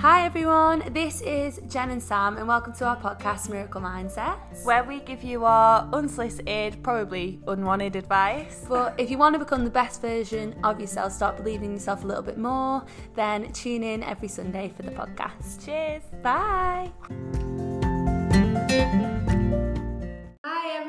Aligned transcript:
Hi 0.00 0.24
everyone, 0.24 0.82
this 0.94 1.20
is 1.20 1.60
Jen 1.68 1.90
and 1.90 2.02
Sam, 2.02 2.38
and 2.38 2.48
welcome 2.48 2.72
to 2.72 2.86
our 2.86 2.96
podcast 2.96 3.50
Miracle 3.50 3.82
Mindset, 3.82 4.38
where 4.64 4.82
we 4.82 5.00
give 5.00 5.22
you 5.22 5.44
our 5.44 5.86
unsolicited, 5.92 6.82
probably 6.82 7.38
unwanted 7.46 7.96
advice. 7.96 8.64
But 8.66 8.94
if 8.96 9.10
you 9.10 9.18
want 9.18 9.34
to 9.34 9.38
become 9.38 9.62
the 9.62 9.68
best 9.70 10.00
version 10.00 10.58
of 10.64 10.80
yourself, 10.80 11.12
start 11.12 11.36
believing 11.36 11.66
in 11.66 11.72
yourself 11.72 12.02
a 12.02 12.06
little 12.06 12.22
bit 12.22 12.38
more, 12.38 12.82
then 13.14 13.52
tune 13.52 13.82
in 13.82 14.02
every 14.02 14.28
Sunday 14.28 14.72
for 14.74 14.84
the 14.84 14.92
podcast. 14.92 15.62
Cheers. 15.66 16.04
Bye. 16.22 16.90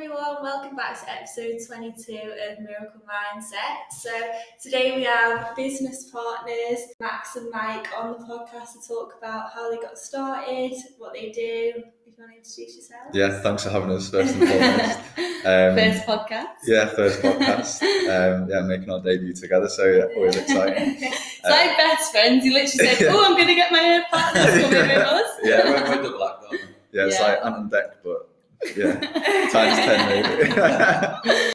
Hi 0.02 0.06
everyone, 0.06 0.42
welcome 0.42 0.76
back 0.76 1.00
to 1.00 1.12
episode 1.12 1.60
22 1.68 2.14
of 2.14 2.60
Miracle 2.64 3.02
Mindset. 3.08 3.92
So 3.96 4.10
today 4.60 4.96
we 4.96 5.04
have 5.04 5.56
business 5.56 6.10
partners 6.10 6.80
Max 7.00 7.36
and 7.36 7.52
Mike 7.52 7.86
on 7.96 8.14
the 8.14 8.18
podcast 8.18 8.74
to 8.82 8.88
talk 8.88 9.14
about 9.20 9.52
how 9.54 9.70
they 9.70 9.78
got 9.78 10.00
started, 10.00 10.74
what 10.98 11.14
they 11.14 11.30
do. 11.30 11.84
If 12.08 12.08
you 12.08 12.14
want 12.18 12.32
to 12.32 12.38
introduce 12.38 12.78
yourself. 12.78 13.10
Yeah, 13.14 13.42
thanks 13.42 13.64
for 13.64 13.70
having 13.70 13.92
us 13.92 14.10
first 14.10 14.34
and 14.38 14.48
foremost. 14.50 15.00
Um, 15.46 15.76
First 15.76 16.06
podcast. 16.08 16.48
Yeah, 16.66 16.86
first 16.86 17.22
podcast. 17.22 17.82
Um, 17.84 18.50
yeah, 18.50 18.62
making 18.62 18.90
our 18.90 19.02
debut 19.02 19.34
together, 19.34 19.68
so 19.70 19.86
yeah, 19.86 20.06
always 20.16 20.36
exciting. 20.36 20.98
It's 21.02 21.44
like 21.44 21.78
best 21.78 22.12
friends. 22.12 22.44
You 22.44 22.54
literally 22.54 22.96
said, 22.96 23.08
"Oh, 23.10 23.24
I'm 23.26 23.34
going 23.36 23.48
to 23.48 23.56
get 23.56 23.72
my 23.72 24.04
partners 24.12 24.46
coming 24.62 24.80
with 24.80 24.98
us." 24.98 25.30
Yeah, 25.44 25.64
we're, 25.66 25.96
we're 25.98 26.04
double 26.04 26.28
act, 26.28 26.44
aren't 26.48 26.62
yeah, 26.92 27.06
it's 27.06 27.20
Yeah. 27.20 27.24
like 27.28 27.46
Ant 27.46 27.56
and 27.58 27.72
Dec, 27.72 27.90
but 28.04 28.30
yeah, 28.76 29.00
times 29.52 29.78
ten 29.80 30.10
maybe. 30.10 30.54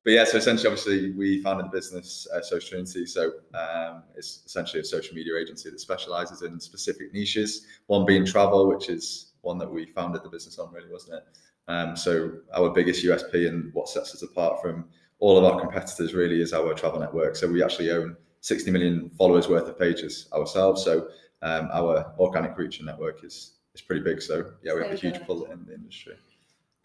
but 0.04 0.12
yeah, 0.12 0.24
so 0.24 0.38
essentially, 0.38 0.68
obviously, 0.68 1.12
we 1.12 1.42
founded 1.42 1.66
the 1.66 1.70
business 1.70 2.26
uh, 2.34 2.40
Social 2.42 2.68
Trinity. 2.68 3.06
So 3.06 3.32
um, 3.54 4.02
it's 4.16 4.42
essentially 4.46 4.80
a 4.80 4.84
social 4.84 5.14
media 5.14 5.36
agency 5.38 5.70
that 5.70 5.80
specialises 5.80 6.42
in 6.42 6.58
specific 6.60 7.12
niches. 7.12 7.66
One 7.86 8.04
being 8.04 8.24
travel, 8.24 8.68
which 8.68 8.88
is 8.88 9.32
one 9.42 9.58
that 9.58 9.70
we 9.70 9.86
founded 9.86 10.22
the 10.22 10.28
business 10.28 10.58
on, 10.58 10.72
really, 10.72 10.90
wasn't 10.90 11.14
it? 11.14 11.24
Um, 11.68 11.96
so 11.96 12.32
our 12.54 12.70
biggest 12.70 13.04
USP 13.04 13.48
and 13.48 13.72
what 13.74 13.88
sets 13.88 14.14
us 14.14 14.22
apart 14.22 14.62
from 14.62 14.86
all 15.18 15.38
of 15.38 15.44
our 15.44 15.58
competitors 15.60 16.14
really 16.14 16.40
is 16.40 16.52
our 16.52 16.74
travel 16.74 17.00
network. 17.00 17.36
So 17.36 17.48
we 17.48 17.62
actually 17.62 17.90
own 17.90 18.16
60 18.40 18.70
million 18.70 19.10
followers 19.10 19.48
worth 19.48 19.68
of 19.68 19.78
pages 19.78 20.28
ourselves. 20.32 20.84
So 20.84 21.08
um, 21.42 21.68
our 21.72 22.12
organic 22.18 22.56
reach 22.56 22.78
and 22.78 22.86
network 22.86 23.24
is 23.24 23.52
is 23.74 23.82
pretty 23.82 24.02
big. 24.02 24.22
So 24.22 24.52
yeah, 24.62 24.74
we 24.74 24.82
have 24.82 24.92
a 24.92 24.96
huge 24.96 25.20
pull 25.26 25.44
in 25.46 25.64
the 25.66 25.74
industry. 25.74 26.14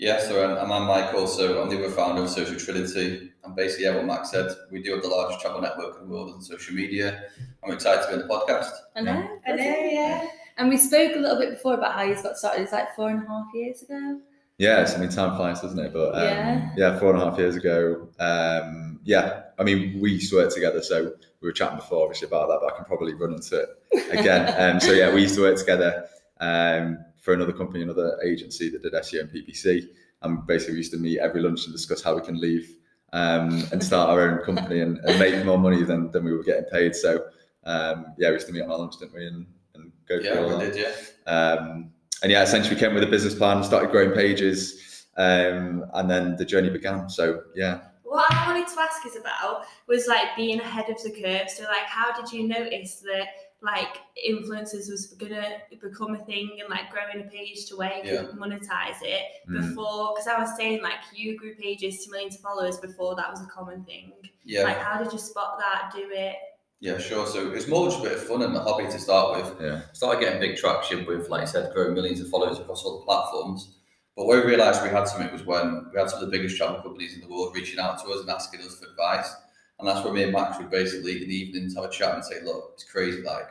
Yeah, 0.01 0.19
so 0.19 0.43
um, 0.43 0.71
I'm 0.71 0.87
Michael, 0.87 1.27
so 1.27 1.61
I'm 1.61 1.69
the 1.69 1.77
other 1.77 1.91
founder 1.91 2.23
of 2.23 2.29
Social 2.31 2.57
Trinity. 2.57 3.29
And 3.43 3.55
basically, 3.55 3.85
yeah, 3.85 3.95
what 3.95 4.07
Max 4.07 4.31
said, 4.31 4.51
we 4.71 4.81
do 4.81 4.93
have 4.93 5.03
the 5.03 5.07
largest 5.07 5.41
travel 5.41 5.61
network 5.61 6.01
in 6.01 6.07
the 6.07 6.11
world 6.11 6.33
on 6.33 6.41
social 6.41 6.73
media. 6.73 7.25
I'm 7.63 7.71
excited 7.71 8.01
to 8.01 8.07
be 8.07 8.13
on 8.15 8.27
the 8.27 8.33
podcast. 8.33 8.71
I 8.95 9.01
know. 9.01 9.29
I 9.45 9.51
know, 9.51 9.63
yeah. 9.63 10.25
And 10.57 10.69
we 10.69 10.77
spoke 10.77 11.15
a 11.15 11.19
little 11.19 11.37
bit 11.37 11.51
before 11.51 11.75
about 11.75 11.93
how 11.93 12.01
you 12.01 12.15
got 12.15 12.35
started. 12.35 12.63
It's 12.63 12.71
like 12.71 12.95
four 12.95 13.11
and 13.11 13.23
a 13.23 13.27
half 13.27 13.45
years 13.53 13.83
ago. 13.83 14.19
Yeah, 14.57 14.81
it's, 14.81 14.95
I 14.95 14.97
mean, 14.97 15.09
time 15.09 15.37
flies, 15.37 15.61
doesn't 15.61 15.77
it? 15.77 15.93
But 15.93 16.15
um, 16.15 16.23
Yeah. 16.23 16.69
yeah. 16.75 16.99
four 16.99 17.13
and 17.13 17.21
a 17.21 17.25
half 17.29 17.37
years 17.37 17.55
ago. 17.55 18.09
Um, 18.19 19.01
yeah, 19.03 19.43
I 19.59 19.63
mean, 19.63 19.99
we 20.01 20.13
used 20.13 20.31
to 20.31 20.37
work 20.37 20.51
together, 20.51 20.81
so 20.81 21.13
we 21.41 21.47
were 21.47 21.51
chatting 21.51 21.77
before, 21.77 22.05
obviously, 22.05 22.27
about 22.27 22.47
that, 22.47 22.57
but 22.59 22.73
I 22.73 22.75
can 22.75 22.85
probably 22.85 23.13
run 23.13 23.33
into 23.33 23.55
it 23.55 23.69
again. 24.11 24.51
um, 24.57 24.79
so 24.79 24.93
yeah, 24.93 25.13
we 25.13 25.21
used 25.21 25.35
to 25.35 25.41
work 25.41 25.57
together 25.57 26.07
um, 26.39 27.05
for 27.21 27.33
another 27.33 27.53
company, 27.53 27.81
another 27.83 28.19
agency 28.25 28.69
that 28.69 28.81
did 28.81 28.93
SEO 28.93 29.21
and 29.21 29.29
PPC, 29.31 29.87
and 30.23 30.45
basically 30.45 30.73
we 30.73 30.77
used 30.79 30.91
to 30.91 30.97
meet 30.99 31.19
every 31.19 31.41
lunch 31.41 31.65
and 31.65 31.73
discuss 31.73 32.01
how 32.03 32.15
we 32.15 32.21
can 32.21 32.39
leave 32.39 32.75
um, 33.13 33.63
and 33.71 33.83
start 33.83 34.09
our 34.09 34.21
own 34.21 34.43
company 34.43 34.81
and, 34.81 34.97
and 34.99 35.19
make 35.19 35.45
more 35.45 35.57
money 35.57 35.83
than, 35.83 36.11
than 36.11 36.23
we 36.25 36.33
were 36.33 36.43
getting 36.43 36.65
paid. 36.65 36.95
So 36.95 37.23
um, 37.63 38.07
yeah, 38.17 38.29
we 38.29 38.33
used 38.35 38.47
to 38.47 38.53
meet 38.53 38.61
on 38.63 38.71
our 38.71 38.77
lunch, 38.79 38.97
didn't 38.99 39.13
we, 39.13 39.25
and, 39.27 39.45
and 39.75 39.91
go 40.07 40.19
through 40.19 40.29
Yeah, 40.29 40.39
all 40.39 40.57
we 40.59 40.65
that. 40.65 40.73
did, 40.73 40.87
yeah. 41.27 41.31
Um, 41.31 41.91
and 42.23 42.31
yeah, 42.31 42.43
essentially 42.43 42.75
we 42.75 42.79
came 42.79 42.93
with 42.93 43.03
a 43.03 43.07
business 43.07 43.35
plan, 43.35 43.63
started 43.63 43.91
growing 43.91 44.11
pages, 44.11 45.05
um, 45.17 45.85
and 45.93 46.09
then 46.09 46.35
the 46.37 46.45
journey 46.45 46.69
began. 46.69 47.09
So 47.09 47.41
yeah, 47.55 47.81
What 48.03 48.31
I 48.33 48.47
wanted 48.47 48.67
to 48.73 48.79
ask 48.79 49.05
is 49.05 49.15
about 49.15 49.65
was 49.87 50.07
like 50.07 50.35
being 50.35 50.59
ahead 50.59 50.89
of 50.89 51.01
the 51.03 51.11
curve. 51.11 51.49
So 51.49 51.63
like 51.63 51.85
how 51.87 52.19
did 52.19 52.31
you 52.31 52.47
notice 52.47 52.95
that 53.01 53.27
like 53.63 53.97
influencers 54.27 54.89
was 54.89 55.13
gonna 55.19 55.45
become 55.79 56.15
a 56.15 56.25
thing 56.25 56.57
and 56.59 56.69
like 56.69 56.89
growing 56.91 57.25
a 57.25 57.29
page 57.29 57.65
to 57.67 57.75
where 57.75 57.97
you 58.03 58.17
could 58.19 58.35
monetize 58.37 58.97
it 59.01 59.23
Mm. 59.47 59.61
before 59.69 60.13
because 60.13 60.27
I 60.27 60.39
was 60.39 60.55
saying 60.55 60.81
like 60.81 60.99
you 61.13 61.37
grew 61.37 61.53
pages 61.55 62.03
to 62.05 62.11
millions 62.11 62.35
of 62.35 62.41
followers 62.41 62.77
before 62.77 63.15
that 63.15 63.29
was 63.29 63.41
a 63.41 63.45
common 63.45 63.83
thing. 63.83 64.13
Yeah, 64.43 64.63
Like 64.63 64.77
how 64.79 65.01
did 65.03 65.13
you 65.13 65.19
spot 65.19 65.59
that, 65.59 65.91
do 65.95 66.09
it? 66.11 66.35
yeah, 66.79 66.97
sure. 66.97 67.27
So 67.27 67.51
it's 67.51 67.67
more 67.67 67.87
just 67.89 67.99
a 67.99 68.03
bit 68.03 68.13
of 68.13 68.23
fun 68.23 68.41
and 68.41 68.55
a 68.55 68.59
hobby 68.61 68.85
to 68.85 68.99
start 68.99 69.37
with. 69.37 69.61
yeah, 69.61 69.81
Started 69.93 70.21
getting 70.21 70.39
big 70.39 70.57
traction 70.57 71.05
with, 71.05 71.29
like 71.29 71.43
I 71.43 71.45
said, 71.45 71.71
growing 71.73 71.93
millions 71.93 72.19
of 72.21 72.29
followers 72.29 72.57
across 72.57 72.83
all 72.83 72.99
the 72.99 73.05
platforms. 73.05 73.75
But 74.17 74.25
where 74.25 74.41
we 74.43 74.47
realised 74.51 74.81
we 74.83 74.89
had 74.89 75.07
something 75.07 75.27
it 75.27 75.33
was 75.33 75.45
when 75.45 75.85
we 75.93 75.99
had 75.99 76.09
some 76.09 76.19
of 76.23 76.25
the 76.25 76.31
biggest 76.35 76.57
travel 76.57 76.81
companies 76.81 77.13
in 77.13 77.21
the 77.21 77.27
world 77.27 77.53
reaching 77.55 77.79
out 77.79 77.99
to 78.03 78.09
us 78.11 78.21
and 78.21 78.29
asking 78.31 78.61
us 78.61 78.79
for 78.79 78.87
advice. 78.89 79.31
And 79.81 79.89
that's 79.89 80.05
where 80.05 80.13
me 80.13 80.23
and 80.23 80.31
Max 80.31 80.59
would 80.59 80.69
basically 80.69 81.23
in 81.23 81.27
the 81.27 81.35
evenings 81.35 81.75
have 81.75 81.83
a 81.83 81.89
chat 81.89 82.13
and 82.13 82.23
say, 82.23 82.41
look, 82.43 82.71
it's 82.75 82.83
crazy. 82.83 83.23
Like 83.23 83.47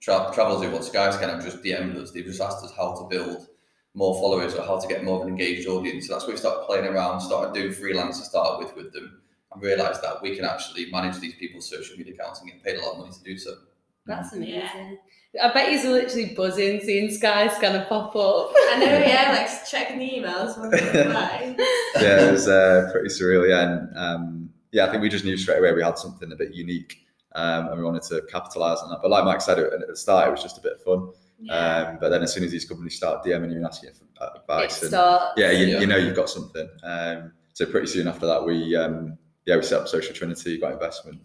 tra- 0.00 0.30
travel's 0.34 0.62
doing 0.62 0.72
what 0.72 0.82
Sky's 0.82 1.16
kind 1.18 1.30
of 1.30 1.44
just 1.44 1.62
DM'd 1.62 1.96
us. 1.98 2.10
They've 2.10 2.24
just 2.24 2.40
asked 2.40 2.64
us 2.64 2.72
how 2.74 2.94
to 2.94 3.08
build 3.08 3.48
more 3.94 4.14
followers 4.14 4.54
or 4.54 4.64
how 4.64 4.78
to 4.78 4.88
get 4.88 5.04
more 5.04 5.20
of 5.20 5.26
an 5.26 5.28
engaged 5.28 5.68
audience. 5.68 6.06
So 6.06 6.14
that's 6.14 6.26
where 6.26 6.34
we 6.34 6.38
started 6.38 6.64
playing 6.66 6.86
around, 6.86 7.20
started 7.20 7.54
doing 7.54 7.72
freelance 7.72 8.18
to 8.18 8.24
start 8.24 8.58
with 8.58 8.74
with 8.74 8.94
them, 8.94 9.20
and 9.52 9.62
realised 9.62 10.02
that 10.02 10.22
we 10.22 10.34
can 10.34 10.46
actually 10.46 10.90
manage 10.90 11.20
these 11.20 11.34
people's 11.34 11.68
social 11.68 11.96
media 11.98 12.14
accounts 12.14 12.40
and 12.40 12.50
get 12.50 12.62
paid 12.62 12.78
a 12.78 12.82
lot 12.82 12.92
of 12.92 12.98
money 13.00 13.12
to 13.12 13.22
do 13.22 13.36
so. 13.36 13.52
That's 14.06 14.32
amazing. 14.32 14.52
Yeah. 14.52 14.94
I 15.42 15.52
bet 15.52 15.70
he's 15.70 15.84
literally 15.84 16.34
buzzing 16.34 16.80
seeing 16.80 17.10
Sky 17.10 17.48
kind 17.60 17.76
of 17.76 17.88
pop 17.88 18.14
up. 18.14 18.52
I 18.54 18.78
know, 18.78 18.86
yeah, 18.86 19.32
like 19.36 19.68
checking 19.68 19.98
the 19.98 20.08
emails 20.08 20.58
when 20.58 20.70
we 20.70 20.98
reply. 20.98 21.56
yeah, 21.96 22.28
it 22.28 22.32
was 22.32 22.46
uh, 22.46 22.88
pretty 22.92 23.08
surreal. 23.08 23.48
Yeah, 23.48 23.62
and 23.62 23.98
um, 23.98 24.43
yeah, 24.74 24.86
I 24.86 24.90
think 24.90 25.02
we 25.02 25.08
just 25.08 25.24
knew 25.24 25.36
straight 25.36 25.58
away 25.58 25.72
we 25.72 25.82
had 25.84 25.96
something 25.96 26.32
a 26.32 26.36
bit 26.36 26.52
unique, 26.52 27.06
um, 27.36 27.68
and 27.68 27.78
we 27.78 27.84
wanted 27.84 28.02
to 28.02 28.22
capitalize 28.30 28.78
on 28.80 28.90
that. 28.90 28.98
But 29.00 29.10
like 29.12 29.24
Mike 29.24 29.40
said 29.40 29.58
at 29.60 29.72
at 29.72 29.86
the 29.86 29.96
start, 29.96 30.26
it 30.26 30.32
was 30.32 30.42
just 30.42 30.58
a 30.58 30.60
bit 30.60 30.72
of 30.72 30.82
fun. 30.82 31.10
Yeah. 31.40 31.54
Um, 31.54 31.98
but 32.00 32.08
then 32.08 32.22
as 32.22 32.32
soon 32.32 32.42
as 32.42 32.50
these 32.50 32.64
companies 32.64 32.96
start 32.96 33.24
DMing 33.24 33.50
you 33.50 33.56
and 33.58 33.66
asking 33.66 33.90
you 33.90 33.94
for 33.94 34.30
advice, 34.36 34.82
and, 34.82 34.92
yeah, 35.36 35.52
you, 35.52 35.66
Yeah. 35.66 35.80
you 35.80 35.86
know 35.86 35.96
you've 35.96 36.16
got 36.16 36.28
something. 36.28 36.68
Um, 36.82 37.32
so 37.52 37.66
pretty 37.66 37.86
soon 37.86 38.08
after 38.08 38.26
that, 38.26 38.44
we 38.44 38.74
um, 38.74 39.16
yeah 39.46 39.56
we 39.56 39.62
set 39.62 39.80
up 39.80 39.86
Social 39.86 40.12
Trinity, 40.12 40.58
got 40.58 40.72
investment, 40.72 41.20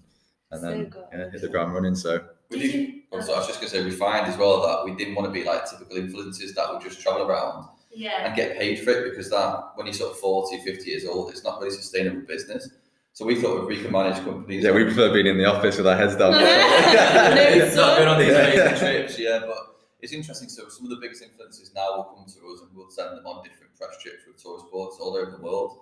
and 0.52 0.62
So 0.62 0.68
then 0.68 0.86
good. 0.90 1.04
yeah, 1.12 1.30
hit 1.31 1.42
the 1.42 1.48
ground 1.48 1.74
running. 1.74 1.96
So 1.96 2.24
We 2.52 2.60
Did 2.60 2.72
did, 2.72 2.96
also, 3.12 3.34
I 3.34 3.38
was 3.38 3.48
just 3.48 3.60
going 3.60 3.72
to 3.72 3.78
say, 3.78 3.84
we 3.84 3.92
find 3.92 4.28
as 4.28 4.38
well 4.38 4.62
that 4.68 4.86
we 4.86 4.96
didn't 4.96 5.16
want 5.16 5.26
to 5.28 5.31
be 5.31 5.44
like 5.44 5.68
typical 5.68 5.98
influencers 5.98 6.54
that 6.54 6.72
would 6.72 6.84
just 6.84 7.02
travel 7.02 7.24
around 7.28 7.68
yeah. 7.92 8.28
and 8.28 8.36
get 8.36 8.58
paid 8.60 8.80
for 8.84 8.92
it 8.92 9.10
because 9.10 9.31
that, 9.31 9.72
when 9.76 9.88
you're 9.88 9.94
sort 9.94 10.12
of 10.12 10.20
40, 10.20 10.62
50 10.64 10.90
years 10.90 11.06
old, 11.06 11.31
it's 11.31 11.44
not 11.44 11.60
really 11.60 11.72
sustainable 11.76 12.22
business. 12.28 12.70
So 13.19 13.25
we 13.25 13.35
thought 13.35 13.63
if 13.63 13.68
we 13.68 13.81
can 13.81 13.91
manage 13.91 14.24
companies. 14.24 14.63
yeah, 14.63 14.72
we 14.72 14.85
prefer 14.85 15.12
being 15.12 15.28
in 15.28 15.38
the 15.38 15.44
office 15.44 15.75
with 15.75 15.85
our 15.85 15.97
heads 15.97 16.16
down. 16.16 16.31
No, 16.40 16.40
it's 16.40 17.75
not 17.75 17.97
son. 17.97 17.97
going 17.97 18.07
on 18.07 18.18
these 18.18 18.30
Yeah. 18.30 18.46
amazing 18.47 18.78
trips, 18.80 19.19
yeah, 19.19 19.40
but 19.46 19.57
it's 20.00 20.13
interesting. 20.13 20.47
So 20.47 20.69
some 20.69 20.85
of 20.85 20.91
the 20.91 20.96
biggest 21.02 21.22
influencers 21.22 21.75
now 21.75 21.97
will 21.97 22.03
come 22.16 22.24
to 22.25 22.40
us 22.53 22.62
and 22.62 22.69
we'll 22.74 22.90
send 22.90 23.18
them 23.18 23.28
on 23.28 23.44
different 23.44 23.75
press 23.75 24.02
trips 24.02 24.24
with 24.25 24.41
tour 24.41 24.57
sports 24.66 25.00
all 25.02 25.18
over 25.18 25.31
the 25.31 25.44
world. 25.44 25.80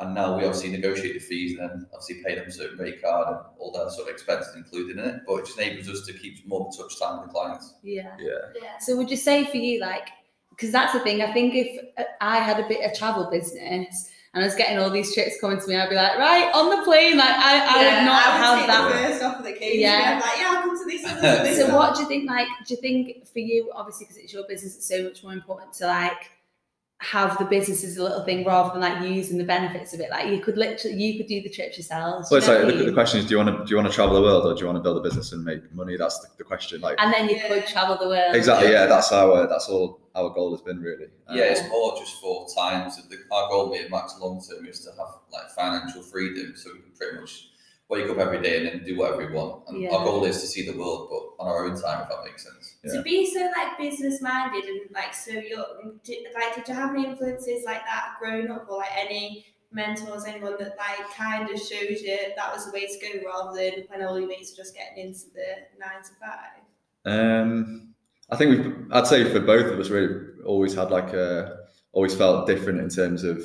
And 0.00 0.14
now 0.14 0.36
we 0.36 0.44
obviously 0.44 0.70
negotiate 0.70 1.14
the 1.14 1.20
fees 1.20 1.58
and 1.58 1.70
then 1.70 1.86
obviously 1.94 2.22
pay 2.22 2.34
them 2.34 2.46
a 2.46 2.52
certain 2.52 2.76
rate 2.76 3.02
card 3.02 3.28
and 3.28 3.38
all 3.58 3.72
that 3.72 3.90
sort 3.92 4.08
of 4.08 4.12
expenses 4.12 4.54
included 4.54 4.98
in 4.98 5.02
it. 5.08 5.22
But 5.26 5.36
it 5.36 5.46
just 5.46 5.58
enables 5.58 5.88
us 5.88 6.04
to 6.04 6.12
keep 6.12 6.46
more 6.46 6.70
touch 6.76 7.00
time 7.00 7.20
with 7.22 7.28
the 7.28 7.32
clients. 7.32 7.72
Yeah. 7.82 8.14
yeah. 8.20 8.32
yeah. 8.62 8.76
So 8.80 8.96
would 8.96 9.10
you 9.10 9.16
say 9.16 9.46
for 9.46 9.56
you, 9.56 9.80
like, 9.80 10.08
because 10.50 10.72
that's 10.72 10.92
the 10.92 11.00
thing. 11.00 11.22
I 11.22 11.32
think 11.32 11.54
if 11.54 11.84
uh, 11.96 12.02
I 12.20 12.40
had 12.40 12.60
a 12.62 12.68
bit 12.68 12.84
of 12.84 12.98
travel 12.98 13.30
business 13.30 14.10
and 14.36 14.44
I 14.44 14.46
was 14.48 14.54
getting 14.54 14.76
all 14.76 14.90
these 14.90 15.14
trips 15.14 15.40
coming 15.40 15.58
to 15.58 15.66
me, 15.66 15.76
I'd 15.76 15.88
be 15.88 15.94
like, 15.94 16.18
right 16.18 16.50
on 16.54 16.68
the 16.68 16.84
plane. 16.84 17.16
Like, 17.16 17.26
I, 17.30 17.56
I 17.56 17.78
would 17.78 18.04
not 18.04 18.22
have 18.22 18.66
that. 18.66 18.92
first 18.92 19.22
off 19.22 19.38
of 19.38 19.44
the 19.46 19.54
case. 19.54 19.80
Yeah. 19.80 20.12
I'm 20.12 20.20
like, 20.20 20.38
yeah, 20.38 20.54
I'll 20.54 20.62
come 20.62 20.78
to 20.78 20.84
this 20.84 21.02
one, 21.04 21.14
this 21.22 21.36
one, 21.38 21.44
this 21.46 21.58
So 21.58 21.66
one. 21.68 21.74
what 21.76 21.94
do 21.96 22.02
you 22.02 22.08
think? 22.08 22.28
Like, 22.28 22.46
do 22.66 22.74
you 22.74 22.80
think 22.82 23.26
for 23.26 23.38
you, 23.38 23.72
obviously, 23.74 24.04
because 24.04 24.18
it's 24.18 24.34
your 24.34 24.46
business, 24.46 24.76
it's 24.76 24.86
so 24.86 25.02
much 25.04 25.22
more 25.24 25.32
important 25.32 25.72
to 25.76 25.86
like 25.86 26.30
have 27.00 27.36
the 27.38 27.44
business 27.44 27.84
as 27.84 27.98
a 27.98 28.02
little 28.02 28.24
thing 28.24 28.42
rather 28.44 28.70
than 28.72 28.80
like 28.80 29.06
using 29.06 29.36
the 29.36 29.44
benefits 29.44 29.92
of 29.92 30.00
it. 30.00 30.08
Like, 30.10 30.28
you 30.28 30.40
could 30.40 30.56
literally, 30.56 30.96
you 30.96 31.18
could 31.18 31.26
do 31.26 31.42
the 31.42 31.50
trips 31.50 31.76
yourselves. 31.76 32.30
Well, 32.30 32.40
do 32.40 32.50
it's 32.50 32.66
like 32.66 32.74
the, 32.78 32.84
the 32.86 32.92
question 32.92 33.20
is, 33.20 33.26
do 33.26 33.32
you 33.32 33.36
want 33.44 33.50
to 33.58 33.64
do 33.64 33.70
you 33.70 33.76
want 33.76 33.86
to 33.88 33.94
travel 33.94 34.14
the 34.14 34.22
world 34.22 34.46
or 34.46 34.54
do 34.54 34.60
you 34.60 34.66
want 34.66 34.76
to 34.78 34.82
build 34.82 34.96
a 34.96 35.00
business 35.00 35.32
and 35.32 35.44
make 35.44 35.70
money? 35.74 35.96
That's 35.98 36.18
the, 36.20 36.28
the 36.38 36.44
question. 36.44 36.80
Like 36.80 36.96
and 36.98 37.12
then 37.12 37.28
you 37.28 37.36
Yeah. 37.36 37.48
could 37.48 37.66
travel 37.66 37.98
the 38.00 38.08
world. 38.08 38.34
exactly, 38.34 38.72
yeah. 38.72 38.86
That's 38.86 39.12
our 39.12 39.46
that's 39.46 39.68
all 39.68 40.00
our 40.14 40.30
goal 40.30 40.52
has 40.52 40.62
been 40.62 40.80
really. 40.80 41.08
Um, 41.28 41.36
Yeah, 41.36 41.44
it's 41.44 41.68
more 41.68 41.94
just 41.98 42.18
for 42.20 42.46
times. 42.56 42.96
The, 42.96 43.16
our 43.30 43.50
goal, 43.50 43.68
me 43.70 43.80
and 43.80 43.90
Max, 43.90 44.18
long 44.18 44.40
term 44.40 44.64
is 44.66 44.80
to 44.84 44.90
have 44.92 45.08
like 45.30 45.50
financial 45.50 46.02
freedom, 46.02 46.54
so 46.56 46.70
we 46.72 46.80
can 46.80 46.92
pretty 46.98 47.20
much 47.20 47.50
wake 47.88 48.08
up 48.10 48.18
every 48.18 48.42
day 48.42 48.58
and 48.58 48.66
then 48.66 48.84
do 48.84 48.96
whatever 48.96 49.26
we 49.26 49.32
want. 49.32 49.68
And 49.68 49.80
Yeah. 49.80 49.94
our 49.94 50.04
goal 50.04 50.24
is 50.24 50.40
to 50.40 50.46
see 50.46 50.68
the 50.68 50.76
world, 50.76 51.08
but 51.10 51.42
on 51.42 51.48
our 51.48 51.66
own 51.66 51.80
time, 51.80 52.02
if 52.02 52.08
that 52.08 52.24
makes 52.24 52.42
sense. 52.42 52.76
To 52.92 53.02
be 53.02 53.24
so 53.32 53.40
like 53.56 53.78
business 53.78 54.20
minded 54.20 54.64
and 54.64 54.80
like 54.92 55.14
so 55.14 55.32
young, 55.32 56.00
did, 56.02 56.26
like 56.34 56.54
did 56.54 56.66
you 56.68 56.74
have 56.74 56.94
any 56.94 57.06
influences 57.06 57.64
like 57.64 57.84
that 57.84 58.16
growing 58.18 58.50
up, 58.50 58.66
or 58.68 58.78
like 58.78 58.96
any 58.96 59.46
mentors, 59.70 60.24
anyone 60.24 60.56
that 60.58 60.76
like 60.76 61.10
kind 61.14 61.48
of 61.48 61.60
showed 61.60 61.90
you 61.90 62.18
that 62.36 62.52
was 62.52 62.66
the 62.66 62.72
way 62.72 62.86
to 62.86 62.98
go, 63.00 63.24
rather 63.26 63.56
than 63.56 63.84
when 63.88 64.02
all 64.02 64.18
your 64.18 64.28
mates 64.28 64.52
were 64.52 64.64
just 64.64 64.74
getting 64.74 65.06
into 65.06 65.26
the 65.34 65.44
nine 65.78 66.02
to 66.02 66.10
five? 66.20 66.62
Um, 67.04 67.94
I 68.30 68.36
think 68.36 68.50
we've, 68.50 68.86
I'd 68.90 69.06
say 69.06 69.30
for 69.30 69.38
both 69.40 69.72
of 69.72 69.78
us, 69.78 69.90
we 69.90 70.08
always 70.44 70.74
had 70.74 70.90
like 70.90 71.12
a, 71.12 71.58
always 71.92 72.14
felt 72.16 72.48
different 72.48 72.80
in 72.80 72.88
terms 72.88 73.22
of 73.22 73.44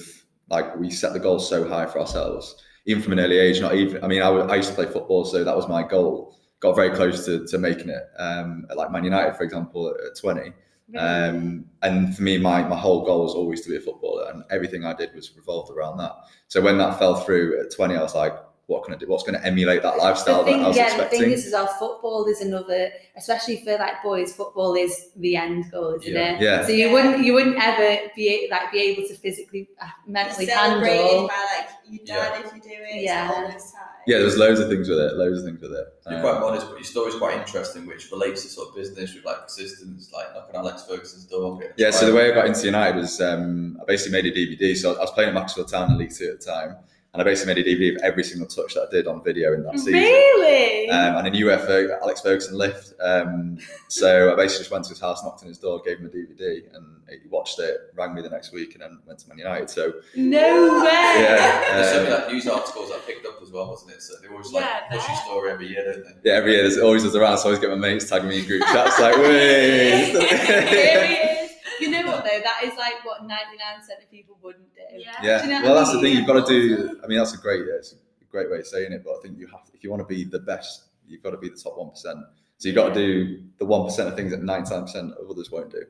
like 0.49 0.75
we 0.77 0.89
set 0.89 1.13
the 1.13 1.19
goals 1.19 1.47
so 1.47 1.67
high 1.67 1.85
for 1.85 1.99
ourselves, 1.99 2.55
even 2.85 3.01
from 3.01 3.13
an 3.13 3.19
early 3.19 3.37
age. 3.37 3.61
Not 3.61 3.75
even, 3.75 4.03
I 4.03 4.07
mean, 4.07 4.21
I 4.21 4.55
used 4.55 4.69
to 4.69 4.75
play 4.75 4.85
football, 4.85 5.25
so 5.25 5.43
that 5.43 5.55
was 5.55 5.67
my 5.67 5.83
goal. 5.83 6.37
Got 6.59 6.75
very 6.75 6.91
close 6.91 7.25
to, 7.25 7.45
to 7.47 7.57
making 7.57 7.89
it. 7.89 8.03
Um, 8.17 8.65
at 8.69 8.77
like 8.77 8.91
Man 8.91 9.03
United, 9.03 9.35
for 9.35 9.43
example, 9.43 9.89
at 9.89 10.19
20. 10.19 10.53
Um, 10.97 11.65
and 11.81 12.15
for 12.15 12.21
me, 12.21 12.37
my, 12.37 12.63
my 12.63 12.75
whole 12.75 13.05
goal 13.05 13.23
was 13.23 13.33
always 13.33 13.61
to 13.61 13.69
be 13.69 13.77
a 13.77 13.79
footballer, 13.79 14.29
and 14.31 14.43
everything 14.49 14.85
I 14.85 14.93
did 14.93 15.13
was 15.15 15.35
revolved 15.35 15.71
around 15.71 15.97
that. 15.97 16.11
So 16.47 16.61
when 16.61 16.77
that 16.79 16.99
fell 16.99 17.15
through 17.15 17.61
at 17.61 17.73
20, 17.73 17.95
I 17.95 18.01
was 18.01 18.15
like, 18.15 18.33
what 18.71 18.83
can 18.85 18.93
I 18.93 18.97
do? 18.97 19.07
What's 19.07 19.23
going 19.23 19.37
to 19.39 19.45
emulate 19.45 19.81
that 19.83 19.97
lifestyle 19.97 20.43
thing, 20.45 20.59
that 20.59 20.65
I 20.65 20.67
was 20.69 20.77
expecting? 20.77 20.97
yeah, 20.99 21.03
expecting? 21.03 21.19
the 21.19 21.25
thing 21.25 21.33
is, 21.37 21.45
as 21.47 21.53
well, 21.53 21.67
football 21.67 22.25
is 22.25 22.39
another, 22.41 22.89
especially 23.17 23.57
for 23.63 23.73
like 23.77 24.01
boys. 24.01 24.33
Football 24.33 24.75
is 24.75 25.09
the 25.17 25.35
end 25.35 25.69
goal, 25.71 25.95
isn't 25.95 26.13
Yeah. 26.13 26.35
it? 26.35 26.41
Yeah. 26.41 26.65
So 26.65 26.71
you 26.71 26.91
wouldn't, 26.91 27.23
you 27.25 27.33
wouldn't 27.33 27.57
ever 27.61 28.07
be 28.15 28.47
like 28.49 28.71
be 28.71 28.79
able 28.79 29.07
to 29.09 29.15
physically, 29.15 29.69
uh, 29.81 29.85
mentally 30.07 30.45
Celebrated 30.45 30.97
handle. 31.01 31.27
by 31.27 31.47
like 31.57 31.69
your 31.89 32.05
dad 32.05 32.45
if 32.45 32.53
you 32.55 32.61
do 32.61 32.69
it. 32.71 33.01
Yeah. 33.03 33.11
Yeah. 33.27 33.31
All 33.35 33.41
those 33.43 33.51
times. 33.53 33.73
yeah, 34.07 34.17
there's 34.19 34.37
loads 34.37 34.59
of 34.61 34.69
things 34.69 34.87
with 34.89 34.99
it. 34.99 35.13
Loads 35.15 35.39
of 35.39 35.45
things 35.45 35.61
with 35.61 35.73
it. 35.73 35.85
You're 36.09 36.15
Um, 36.15 36.21
quite 36.21 36.39
modest, 36.39 36.67
but 36.67 36.75
your 36.75 36.83
story's 36.85 37.15
quite 37.15 37.37
interesting, 37.37 37.85
which 37.85 38.09
relates 38.11 38.43
to 38.43 38.47
sort 38.49 38.69
of 38.69 38.75
business 38.75 39.13
with 39.13 39.25
like 39.25 39.41
persistence, 39.43 40.09
like 40.13 40.33
knocking 40.33 40.55
on 40.55 40.65
Alex 40.65 40.83
Ferguson's 40.87 41.25
door. 41.25 41.61
Yeah, 41.77 41.91
so 41.91 42.05
the 42.05 42.15
way 42.15 42.31
I 42.31 42.33
got 42.33 42.45
into 42.47 42.65
United 42.65 42.95
was 42.95 43.19
um, 43.21 43.77
I 43.81 43.85
basically 43.85 44.13
made 44.21 44.25
a 44.31 44.33
DVD. 44.35 44.75
So 44.77 44.95
I 44.95 44.99
was 45.01 45.11
playing 45.11 45.29
at 45.29 45.35
Maxwell 45.35 45.65
Town 45.65 45.91
in 45.91 45.97
League 45.97 46.13
Two 46.13 46.29
at 46.33 46.39
the 46.39 46.45
time, 46.45 46.77
and 47.13 47.21
I 47.21 47.25
basically 47.25 47.53
made 47.55 47.67
a 47.67 47.75
DVD 47.75 47.95
of 47.97 48.01
every 48.03 48.23
single 48.23 48.47
touch 48.47 48.73
that 48.75 48.87
I 48.87 48.91
did 48.91 49.05
on 49.05 49.21
video 49.21 49.51
in 49.53 49.63
that 49.63 49.77
season. 49.77 49.93
Really? 49.95 50.89
Um, 50.89 51.17
and 51.17 51.27
I 51.27 51.29
knew 51.29 51.47
where 51.47 51.57
Ferg- 51.57 51.99
Alex 52.01 52.21
Ferguson 52.21 52.57
lived. 52.57 52.93
Um, 53.01 53.57
so 53.89 54.31
I 54.31 54.35
basically 54.37 54.61
just 54.61 54.71
went 54.71 54.85
to 54.85 54.91
his 54.91 55.01
house, 55.01 55.21
knocked 55.23 55.41
on 55.41 55.49
his 55.49 55.57
door, 55.57 55.81
gave 55.85 55.97
him 55.99 56.05
a 56.05 56.09
DVD, 56.09 56.61
and 56.73 57.01
he 57.09 57.17
watched 57.29 57.59
it, 57.59 57.75
rang 57.95 58.13
me 58.15 58.21
the 58.21 58.29
next 58.29 58.53
week, 58.53 58.75
and 58.75 58.81
then 58.83 58.99
went 59.05 59.19
to 59.19 59.27
Man 59.27 59.39
United. 59.39 59.69
So 59.69 59.91
no 60.15 60.79
way. 60.83 60.89
yeah, 60.89 61.75
There's 61.75 61.91
so 61.91 61.97
um, 61.97 62.03
many 62.05 62.15
like, 62.15 62.31
news 62.31 62.47
articles 62.47 62.91
I 62.93 62.99
picked 63.05 63.25
up 63.25 63.39
as 63.41 63.51
well, 63.51 63.67
wasn't 63.67 63.91
it? 63.91 64.01
So 64.01 64.13
they 64.21 64.29
always 64.29 64.49
like 64.53 64.63
Yeah, 64.63 64.79
push 64.89 65.05
your 65.07 65.17
story 65.17 65.51
every 65.51 65.67
year, 65.67 65.83
don't 65.93 66.23
they? 66.23 66.29
yeah, 66.31 66.37
every 66.37 66.53
year 66.53 66.61
there's 66.61 66.77
always 66.77 67.03
was 67.03 67.15
around. 67.17 67.39
So 67.39 67.43
I 67.43 67.45
always 67.47 67.59
get 67.59 67.71
my 67.71 67.75
mates 67.75 68.09
tagging 68.09 68.29
me 68.29 68.39
in 68.39 68.47
group 68.47 68.63
chats 68.71 68.97
like, 68.99 69.15
Here 69.17 69.27
"Wait." 69.27 71.37
he 71.81 71.87
is. 71.87 71.91
You 71.91 72.03
know 72.03 72.11
what 72.11 72.23
though? 72.23 72.39
That 72.43 72.61
is 72.63 72.77
like 72.77 73.03
what 73.03 73.21
ninety 73.21 73.57
nine 73.57 73.79
percent 73.79 74.01
of 74.01 74.09
people 74.09 74.37
wouldn't 74.41 74.73
do. 74.73 74.81
Yeah. 74.97 75.11
Yeah, 75.21 75.41
Do 75.41 75.47
you 75.47 75.53
know 75.53 75.61
well, 75.63 75.75
what 75.75 75.77
I 75.77 75.81
that's 75.81 75.93
the 75.93 76.01
thing. 76.01 76.17
You've 76.17 76.27
got 76.27 76.45
to 76.45 76.53
do. 76.53 76.99
I 77.03 77.07
mean, 77.07 77.17
that's 77.17 77.33
a 77.33 77.37
great. 77.37 77.61
Yeah, 77.67 77.75
it's 77.77 77.93
a 77.93 78.25
great 78.31 78.49
way 78.49 78.59
of 78.59 78.67
saying 78.67 78.91
it. 78.91 79.03
But 79.03 79.17
I 79.17 79.21
think 79.21 79.37
you 79.37 79.47
have, 79.47 79.61
if 79.73 79.83
you 79.83 79.89
want 79.89 80.01
to 80.01 80.07
be 80.07 80.23
the 80.23 80.39
best, 80.39 80.85
you've 81.07 81.23
got 81.23 81.31
to 81.31 81.37
be 81.37 81.49
the 81.49 81.57
top 81.57 81.77
one 81.77 81.89
percent. 81.89 82.19
So 82.57 82.67
you've 82.67 82.75
got 82.75 82.89
to 82.89 82.93
do 82.93 83.43
the 83.57 83.65
one 83.65 83.85
percent 83.85 84.07
of 84.07 84.15
things 84.15 84.31
that 84.31 84.43
ninety 84.43 84.69
nine 84.73 84.83
percent 84.83 85.13
of 85.13 85.29
others 85.29 85.49
won't 85.51 85.71
do. 85.71 85.83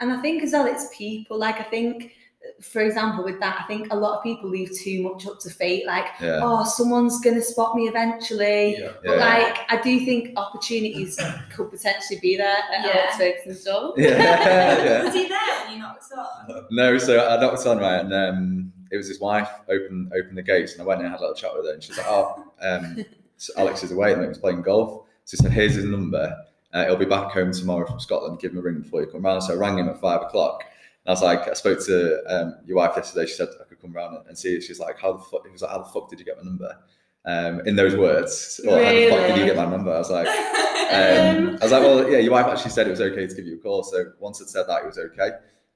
And 0.00 0.12
I 0.12 0.20
think 0.20 0.42
as 0.42 0.52
well, 0.52 0.66
it's 0.66 0.88
people. 0.96 1.38
Like 1.38 1.60
I 1.60 1.64
think, 1.64 2.12
for 2.60 2.80
example, 2.82 3.24
with 3.24 3.38
that, 3.40 3.60
I 3.62 3.66
think 3.66 3.92
a 3.92 3.96
lot 3.96 4.16
of 4.18 4.22
people 4.22 4.48
leave 4.50 4.70
too 4.76 5.02
much 5.02 5.26
up 5.26 5.38
to 5.40 5.50
fate. 5.50 5.86
Like, 5.86 6.06
Yeah, 6.20 6.40
oh, 6.42 6.64
someone's 6.64 7.20
gonna 7.20 7.42
spot 7.42 7.74
me 7.76 7.88
eventually. 7.88 8.78
Yeah. 8.78 8.92
But 9.04 9.18
Yeah. 9.18 9.24
like, 9.26 9.58
I 9.68 9.80
do 9.82 10.04
think 10.04 10.36
opportunities 10.36 11.18
could 11.54 11.70
potentially 11.70 12.18
be 12.20 12.36
there 12.36 12.46
at 12.72 12.84
Yeah. 12.84 12.90
Alex 12.92 13.16
Ferguson's 13.16 13.64
door. 13.64 13.94
yeah, 13.96 14.08
yeah. 14.84 15.04
Was 15.04 15.14
he 15.14 15.28
there 15.28 15.38
when 15.64 15.74
you 15.76 15.78
knocked 15.82 16.04
on? 16.16 16.66
No, 16.70 16.98
so 16.98 17.26
I 17.28 17.40
knocked 17.40 17.66
on 17.66 17.78
right, 17.78 18.00
and 18.00 18.12
um, 18.14 18.72
it 18.90 18.96
was 18.96 19.08
his 19.08 19.20
wife 19.20 19.50
opened 19.68 20.12
opened 20.14 20.36
the 20.38 20.42
gates, 20.42 20.72
and 20.72 20.82
I 20.82 20.84
went 20.84 21.00
in 21.00 21.06
and 21.06 21.12
had 21.12 21.20
a 21.20 21.22
little 21.22 21.36
chat 21.36 21.50
with 21.54 21.66
her, 21.66 21.72
and 21.74 21.82
she's 21.82 21.96
like, 21.98 22.06
"Oh, 22.08 22.44
um, 22.62 23.04
so 23.36 23.52
Alex 23.56 23.82
is 23.84 23.92
away, 23.92 24.12
and 24.12 24.22
he 24.22 24.28
was 24.28 24.38
playing 24.38 24.62
golf." 24.62 25.04
So 25.24 25.36
she 25.36 25.42
said, 25.42 25.52
"Here's 25.52 25.74
his 25.74 25.84
number. 25.84 26.34
Uh, 26.72 26.84
he'll 26.84 26.96
be 26.96 27.04
back 27.06 27.30
home 27.32 27.50
tomorrow 27.52 27.86
from 27.86 27.98
Scotland. 28.00 28.40
Give 28.40 28.52
him 28.52 28.58
a 28.58 28.60
ring 28.62 28.80
before 28.80 29.00
you 29.02 29.06
come 29.06 29.22
round." 29.22 29.42
So 29.42 29.52
I 29.54 29.56
rang 29.56 29.78
him 29.78 29.88
at 29.88 30.00
five 30.00 30.22
o'clock. 30.22 30.64
And 31.08 31.16
I 31.16 31.20
was 31.20 31.22
like, 31.22 31.48
I 31.48 31.54
spoke 31.54 31.82
to 31.86 32.22
um, 32.28 32.54
your 32.66 32.76
wife 32.76 32.92
yesterday. 32.94 33.24
She 33.26 33.32
said 33.32 33.48
I 33.58 33.64
could 33.64 33.80
come 33.80 33.94
round 33.94 34.18
and 34.28 34.36
see. 34.36 34.50
you. 34.52 34.60
She's 34.60 34.78
like, 34.78 34.98
"How 34.98 35.14
the 35.14 35.22
fuck?" 35.22 35.46
He 35.46 35.50
was 35.50 35.62
like, 35.62 35.70
"How 35.70 35.78
the 35.78 35.88
fuck 35.88 36.10
did 36.10 36.18
you 36.18 36.26
get 36.26 36.36
my 36.36 36.42
number?" 36.42 36.76
Um, 37.24 37.66
in 37.66 37.76
those 37.76 37.96
words, 37.96 38.60
or 38.68 38.76
how 38.84 38.92
the 38.92 39.08
fuck 39.08 39.26
did 39.28 39.38
you 39.38 39.46
get 39.46 39.56
my 39.56 39.64
number? 39.64 39.90
I 39.90 39.96
was 39.98 40.10
like, 40.10 40.26
um, 40.92 41.56
I 41.60 41.64
was 41.64 41.72
like, 41.72 41.82
well, 41.82 42.10
yeah, 42.10 42.18
your 42.18 42.32
wife 42.32 42.44
actually 42.44 42.72
said 42.72 42.86
it 42.86 42.90
was 42.90 43.00
okay 43.00 43.26
to 43.26 43.34
give 43.34 43.46
you 43.46 43.54
a 43.56 43.58
call. 43.58 43.82
So 43.84 44.12
once 44.20 44.42
it 44.42 44.50
said 44.50 44.66
that, 44.68 44.82
it 44.82 44.86
was 44.86 44.98
okay. 44.98 45.30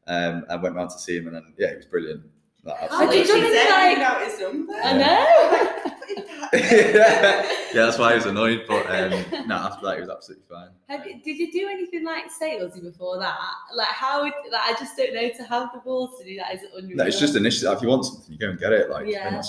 Um, 0.06 0.44
I 0.50 0.56
went 0.56 0.74
round 0.74 0.90
to 0.90 0.98
see 0.98 1.16
him, 1.16 1.28
and 1.28 1.36
then 1.36 1.54
yeah, 1.58 1.70
he 1.70 1.76
was 1.76 1.86
brilliant. 1.86 2.24
Like, 2.64 2.78
How 2.90 3.06
did 3.10 3.22
absolutely. 3.22 3.48
you 3.48 3.70
like- 3.70 3.98
know 3.98 4.24
his 4.24 4.38
number? 4.38 4.74
I 4.74 4.92
know. 4.98 5.31
yeah, 6.72 7.46
that's 7.72 7.98
why 7.98 8.10
he 8.10 8.16
was 8.16 8.26
annoyed. 8.26 8.64
But 8.68 8.84
um, 8.90 9.24
no, 9.48 9.54
after 9.54 9.86
that, 9.86 9.94
he 9.96 10.00
was 10.02 10.10
absolutely 10.10 10.44
fine. 10.50 10.68
Have 10.88 11.06
you, 11.06 11.20
did 11.22 11.38
you 11.38 11.50
do 11.50 11.68
anything 11.68 12.04
like 12.04 12.24
salesy 12.30 12.82
before 12.82 13.18
that? 13.18 13.36
Like 13.74 13.88
how 13.88 14.22
would 14.22 14.32
like 14.50 14.60
I 14.62 14.74
just 14.78 14.96
don't 14.96 15.14
know 15.14 15.28
to 15.30 15.42
have 15.44 15.70
the 15.72 15.80
balls 15.80 16.18
to 16.18 16.24
do 16.24 16.36
that 16.36 16.54
is 16.54 16.62
it 16.62 16.70
unreal. 16.76 16.96
No, 16.96 17.04
it's 17.06 17.18
just 17.18 17.36
initiative. 17.36 17.72
If 17.72 17.82
you 17.82 17.88
want 17.88 18.04
something, 18.04 18.30
you 18.32 18.38
go 18.38 18.50
and 18.50 18.58
get 18.58 18.72
it. 18.72 18.90
Like, 18.90 19.06
Yeah. 19.06 19.40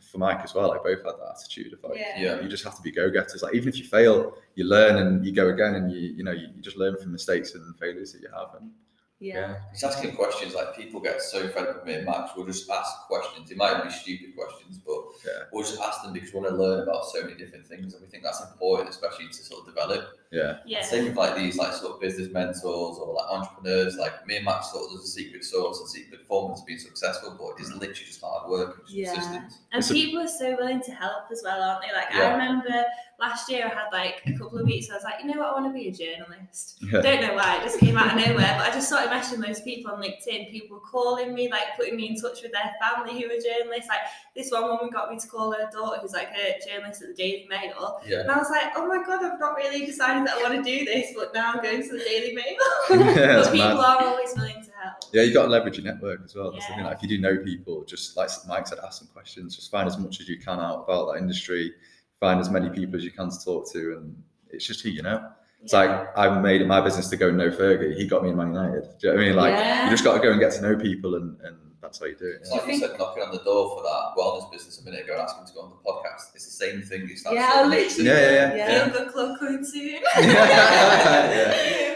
for 0.00 0.18
Mike 0.18 0.40
as 0.42 0.54
well. 0.54 0.68
Like, 0.68 0.82
both 0.82 0.98
had 0.98 1.04
that 1.04 1.34
attitude 1.38 1.72
of 1.74 1.82
like, 1.88 1.98
Yeah. 1.98 2.18
Yeah. 2.20 2.40
you 2.40 2.48
just 2.48 2.64
have 2.64 2.76
to 2.76 2.82
be 2.82 2.90
go 2.90 3.08
getters. 3.10 3.42
Like, 3.42 3.54
even 3.54 3.68
if 3.68 3.78
you 3.78 3.84
fail, 3.84 4.34
you 4.56 4.64
learn 4.64 4.96
and 4.96 5.24
you 5.24 5.32
go 5.32 5.48
again, 5.50 5.76
and 5.76 5.92
you 5.92 5.98
you 5.98 6.24
know 6.24 6.32
you, 6.32 6.48
you 6.56 6.60
just 6.62 6.76
learn 6.76 6.96
from 6.96 7.12
mistakes 7.12 7.54
and 7.54 7.78
failures 7.78 8.12
that 8.12 8.22
you 8.22 8.28
have. 8.34 8.60
And 8.60 8.70
yeah. 9.18 9.56
He's 9.72 9.82
asking 9.82 10.14
questions 10.14 10.54
like 10.54 10.76
people 10.76 11.00
get 11.00 11.22
so 11.22 11.48
fed 11.48 11.66
up 11.68 11.76
with 11.76 11.84
me 11.86 11.94
and 11.94 12.04
Max. 12.04 12.32
We'll 12.36 12.46
just 12.46 12.68
ask 12.68 12.90
questions. 13.08 13.50
It 13.50 13.56
might 13.56 13.82
be 13.82 13.90
stupid 13.90 14.36
questions, 14.36 14.78
but 14.78 14.98
Yeah. 15.24 15.44
we'll 15.52 15.64
just 15.64 15.80
ask 15.80 16.02
them 16.02 16.12
because 16.12 16.32
we 16.32 16.40
want 16.40 16.50
to 16.50 16.56
learn 16.56 16.80
about 16.80 17.06
so 17.06 17.22
many 17.22 17.34
different 17.34 17.66
things, 17.66 17.94
and 17.94 18.02
we 18.02 18.08
think 18.08 18.22
that's 18.24 18.42
important, 18.42 18.90
especially 18.90 19.28
to 19.28 19.34
sort 19.34 19.60
of 19.66 19.74
develop. 19.74 20.08
yeah, 20.32 20.58
Yeah. 20.66 20.82
Same 20.82 21.04
with 21.06 21.16
like 21.16 21.36
these 21.36 21.56
like 21.56 21.72
sort 21.72 21.94
of 21.94 22.00
business 22.00 22.30
mentors 22.32 22.64
or 22.98 23.14
like 23.14 23.30
entrepreneurs. 23.30 23.96
Like 23.96 24.26
me 24.26 24.36
and 24.36 24.44
Max 24.44 24.70
thought 24.72 24.88
there's 24.90 25.04
a 25.04 25.06
secret 25.06 25.44
sauce 25.44 25.80
and 25.80 25.88
secret 25.88 26.26
formula 26.26 26.56
to 26.58 26.64
being 26.66 26.78
successful, 26.78 27.36
but 27.38 27.60
it's 27.60 27.70
mm. 27.70 27.80
literally 27.80 27.94
just 28.06 28.20
hard 28.20 28.50
work 28.50 28.76
and 28.78 28.86
just 28.86 28.96
Yeah. 28.96 29.14
persistence. 29.14 29.58
And 29.72 29.78
It's 29.80 29.90
a- 29.90 29.94
people 29.94 30.20
are 30.20 30.28
so 30.28 30.56
willing 30.56 30.82
to 30.82 30.92
help 30.92 31.30
as 31.30 31.42
well, 31.44 31.62
aren't 31.62 31.82
they? 31.82 31.92
Like 31.92 32.12
I 32.14 32.32
remember 32.32 32.84
last 33.18 33.50
year 33.50 33.64
I 33.64 33.68
had 33.68 33.88
like 33.92 34.22
a 34.26 34.32
couple 34.36 34.58
of 34.58 34.66
weeks 34.66 34.90
I 34.90 34.94
was 34.94 35.04
like, 35.04 35.14
you 35.20 35.26
know 35.26 35.40
what, 35.40 35.48
I 35.48 35.60
want 35.60 35.66
to 35.66 35.72
be 35.72 35.88
a 35.88 35.92
journalist. 35.92 36.78
yeah. 36.92 37.00
Don't 37.00 37.22
know 37.22 37.34
why, 37.34 37.58
it 37.58 37.62
just 37.62 37.80
came 37.80 37.96
out 37.96 38.16
of 38.16 38.26
nowhere. 38.26 38.54
But 38.58 38.68
I 38.68 38.70
just 38.72 38.88
started 38.88 39.10
messaging 39.10 39.44
those 39.44 39.60
people 39.62 39.92
on 39.92 40.02
LinkedIn. 40.02 40.50
People 40.50 40.80
calling 40.80 41.34
me, 41.34 41.50
like 41.50 41.76
putting 41.76 41.96
me 41.96 42.08
in 42.08 42.16
touch 42.20 42.42
with 42.42 42.52
their 42.52 42.72
family 42.80 43.20
who 43.20 43.28
were 43.28 43.40
journalists. 43.40 43.88
Like 43.88 44.00
this 44.34 44.50
one 44.50 44.64
woman 44.64 44.90
got 44.90 45.10
me 45.10 45.18
to 45.18 45.28
call 45.28 45.52
her 45.52 45.68
daughter, 45.72 46.00
who's 46.00 46.12
like 46.12 46.28
a 46.28 46.58
journalist 46.68 47.02
at 47.02 47.08
the 47.08 47.14
Daily 47.14 47.46
Mail. 47.48 48.00
Yeah. 48.06 48.20
And 48.20 48.30
I 48.30 48.38
was 48.38 48.50
like, 48.50 48.72
oh 48.76 48.86
my 48.86 49.02
god, 49.04 49.24
I've 49.24 49.40
not 49.40 49.56
really 49.56 49.86
decided 49.86 50.26
that 50.26 50.36
I 50.36 50.42
want 50.42 50.62
to 50.64 50.78
do 50.78 50.84
this, 50.84 51.12
but 51.16 51.32
now 51.32 51.52
I'm 51.54 51.62
going 51.62 51.82
to 51.82 51.88
the 51.88 52.04
Daily 52.04 52.34
Mail. 52.34 52.44
Yeah, 53.16 53.36
but 53.36 53.52
people 53.52 53.68
mad. 53.68 53.78
are 53.78 54.04
always 54.04 54.34
willing 54.34 54.62
to 54.62 54.70
help. 54.82 55.04
Yeah, 55.12 55.22
you 55.22 55.32
got 55.32 55.44
to 55.44 55.48
leverage 55.48 55.78
your 55.78 55.84
network 55.84 56.22
as 56.24 56.34
well. 56.34 56.50
That's 56.52 56.66
the 56.66 56.74
thing. 56.74 56.80
Yeah. 56.80 56.88
Like, 56.88 56.96
if 56.96 57.02
you 57.02 57.08
do 57.08 57.18
know 57.18 57.42
people, 57.42 57.84
just 57.84 58.16
like 58.16 58.28
Mike 58.46 58.66
said, 58.66 58.78
ask 58.84 58.98
some 58.98 59.08
questions. 59.08 59.56
Just 59.56 59.70
find 59.70 59.86
as 59.86 59.96
much 59.98 60.20
as 60.20 60.28
you 60.28 60.38
can 60.38 60.60
out 60.60 60.84
about 60.84 61.12
that 61.12 61.18
industry. 61.18 61.72
Find 62.20 62.40
as 62.40 62.48
many 62.50 62.70
people 62.70 62.96
as 62.96 63.04
you 63.04 63.10
can 63.10 63.30
to 63.30 63.44
talk 63.44 63.70
to, 63.72 63.98
and 63.98 64.22
it's 64.50 64.66
just 64.66 64.80
who 64.82 64.88
you 64.88 65.02
know. 65.02 65.28
It's 65.62 65.72
like 65.72 65.90
I 66.16 66.38
made 66.40 66.60
it 66.62 66.66
my 66.66 66.80
business 66.80 67.08
to 67.10 67.16
go 67.16 67.28
and 67.28 67.36
know 67.36 67.50
Fergie. 67.50 67.94
He 67.96 68.06
got 68.06 68.22
me 68.22 68.30
in 68.30 68.36
Man 68.36 68.48
United. 68.54 68.82
Do 69.00 69.08
you 69.08 69.12
know 69.12 69.16
what 69.16 69.22
I 69.22 69.26
mean? 69.26 69.36
Like 69.36 69.52
Yeah. 69.52 69.84
you 69.84 69.90
just 69.90 70.04
got 70.04 70.14
to 70.14 70.20
go 70.20 70.30
and 70.30 70.40
get 70.40 70.52
to 70.52 70.62
know 70.62 70.76
people, 70.76 71.16
and, 71.16 71.36
and 71.42 71.56
that's 71.82 71.98
how 71.98 72.06
you 72.06 72.14
do 72.16 72.26
it. 72.26 72.36
It's 72.40 72.50
yeah. 72.50 72.56
like 72.58 72.68
you 72.68 72.78
said, 72.78 72.98
knocking 72.98 73.22
on 73.22 73.32
the 73.32 73.42
door 73.42 73.76
for 73.76 73.82
that 73.82 74.14
wellness 74.16 74.50
business 74.50 74.80
a 74.80 74.84
minute 74.84 75.04
ago 75.04 75.14
and 75.14 75.22
asking 75.22 75.46
to 75.46 75.52
go 75.52 75.60
on 75.62 75.70
the 75.70 75.76
podcast. 75.90 76.34
It's 76.34 76.44
the 76.46 76.50
same 76.52 76.82
thing. 76.82 77.08
It's 77.10 77.22
that 77.24 77.34
Yeah, 77.34 77.52
sort 77.52 77.64
of 77.66 77.70
literally. 77.72 78.04
Yeah, 78.06 78.30
yeah, 78.30 78.54
yeah. 78.54 78.84
Feel 78.88 78.98
good 79.04 79.12
club 79.12 79.38
coming 79.38 79.64
soon. 79.64 80.00
yeah. 80.18 81.92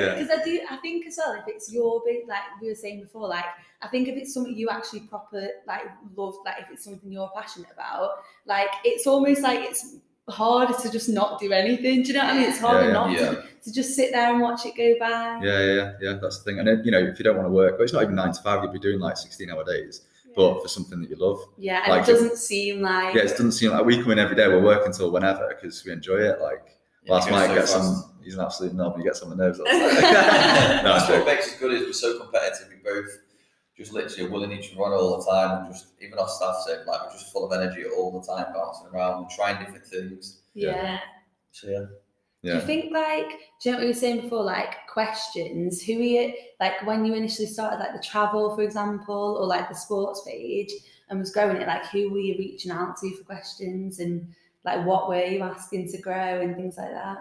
Yeah. 0.00 0.14
Because 0.14 0.30
I 0.40 0.44
do, 0.44 0.60
I 0.70 0.76
think 0.76 1.06
as 1.06 1.16
well, 1.18 1.32
if 1.34 1.44
it's 1.46 1.72
your 1.72 2.02
big, 2.06 2.28
like 2.28 2.42
we 2.60 2.68
were 2.68 2.74
saying 2.74 3.00
before, 3.00 3.28
like 3.28 3.44
I 3.82 3.88
think 3.88 4.08
if 4.08 4.16
it's 4.16 4.32
something 4.34 4.56
you 4.56 4.68
actually 4.70 5.00
proper 5.00 5.48
like 5.66 5.82
love, 6.16 6.34
like 6.44 6.56
if 6.60 6.66
it's 6.72 6.84
something 6.84 7.10
you're 7.12 7.30
passionate 7.34 7.70
about, 7.72 8.10
like 8.46 8.68
it's 8.84 9.06
almost 9.06 9.40
like 9.42 9.60
it's 9.60 9.96
harder 10.28 10.74
to 10.82 10.90
just 10.90 11.08
not 11.08 11.40
do 11.40 11.52
anything. 11.52 12.02
Do 12.02 12.08
you 12.08 12.14
know 12.14 12.24
what 12.24 12.34
I 12.34 12.38
mean? 12.38 12.48
It's 12.50 12.58
harder 12.60 12.86
yeah. 12.88 12.92
not 12.92 13.10
Yeah. 13.12 13.30
to, 13.30 13.44
to 13.64 13.72
just 13.72 13.94
sit 13.96 14.12
there 14.12 14.30
and 14.30 14.40
watch 14.42 14.66
it 14.66 14.76
go 14.76 14.94
by. 15.00 15.40
Yeah, 15.42 15.58
yeah, 15.58 15.72
yeah, 15.74 15.92
yeah. 16.00 16.18
That's 16.20 16.38
the 16.38 16.44
thing. 16.44 16.58
And 16.58 16.68
then, 16.68 16.82
you 16.84 16.90
know, 16.90 16.98
if 16.98 17.18
you 17.18 17.24
don't 17.24 17.36
want 17.36 17.46
to 17.48 17.52
work, 17.52 17.72
well, 17.74 17.82
it's 17.84 17.92
not 17.92 18.02
even 18.02 18.14
nine 18.14 18.32
to 18.32 18.42
five. 18.42 18.62
You'd 18.62 18.72
be 18.72 18.78
doing 18.78 19.00
like 19.00 19.16
sixteen-hour 19.16 19.64
days, 19.64 20.02
but 20.36 20.60
for 20.60 20.68
something 20.68 21.00
that 21.00 21.08
you 21.08 21.16
love. 21.16 21.40
Yeah, 21.56 21.82
and 21.84 21.92
Like 21.92 22.02
it 22.08 22.12
doesn't 22.12 22.36
seem 22.36 22.82
like 22.82 23.14
Yeah, 23.14 23.22
it 23.22 23.28
doesn't 23.28 23.52
seem 23.52 23.70
like 23.70 23.84
we 23.86 24.02
come 24.02 24.10
in 24.12 24.18
every 24.18 24.36
day. 24.36 24.48
We're 24.48 24.62
working 24.62 24.92
till 24.92 25.10
whenever 25.10 25.48
because 25.48 25.82
we 25.84 25.92
enjoy 25.92 26.16
it. 26.18 26.40
Like 26.42 26.62
Yeah, 27.04 27.12
last 27.14 27.30
night, 27.30 27.46
so 27.46 27.54
get 27.54 27.60
fast. 27.62 27.72
some. 27.72 28.04
He's 28.28 28.34
an 28.36 28.44
absolute 28.44 28.74
knob. 28.74 28.98
You 28.98 29.04
get 29.04 29.16
some 29.16 29.32
of 29.32 29.38
the 29.38 29.42
nerves. 29.42 29.58
no, 29.64 29.64
That's 29.72 31.08
what 31.08 31.08
joking. 31.08 31.24
makes 31.24 31.46
us 31.50 31.58
good 31.58 31.72
is 31.72 31.86
we're 31.86 31.92
so 31.94 32.18
competitive. 32.20 32.68
We 32.68 32.76
both 32.84 33.08
just 33.74 33.94
literally 33.94 34.28
are 34.28 34.30
willing 34.30 34.52
each 34.52 34.70
other 34.74 34.82
on 34.82 34.92
all 34.92 35.16
the 35.18 35.24
time, 35.30 35.64
and 35.64 35.72
just 35.72 35.86
even 36.02 36.18
our 36.18 36.28
staff 36.28 36.56
say 36.66 36.76
like 36.86 37.06
we're 37.06 37.12
just 37.12 37.32
full 37.32 37.50
of 37.50 37.58
energy 37.58 37.84
all 37.86 38.20
the 38.20 38.26
time, 38.26 38.52
bouncing 38.52 38.88
around 38.92 39.22
and 39.22 39.30
trying 39.30 39.58
different 39.64 39.86
things. 39.86 40.40
yeah. 40.52 40.98
So 41.52 41.68
yeah, 41.68 41.78
Do 41.78 41.86
Yeah. 42.42 42.54
you 42.56 42.60
think 42.60 42.92
like 42.92 43.30
do 43.62 43.70
you 43.70 43.72
know 43.72 43.78
what 43.78 43.82
you 43.84 43.88
were 43.88 43.94
saying 43.94 44.20
before, 44.20 44.42
like 44.44 44.74
questions? 44.92 45.80
Who 45.82 45.94
are 45.94 46.02
you 46.02 46.34
like 46.60 46.86
when 46.86 47.06
you 47.06 47.14
initially 47.14 47.46
started 47.48 47.78
like 47.78 47.94
the 47.94 48.06
travel, 48.06 48.54
for 48.54 48.60
example, 48.62 49.38
or 49.40 49.46
like 49.46 49.70
the 49.70 49.74
sports 49.74 50.22
page 50.26 50.70
and 51.08 51.18
was 51.18 51.30
growing 51.32 51.56
it, 51.56 51.66
like 51.66 51.86
who 51.86 52.10
were 52.10 52.18
you 52.18 52.34
reaching 52.38 52.70
out 52.72 52.98
to 52.98 53.16
for 53.16 53.24
questions 53.24 54.00
and 54.00 54.28
like 54.64 54.84
what 54.84 55.08
were 55.08 55.24
you 55.24 55.40
asking 55.42 55.88
to 55.92 55.98
grow 56.02 56.40
and 56.42 56.54
things 56.56 56.76
like 56.76 56.90
that? 56.90 57.18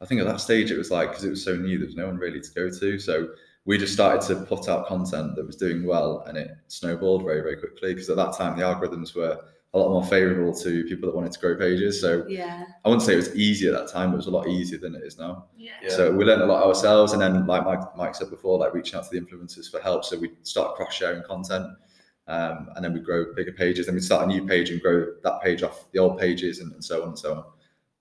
I 0.00 0.06
think 0.06 0.20
at 0.20 0.26
that 0.26 0.40
stage 0.40 0.70
it 0.70 0.78
was 0.78 0.90
like 0.90 1.10
because 1.10 1.24
it 1.24 1.30
was 1.30 1.44
so 1.44 1.56
new, 1.56 1.78
there 1.78 1.86
was 1.86 1.96
no 1.96 2.06
one 2.06 2.16
really 2.18 2.40
to 2.40 2.50
go 2.54 2.70
to. 2.70 2.98
So 2.98 3.28
we 3.64 3.76
just 3.78 3.92
started 3.92 4.26
to 4.28 4.44
put 4.46 4.68
out 4.68 4.86
content 4.86 5.36
that 5.36 5.46
was 5.46 5.56
doing 5.56 5.84
well, 5.84 6.24
and 6.26 6.38
it 6.38 6.50
snowballed 6.68 7.24
very 7.24 7.40
very 7.40 7.56
quickly. 7.56 7.94
Because 7.94 8.08
at 8.10 8.16
that 8.16 8.36
time 8.36 8.56
the 8.56 8.64
algorithms 8.64 9.14
were 9.14 9.38
a 9.74 9.78
lot 9.78 9.90
more 9.90 10.04
favourable 10.04 10.54
to 10.54 10.84
people 10.84 11.08
that 11.10 11.14
wanted 11.14 11.32
to 11.32 11.38
grow 11.40 11.54
pages. 11.54 12.00
So 12.00 12.24
Yeah. 12.26 12.64
I 12.84 12.88
wouldn't 12.88 13.04
say 13.04 13.12
it 13.12 13.16
was 13.16 13.34
easy 13.36 13.68
at 13.68 13.74
that 13.74 13.88
time, 13.92 14.10
but 14.10 14.14
it 14.14 14.16
was 14.24 14.26
a 14.26 14.30
lot 14.30 14.48
easier 14.48 14.78
than 14.78 14.94
it 14.94 15.02
is 15.02 15.18
now. 15.18 15.44
Yeah. 15.58 15.72
Yeah. 15.82 15.90
So 15.90 16.10
we 16.10 16.24
learned 16.24 16.40
a 16.42 16.46
lot 16.46 16.64
ourselves, 16.64 17.12
and 17.12 17.20
then 17.20 17.46
like 17.46 17.64
Mike, 17.64 17.96
Mike 17.96 18.14
said 18.14 18.30
before, 18.30 18.58
like 18.58 18.72
reaching 18.72 18.98
out 18.98 19.04
to 19.04 19.10
the 19.10 19.20
influencers 19.20 19.70
for 19.70 19.80
help. 19.80 20.04
So 20.04 20.18
we 20.18 20.32
start 20.42 20.74
cross 20.76 20.94
sharing 20.94 21.22
content, 21.22 21.66
um, 22.28 22.70
and 22.76 22.84
then 22.84 22.94
we 22.94 23.00
grow 23.00 23.34
bigger 23.34 23.52
pages. 23.52 23.86
Then 23.86 23.94
we 23.94 24.00
start 24.00 24.24
a 24.24 24.26
new 24.26 24.46
page 24.46 24.70
and 24.70 24.80
grow 24.80 25.06
that 25.22 25.42
page 25.42 25.62
off 25.62 25.90
the 25.92 25.98
old 25.98 26.18
pages, 26.18 26.60
and, 26.60 26.72
and 26.72 26.82
so 26.84 27.02
on 27.02 27.08
and 27.08 27.18
so 27.18 27.34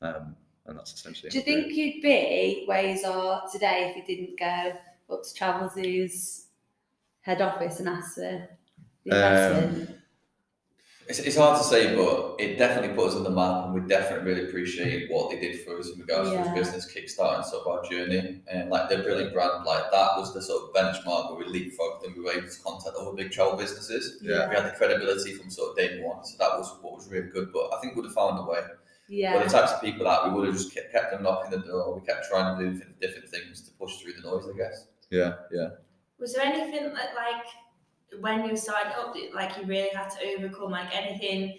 on. 0.02 0.14
Um, 0.16 0.36
and 0.68 0.78
that's 0.78 0.94
essentially. 0.94 1.30
Do 1.30 1.38
you 1.38 1.44
think 1.44 1.74
you'd 1.74 2.02
be 2.02 2.64
where 2.66 2.86
you 2.96 3.06
are 3.06 3.44
today 3.52 3.90
if 3.90 3.98
you 3.98 4.16
didn't 4.16 4.40
go 4.40 4.74
up 5.14 5.24
to 5.24 5.30
Travelzoo's 5.40 6.46
head 7.22 7.42
office 7.42 7.80
and 7.80 7.90
ask 7.90 8.16
for 8.16 8.48
the 9.06 9.56
Um. 9.56 9.88
It's, 11.10 11.20
it's 11.20 11.38
hard 11.38 11.58
to 11.58 11.64
say, 11.64 11.96
but 11.96 12.36
it 12.38 12.58
definitely 12.58 12.94
put 12.94 13.08
us 13.08 13.16
on 13.16 13.24
the 13.24 13.30
map, 13.30 13.64
and 13.64 13.74
we 13.74 13.80
definitely 13.88 14.30
really 14.30 14.50
appreciate 14.50 15.10
what 15.10 15.30
they 15.32 15.40
did 15.40 15.62
for 15.64 15.80
us 15.80 15.90
in 15.90 16.02
regards 16.02 16.32
Yeah. 16.32 16.44
to 16.44 16.50
this 16.50 16.70
business 16.70 16.94
kickstarting 16.94 17.46
sort 17.46 17.66
of 17.66 17.68
our 17.68 17.90
journey. 17.90 18.42
And 18.52 18.70
like 18.70 18.90
their 18.90 19.04
brilliant 19.04 19.32
brand, 19.34 19.64
like 19.64 19.90
that 19.92 20.18
was 20.18 20.34
the 20.34 20.42
sort 20.42 20.64
of 20.64 20.76
benchmark 20.76 21.32
where 21.32 21.46
we 21.46 21.46
leapfrogged 21.46 22.06
and 22.06 22.14
we 22.14 22.24
were 22.24 22.32
able 22.34 22.50
to 22.50 22.60
contact 22.62 22.98
other 22.98 23.14
big 23.14 23.32
travel 23.32 23.56
businesses. 23.56 24.20
Yeah. 24.22 24.50
We 24.50 24.56
had 24.56 24.66
the 24.66 24.72
credibility 24.72 25.32
from 25.36 25.50
sort 25.50 25.70
of 25.72 25.78
day 25.78 26.02
one, 26.04 26.26
so 26.26 26.36
that 26.40 26.58
was 26.60 26.76
what 26.82 26.96
was 26.98 27.08
really 27.10 27.30
good. 27.30 27.54
But 27.54 27.74
I 27.74 27.80
think 27.80 27.96
we'd 27.96 28.04
have 28.04 28.14
found 28.14 28.38
a 28.40 28.44
way. 28.44 28.60
Yeah. 29.10 29.34
But 29.38 29.44
the 29.46 29.50
types 29.58 29.72
of 29.74 29.82
people 29.82 30.06
that 30.06 30.26
we 30.28 30.32
would 30.36 30.48
have 30.48 30.56
just 30.56 30.74
kept, 30.74 30.92
kept 30.92 31.12
them 31.12 31.24
knocking 31.24 31.52
the 31.52 31.60
door. 31.66 31.96
We 32.00 32.06
kept 32.06 32.28
trying 32.30 32.58
to 32.58 32.64
do 32.66 32.72
different- 32.74 33.00
different 33.00 33.30
things 33.30 33.62
to 33.62 33.72
push 33.80 33.98
through 33.98 34.14
the 34.14 34.22
noise, 34.22 34.46
I 34.54 34.58
guess. 34.58 34.88
Yeah, 35.10 35.36
yeah. 35.52 35.70
Was 36.20 36.34
there 36.34 36.46
anything 36.46 36.94
that 36.94 37.12
like 37.16 37.46
when 38.22 38.44
you 38.46 38.52
were 38.52 38.58
starting 38.58 38.92
up 38.98 39.14
that 39.14 39.34
like 39.36 39.58
you 39.58 39.66
really 39.66 39.90
had 39.94 40.10
to 40.12 40.18
overcome, 40.38 40.72
like 40.72 40.96
anything 40.96 41.58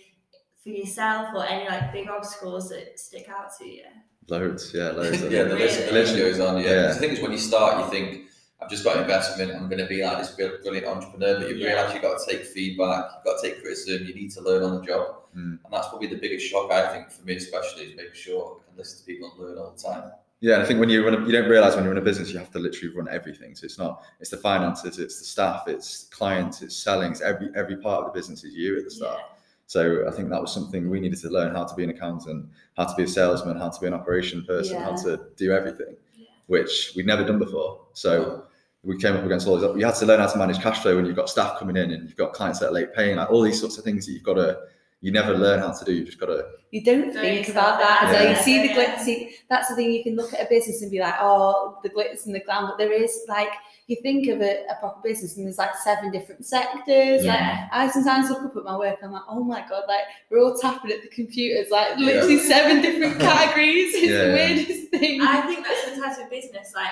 for 0.63 0.71
yourself 0.71 1.29
or 1.35 1.45
any 1.47 1.69
like 1.69 1.93
big 1.93 2.09
obstacles 2.09 2.69
that 2.71 2.99
stick 2.99 3.29
out 3.29 3.51
to 3.59 3.67
you? 3.67 3.85
Loads, 4.29 4.73
yeah, 4.75 4.91
loads. 4.91 5.23
yeah, 5.31 5.45
the 5.45 5.55
list, 5.55 5.87
the 5.87 5.93
list 5.93 6.17
goes 6.17 6.41
on. 6.41 6.59
Yeah, 6.63 6.69
Yeah. 6.71 6.87
'Cause 6.87 6.95
the 6.97 7.01
thing 7.01 7.11
is, 7.17 7.21
when 7.23 7.33
you 7.33 7.39
start, 7.39 7.85
you 7.85 7.91
think, 7.91 8.29
I've 8.61 8.69
just 8.69 8.83
got 8.85 8.97
investment, 8.97 9.53
I'm 9.53 9.69
going 9.69 9.79
to 9.79 9.87
be 9.87 10.03
like 10.05 10.19
this 10.19 10.33
brilliant 10.33 10.87
entrepreneur, 10.87 11.39
but 11.39 11.49
you 11.49 11.57
Yeah. 11.57 11.75
realise 11.75 11.95
you've 11.95 12.03
got 12.03 12.19
to 12.19 12.27
take 12.31 12.45
feedback, 12.45 13.11
you've 13.15 13.25
got 13.25 13.41
to 13.41 13.49
take 13.49 13.61
criticism, 13.63 14.07
you 14.07 14.15
need 14.15 14.31
to 14.33 14.41
learn 14.41 14.63
on 14.65 14.81
the 14.81 14.83
job. 14.83 15.17
Mm. 15.37 15.59
And 15.65 15.73
that's 15.73 15.89
probably 15.89 16.09
the 16.09 16.17
biggest 16.17 16.47
shock, 16.47 16.71
I 16.73 16.93
think, 16.93 17.11
for 17.11 17.25
me 17.25 17.37
especially, 17.37 17.85
is 17.85 17.97
making 17.97 18.15
sure 18.15 18.59
I 18.61 18.69
can 18.69 18.77
listen 18.77 18.99
to 18.99 19.05
people 19.05 19.31
and 19.31 19.41
learn 19.41 19.59
all 19.59 19.71
the 19.77 19.81
time. 19.81 20.11
Yeah, 20.41 20.55
and 20.55 20.63
I 20.63 20.67
think 20.67 20.81
when 20.81 20.89
you 20.89 21.05
run, 21.05 21.15
a, 21.15 21.27
you 21.27 21.33
don't 21.33 21.49
realize 21.49 21.75
when 21.75 21.85
you're 21.85 21.93
in 21.93 21.99
a 21.99 22.05
business, 22.05 22.31
you 22.31 22.39
have 22.39 22.51
to 22.53 22.59
literally 22.59 22.95
run 22.95 23.09
everything. 23.09 23.55
So 23.55 23.65
it's 23.65 23.79
not, 23.79 24.03
it's 24.21 24.31
the 24.31 24.37
finances, 24.37 24.99
it's 24.99 25.19
the 25.19 25.25
staff, 25.25 25.67
it's 25.67 26.05
clients, 26.11 26.63
it's 26.63 26.77
selling, 26.77 27.11
it's 27.13 27.21
every 27.21 27.49
every 27.57 27.77
part 27.77 28.05
of 28.07 28.13
the 28.13 28.19
business 28.19 28.45
is 28.45 28.55
you 28.55 28.79
at 28.79 28.85
the 28.85 28.91
start. 28.91 29.21
So 29.67 30.07
I 30.07 30.13
think 30.13 30.31
that 30.31 30.41
was 30.41 30.53
something 30.53 30.89
we 30.89 31.01
needed 31.01 31.19
to 31.21 31.29
learn 31.29 31.55
how 31.55 31.65
to 31.65 31.75
be 31.75 31.83
an 31.85 31.91
accountant, 31.91 32.47
how 32.77 32.85
to 32.85 32.95
be 32.97 33.03
a 33.03 33.09
salesman, 33.09 33.59
how 33.59 33.69
to 33.69 33.81
be 33.81 33.87
an 33.89 33.95
operation 33.95 34.45
person, 34.45 34.81
how 34.81 34.95
to 35.03 35.21
do 35.37 35.51
everything, 35.53 35.97
Yeah. 36.17 36.27
which 36.47 36.93
we'd 36.97 37.07
never 37.07 37.25
done 37.25 37.39
before. 37.41 37.81
So 37.93 38.45
we 38.85 38.97
came 38.99 39.17
up 39.17 39.25
against 39.25 39.47
all 39.47 39.57
these. 39.59 39.77
You 39.79 39.85
had 39.87 39.97
to 39.97 40.07
learn 40.07 40.21
how 40.21 40.27
to 40.29 40.39
manage 40.39 40.61
cash 40.61 40.81
flow 40.81 40.97
when 40.97 41.05
you've 41.07 41.17
got 41.17 41.29
staff 41.29 41.59
coming 41.59 41.77
in 41.77 41.91
and 41.91 42.09
you've 42.09 42.17
got 42.17 42.33
clients 42.33 42.61
that 42.61 42.69
are 42.69 42.73
late 42.73 42.95
paying, 42.95 43.17
like 43.17 43.31
all 43.31 43.43
these 43.43 43.59
sorts 43.61 43.77
of 43.79 43.85
things 43.85 44.07
that 44.07 44.13
you've 44.13 44.23
got 44.23 44.35
to. 44.35 44.59
You 45.01 45.13
never 45.13 45.33
learn 45.33 45.61
how 45.61 45.71
to 45.71 45.85
do. 45.85 45.93
You've 45.93 46.07
just 46.07 46.19
got 46.19 46.27
to. 46.27 46.45
You 46.73 46.83
don't 46.83 47.13
Throw 47.13 47.21
think 47.23 47.47
yourself 47.47 47.77
about 47.77 47.79
that. 47.79 48.03
out 48.03 48.15
So 48.15 48.29
you 48.31 48.37
see 48.37 48.67
the 48.67 48.75
glitz. 48.75 48.99
See, 49.01 49.37
that's 49.49 49.69
the 49.69 49.77
thing. 49.77 49.93
You 49.93 50.03
can 50.03 50.17
look 50.17 50.35
at 50.35 50.41
a 50.45 50.49
business 50.49 50.83
and 50.83 50.91
be 50.91 50.99
like, 50.99 51.15
oh, 51.21 51.79
the 51.85 51.89
glitz 51.91 52.27
and 52.27 52.35
the 52.35 52.41
glam. 52.41 52.67
But 52.67 52.79
there 52.79 52.91
is 52.93 53.17
like, 53.29 53.53
you 53.87 53.97
think 54.03 54.27
of 54.29 54.41
a, 54.43 54.65
a 54.69 54.75
proper 54.81 55.01
business 55.05 55.37
and 55.37 55.47
there's 55.47 55.57
like 55.57 55.73
seven 55.77 56.11
different 56.11 56.45
sectors. 56.47 57.25
Like, 57.25 57.39
Yeah. 57.39 57.69
I 57.71 57.89
sometimes 57.91 58.29
look 58.29 58.43
up 58.43 58.57
at 58.57 58.65
my 58.65 58.77
work 58.77 58.97
and 59.01 59.07
I'm 59.07 59.13
like, 59.13 59.23
oh 59.29 59.45
my 59.45 59.61
god, 59.69 59.85
like 59.87 60.01
we're 60.33 60.41
all 60.43 60.59
tapping 60.59 60.91
at 60.91 61.01
the 61.03 61.09
computers, 61.09 61.71
like 61.71 61.97
literally 61.97 62.39
seven 62.41 62.83
different 62.83 63.21
categories. 63.21 63.95
It's 63.95 64.03
Yeah, 64.11 64.19
the 64.19 64.27
yeah. 64.27 64.35
weirdest 64.35 64.91
thing. 64.91 65.21
I 65.23 65.43
think 65.43 65.65
that's 65.65 65.95
the 65.95 66.01
type 66.03 66.25
of 66.25 66.29
business. 66.29 66.73
Like 66.75 66.91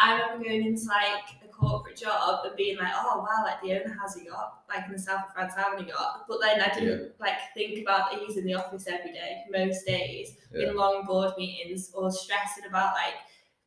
I 0.00 0.14
remember 0.14 0.44
going 0.44 0.64
into 0.64 0.84
like 0.86 1.24
a 1.44 1.48
corporate 1.48 1.96
job 1.96 2.44
and 2.46 2.56
being 2.56 2.76
like, 2.78 2.92
oh 2.94 3.18
wow, 3.18 3.44
like 3.44 3.60
the 3.62 3.72
owner 3.72 3.96
has 4.00 4.16
a 4.16 4.24
yacht, 4.24 4.62
like 4.68 4.86
in 4.86 4.92
the 4.92 4.98
south 4.98 5.24
of 5.28 5.34
France 5.34 5.54
having 5.56 5.84
a 5.84 5.88
yacht. 5.88 6.24
But 6.28 6.40
then 6.40 6.60
I 6.60 6.72
didn't 6.72 7.12
like 7.18 7.34
think 7.54 7.80
about 7.82 8.10
that 8.12 8.20
he's 8.20 8.36
in 8.36 8.44
the 8.46 8.54
office 8.54 8.86
every 8.86 9.12
day, 9.12 9.42
most 9.50 9.84
days, 9.86 10.36
Yeah. 10.54 10.68
in 10.70 10.76
long 10.76 11.04
board 11.04 11.32
meetings 11.36 11.90
or 11.94 12.10
stressing 12.12 12.64
about 12.68 12.94
like 12.94 13.14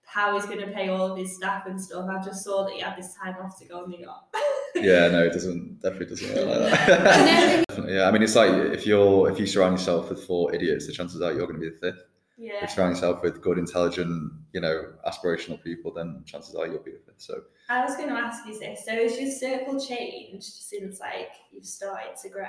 how 0.05 0.33
he's 0.33 0.45
going 0.45 0.59
to 0.59 0.67
pay 0.73 0.89
all 0.89 1.11
of 1.11 1.17
his 1.17 1.35
staff 1.35 1.65
and 1.67 1.79
stuff. 1.81 2.09
I 2.09 2.21
just 2.23 2.43
saw 2.43 2.65
that 2.65 2.73
he 2.73 2.79
had 2.81 2.97
this 2.97 3.13
time 3.15 3.35
off 3.41 3.57
to 3.59 3.65
go 3.65 3.83
on 3.83 3.91
the 3.91 3.99
yacht. 3.99 4.27
Yeah, 4.73 5.09
no, 5.09 5.21
it 5.25 5.33
doesn't. 5.33 5.81
Definitely 5.81 6.05
doesn't 6.15 6.33
work 6.33 6.71
like 6.71 6.85
Do 6.85 6.91
you 6.93 6.97
know 6.97 7.03
that. 7.03 7.65
Yeah, 7.89 8.07
I 8.07 8.11
mean, 8.11 8.23
it's 8.23 8.37
like 8.37 8.51
if 8.53 8.87
you're 8.87 9.29
if 9.29 9.37
you 9.37 9.45
surround 9.45 9.73
yourself 9.77 10.09
with 10.09 10.23
four 10.23 10.55
idiots, 10.55 10.87
the 10.87 10.93
chances 10.93 11.21
are 11.21 11.33
you're 11.33 11.45
going 11.45 11.59
to 11.59 11.69
be 11.69 11.69
the 11.69 11.91
fifth. 11.91 12.03
If 12.41 12.47
yeah. 12.47 12.57
you 12.61 12.67
surround 12.67 12.95
yourself 12.95 13.23
with 13.23 13.41
good, 13.41 13.57
intelligent, 13.57 14.33
you 14.53 14.61
know, 14.61 14.93
aspirational 15.07 15.61
people, 15.63 15.93
then 15.93 16.23
chances 16.25 16.55
are 16.55 16.67
you'll 16.67 16.79
be 16.83 16.91
the 16.91 16.99
fifth. 16.99 17.21
So 17.21 17.41
I 17.69 17.83
was 17.83 17.95
going 17.95 18.09
to 18.09 18.15
ask 18.15 18.45
you 18.47 18.59
this. 18.59 18.85
So 18.85 18.91
has 18.91 19.19
your 19.19 19.31
circle 19.31 19.79
changed 19.79 20.43
since 20.43 20.99
like 20.99 21.31
you've 21.51 21.65
started 21.65 22.17
to 22.21 22.29
grow? 22.29 22.45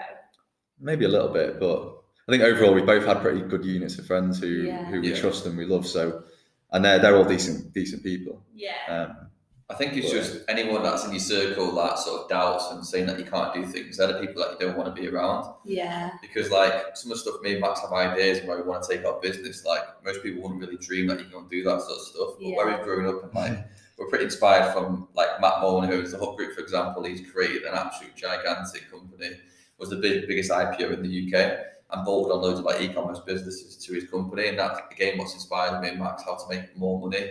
maybe 0.79 1.05
a 1.05 1.09
little 1.09 1.29
bit, 1.29 1.61
but 1.61 2.03
I 2.29 2.33
think 2.33 2.43
overall 2.43 2.75
we 2.75 2.83
both 2.83 3.05
had 3.05 3.21
pretty 3.21 3.43
good 3.43 3.65
units 3.65 3.99
of 3.99 4.07
friends 4.07 4.41
who 4.41 4.49
Yeah. 4.49 4.87
who 4.91 5.01
we 5.01 5.11
Yeah. 5.11 5.17
trust 5.21 5.47
and 5.47 5.57
we 5.57 5.65
love. 5.67 5.87
So, 5.87 6.25
and 6.73 6.85
they're 6.85 6.99
they're 6.99 7.17
all 7.17 7.25
decent 7.25 7.73
decent 7.73 8.03
people. 8.03 8.45
Yeah. 8.55 8.73
Um, 8.89 9.31
I 9.71 9.75
think 9.75 9.97
it's 9.97 10.11
just 10.11 10.45
anyone 10.49 10.83
that's 10.83 11.05
in 11.05 11.13
your 11.13 11.21
circle 11.21 11.73
that 11.77 11.99
sort 11.99 12.23
of 12.23 12.29
doubts 12.29 12.71
and 12.71 12.85
saying 12.85 13.07
that 13.07 13.19
you 13.19 13.25
can't 13.25 13.55
do 13.55 13.65
things, 13.65 13.97
they're 13.97 14.09
the 14.09 14.21
people 14.21 14.43
that 14.43 14.53
you 14.53 14.67
don't 14.67 14.77
want 14.77 14.95
to 14.95 15.01
be 15.01 15.09
around. 15.09 15.55
yeah, 15.65 16.11
Because 16.21 16.51
like 16.51 16.95
some 16.97 17.11
of 17.11 17.19
the 17.19 17.23
stuff 17.23 17.41
me 17.43 17.53
and 17.53 17.61
Max 17.61 17.81
have 17.81 17.93
ideas 17.93 18.39
and 18.39 18.49
where 18.49 18.59
we 18.59 18.69
want 18.69 18.83
to 18.83 18.95
take 18.95 19.07
our 19.07 19.19
business, 19.21 19.65
like 19.65 19.83
most 20.05 20.23
people 20.23 20.43
wouldn't 20.43 20.61
really 20.61 20.77
dream 20.77 21.07
that 21.07 21.21
you 21.21 21.27
can 21.27 21.49
do 21.49 21.63
that 21.65 21.81
sort 21.81 21.99
of 21.99 22.05
stuff. 22.05 22.29
But 22.41 22.49
where 22.57 22.67
we've 22.67 22.85
grown 22.85 23.07
up 23.15 23.25
and 23.25 23.35
like 23.35 23.67
we're 23.99 24.09
pretty 24.09 24.25
inspired 24.25 24.73
from 24.73 25.09
like 25.15 25.41
Matt 25.41 25.61
Moulding, 25.61 25.91
who 25.91 25.99
owns 25.99 26.13
the 26.13 26.19
Hut 26.19 26.37
Group, 26.37 26.55
for 26.55 26.61
example. 26.61 27.05
He's 27.05 27.31
created 27.31 27.63
an 27.63 27.75
absolute 27.75 28.15
gigantic 28.17 28.91
company, 28.91 29.31
was 29.79 29.91
the 29.91 29.97
big, 29.97 30.27
biggest 30.27 30.51
IPO 30.51 30.93
in 30.93 31.03
the 31.03 31.35
UK, 31.35 31.59
and 31.93 32.05
bolted 32.05 32.33
on 32.33 32.43
loads 32.43 32.59
of 32.59 32.65
like 32.65 32.81
e-commerce 32.81 33.21
businesses 33.21 33.77
to 33.87 33.95
his 33.95 34.09
company. 34.11 34.49
And 34.49 34.59
that 34.59 34.89
again 34.91 35.19
what's 35.19 35.35
inspired 35.35 35.81
me 35.81 35.91
and 35.91 35.99
Max 35.99 36.25
how 36.25 36.37
to 36.37 36.49
make 36.49 36.77
more 36.77 37.01
money 37.01 37.31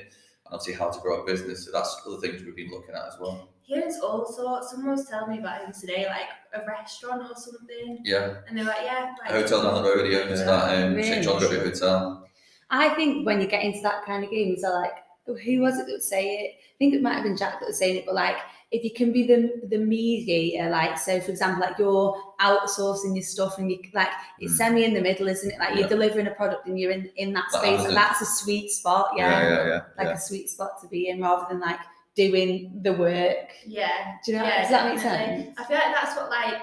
and 0.52 0.60
obviously 0.60 0.74
how 0.74 0.90
to 0.92 1.00
grow 1.00 1.22
a 1.22 1.26
business. 1.26 1.66
So 1.66 1.72
that's 1.72 2.02
other 2.06 2.18
things 2.18 2.44
we've 2.44 2.56
been 2.56 2.72
looking 2.72 2.94
at 2.94 3.08
as 3.08 3.16
well. 3.20 3.50
He 3.62 3.76
owns 3.82 4.00
all 4.02 4.26
sorts. 4.26 4.72
Someone 4.72 4.92
was 4.92 5.08
telling 5.08 5.32
me 5.32 5.40
about 5.40 5.64
him 5.64 5.72
today, 5.72 6.06
like 6.08 6.28
a 6.62 6.66
restaurant 6.68 7.22
or 7.24 7.36
something. 7.36 8.00
Yeah. 8.04 8.36
And 8.48 8.58
they're 8.58 8.66
like, 8.66 8.82
yeah, 8.84 9.14
A 9.28 9.32
hotel 9.32 9.64
down 9.64 9.82
the 9.82 9.90
road, 9.90 10.06
he 10.10 10.16
owns 10.18 10.40
Yeah. 10.40 10.46
that 10.46 10.84
um, 10.86 10.94
Really? 10.96 11.04
St 11.08 11.24
John 11.24 11.40
Street 11.42 11.62
Hotel. 11.62 12.28
I 12.70 12.90
think 12.90 13.26
when 13.26 13.40
you 13.40 13.48
get 13.48 13.64
into 13.64 13.82
that 13.84 14.06
kind 14.06 14.24
of 14.24 14.30
game, 14.30 14.54
it's 14.54 14.64
like, 14.64 14.94
who 15.36 15.62
was 15.62 15.76
it 15.80 15.86
that 15.88 15.92
would 15.92 16.04
say 16.04 16.26
it? 16.36 16.52
I 16.56 16.76
think 16.80 16.94
it 16.94 17.02
might 17.02 17.14
have 17.16 17.24
been 17.24 17.38
Jack 17.38 17.60
that 17.60 17.68
was 17.68 17.78
saying 17.78 17.98
it, 17.98 18.06
but 18.06 18.16
like, 18.16 18.38
if 18.72 18.84
you 18.86 18.92
can 18.94 19.12
be 19.12 19.28
the 19.28 19.68
the 19.68 19.78
mediator, 19.78 20.70
like, 20.70 20.98
so 20.98 21.20
for 21.20 21.32
example, 21.32 21.62
like 21.62 21.78
you're 21.78 22.16
outsourcing 22.40 23.14
your 23.16 23.24
stuff 23.24 23.58
and 23.58 23.70
you 23.70 23.80
like 23.94 24.08
it's 24.40 24.54
Mm. 24.54 24.58
semi 24.58 24.84
in 24.86 24.94
the 24.94 25.02
middle, 25.02 25.28
isn't 25.28 25.52
it? 25.52 25.60
Like 25.60 25.72
Yeah. 25.74 25.80
you're 25.82 25.90
delivering 25.90 26.28
a 26.28 26.32
product 26.32 26.68
and 26.68 26.80
you're 26.80 26.92
in 26.92 27.10
in 27.18 27.34
that 27.34 27.52
space, 27.52 27.64
Amazon. 27.82 27.88
and 27.88 27.98
that's 27.98 28.22
a 28.22 28.26
sweet 28.26 28.72
spot, 28.72 29.08
yeah, 29.18 29.30
yeah, 29.30 29.50
yeah, 29.50 29.68
yeah. 29.68 29.82
like 29.98 30.08
yeah. 30.08 30.14
a 30.14 30.20
sweet 30.20 30.50
spot 30.50 30.82
to 30.82 30.88
be 30.88 31.10
in, 31.10 31.22
rather 31.22 31.46
than 31.50 31.60
like 31.60 31.80
doing 32.16 32.80
the 32.84 32.94
work. 32.94 33.50
yeah. 33.66 34.16
Do 34.26 34.32
you 34.32 34.38
know? 34.38 34.44
Yeah, 34.46 34.62
does 34.62 34.72
that 34.72 34.90
make 34.90 35.00
sense? 35.00 35.56
I 35.60 35.64
feel 35.66 35.78
like 35.78 35.94
that's 35.94 36.16
what 36.16 36.30
like 36.30 36.62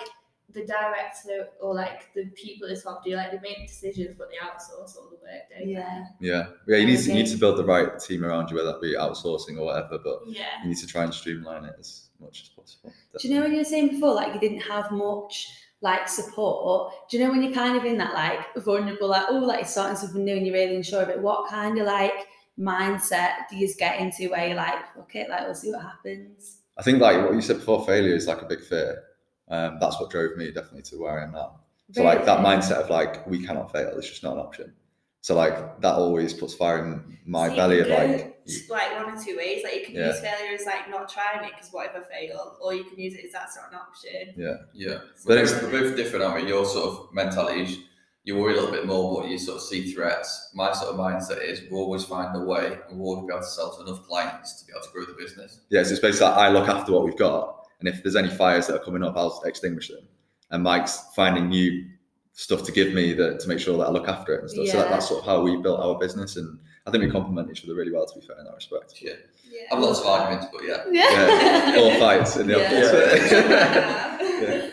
the 0.54 0.64
director 0.64 1.48
or 1.60 1.74
like 1.74 2.12
the 2.14 2.24
people 2.34 2.68
at 2.68 2.74
the 2.74 2.80
top 2.80 3.04
do. 3.04 3.14
Like 3.14 3.30
they 3.30 3.38
make 3.40 3.68
decisions, 3.68 4.16
but 4.16 4.28
they 4.30 4.36
outsource 4.36 4.96
all 4.96 5.08
the 5.10 5.16
work. 5.16 5.42
Don't 5.50 5.66
they? 5.66 5.72
Yeah, 5.72 6.04
Yeah, 6.20 6.46
yeah. 6.66 6.76
You 6.78 6.86
need 6.86 6.98
to 7.00 7.08
you 7.08 7.14
need 7.14 7.26
to 7.26 7.36
build 7.36 7.58
the 7.58 7.64
right 7.64 7.98
team 8.00 8.24
around 8.24 8.50
you, 8.50 8.56
whether 8.56 8.72
that 8.72 8.80
be 8.80 8.94
outsourcing 8.94 9.58
or 9.58 9.66
whatever. 9.66 9.98
But 10.02 10.20
Yeah. 10.26 10.46
you 10.62 10.68
need 10.70 10.78
to 10.78 10.86
try 10.86 11.04
and 11.04 11.12
streamline 11.12 11.64
it 11.64 11.74
as 11.78 12.08
much 12.20 12.42
as 12.42 12.48
possible. 12.48 12.92
Do 13.18 13.28
you 13.28 13.34
know 13.34 13.42
when 13.42 13.52
you 13.52 13.58
were 13.58 13.64
saying 13.64 13.88
before, 13.88 14.14
like 14.14 14.34
you 14.34 14.40
didn't 14.40 14.60
have 14.60 14.90
much 14.90 15.48
like 15.80 16.08
support? 16.08 16.92
Do 17.10 17.18
you 17.18 17.24
know 17.24 17.30
when 17.30 17.42
you're 17.42 17.52
kind 17.52 17.76
of 17.76 17.84
in 17.84 17.98
that 17.98 18.14
like 18.14 18.40
vulnerable, 18.64 19.08
like 19.08 19.26
oh, 19.28 19.34
like 19.38 19.60
you're 19.60 19.68
starting 19.68 19.96
something 19.96 20.24
new 20.24 20.36
and 20.36 20.46
you're 20.46 20.54
really 20.54 20.76
unsure 20.76 21.02
of 21.02 21.10
it? 21.10 21.20
What 21.20 21.50
kind 21.50 21.78
of 21.78 21.86
like 21.86 22.26
mindset 22.58 23.48
do 23.50 23.56
you 23.56 23.66
just 23.66 23.78
get 23.78 24.00
into 24.00 24.30
where 24.30 24.46
you're 24.48 24.56
like, 24.56 24.74
okay, 24.98 25.26
like 25.28 25.42
we'll 25.42 25.54
see 25.54 25.70
what 25.70 25.82
happens? 25.82 26.58
I 26.78 26.82
think 26.82 27.00
like 27.00 27.22
what 27.24 27.34
you 27.34 27.40
said 27.40 27.56
before, 27.56 27.84
failure 27.84 28.14
is 28.14 28.26
like 28.26 28.42
a 28.42 28.46
big 28.46 28.62
fear. 28.62 29.02
Um, 29.50 29.78
that's 29.80 29.98
what 30.00 30.10
drove 30.10 30.36
me 30.36 30.46
definitely 30.50 30.82
to 30.82 30.96
where 31.00 31.20
I 31.20 31.24
am 31.24 31.32
now. 31.32 31.60
So 31.92 32.02
like 32.02 32.26
that 32.26 32.40
mindset 32.40 32.72
of 32.82 32.90
like 32.90 33.26
we 33.26 33.44
cannot 33.44 33.72
fail, 33.72 33.96
it's 33.96 34.08
just 34.08 34.22
not 34.22 34.34
an 34.34 34.40
option. 34.40 34.74
So 35.22 35.34
like 35.34 35.80
that 35.80 35.94
always 35.94 36.32
puts 36.34 36.54
fire 36.54 36.84
in 36.84 37.18
my 37.26 37.48
So 37.48 37.56
belly 37.56 37.80
of 37.80 37.88
like 37.88 38.44
t- 38.46 38.60
like 38.68 38.94
one 38.94 39.14
or 39.14 39.22
two 39.24 39.36
ways. 39.36 39.62
Like 39.64 39.74
you 39.80 39.86
can 39.86 39.94
Yeah. 39.94 40.08
use 40.08 40.20
failure 40.20 40.54
as 40.54 40.64
like 40.66 40.88
not 40.90 41.08
trying 41.08 41.44
it 41.46 41.52
because 41.54 41.70
what 41.72 41.86
if 41.86 41.92
I 41.96 42.00
fail, 42.08 42.56
or 42.60 42.74
you 42.74 42.84
can 42.84 42.98
use 42.98 43.14
it 43.14 43.24
as 43.26 43.32
that's 43.32 43.56
not 43.56 43.72
an 43.72 43.78
option. 43.78 44.34
Yeah, 44.36 44.56
Yeah. 44.74 44.98
But 45.26 45.38
it's- 45.38 45.52
both, 45.52 45.72
we're 45.72 45.80
both 45.82 45.96
different, 45.96 46.24
aren't 46.24 46.44
we? 46.44 46.48
Your 46.50 46.64
sort 46.66 46.86
of 46.88 47.14
mentality 47.14 47.62
is 47.62 47.78
you 48.24 48.36
worry 48.36 48.52
a 48.52 48.56
little 48.56 48.70
bit 48.70 48.84
more, 48.86 49.22
but 49.22 49.30
you 49.30 49.38
sort 49.38 49.56
of 49.56 49.62
see 49.62 49.90
threats. 49.92 50.50
My 50.54 50.72
sort 50.74 50.92
of 50.92 51.00
mindset 51.00 51.42
is 51.42 51.62
we'll 51.70 51.80
always 51.82 52.04
find 52.04 52.36
a 52.36 52.40
way 52.44 52.78
and 52.88 52.98
we'll 52.98 53.14
always 53.16 53.26
be 53.26 53.32
able 53.32 53.40
to 53.42 53.48
sell 53.48 53.74
to 53.76 53.82
enough 53.82 54.06
clients 54.06 54.60
to 54.60 54.66
be 54.66 54.72
able 54.76 54.82
to 54.86 54.92
grow 54.92 55.04
the 55.06 55.14
business. 55.14 55.60
Yeah, 55.70 55.82
so 55.84 55.92
it's 55.92 56.00
basically 56.00 56.26
like 56.28 56.36
I 56.36 56.48
look 56.50 56.68
after 56.68 56.92
what 56.92 57.04
we've 57.04 57.16
got, 57.16 57.66
and 57.80 57.88
if 57.88 58.02
there's 58.02 58.16
any 58.16 58.28
fires 58.28 58.66
that 58.66 58.76
are 58.76 58.84
coming 58.84 59.02
up, 59.04 59.16
I'll 59.16 59.42
extinguish 59.44 59.88
them. 59.88 60.06
And 60.50 60.62
Mike's 60.62 61.00
finding 61.14 61.48
new 61.48 61.84
stuff 62.32 62.62
to 62.64 62.72
give 62.72 62.94
me 62.94 63.12
that 63.14 63.40
to 63.40 63.48
make 63.48 63.58
sure 63.58 63.76
that 63.78 63.84
I 63.88 63.90
look 63.90 64.08
after 64.08 64.34
it 64.34 64.40
and 64.42 64.50
stuff. 64.50 64.66
So 64.68 64.76
that, 64.78 64.90
that's 64.90 65.08
sort 65.08 65.20
of 65.20 65.26
how 65.26 65.42
we 65.42 65.56
built 65.56 65.80
our 65.80 65.98
business, 65.98 66.36
and 66.36 66.58
I 66.86 66.90
think 66.90 67.04
we 67.04 67.10
complement 67.10 67.50
each 67.50 67.64
other 67.64 67.74
really 67.74 67.92
well. 67.92 68.06
To 68.06 68.18
be 68.18 68.24
fair, 68.26 68.38
in 68.38 68.44
that 68.44 68.54
respect. 68.54 68.94
Yeah. 69.02 69.12
Yeah. 69.50 69.62
I 69.70 69.74
have 69.74 69.82
lots 69.84 70.00
of 70.00 70.06
arguments, 70.06 70.46
but 70.52 70.62
yeah. 70.66 70.84
Yeah, 70.90 71.74
all 71.78 71.98
fights 71.98 72.36
in 72.36 72.46
the 72.46 72.58
Yeah. 72.58 72.66
office. 72.66 74.22
Yeah. 74.38 74.70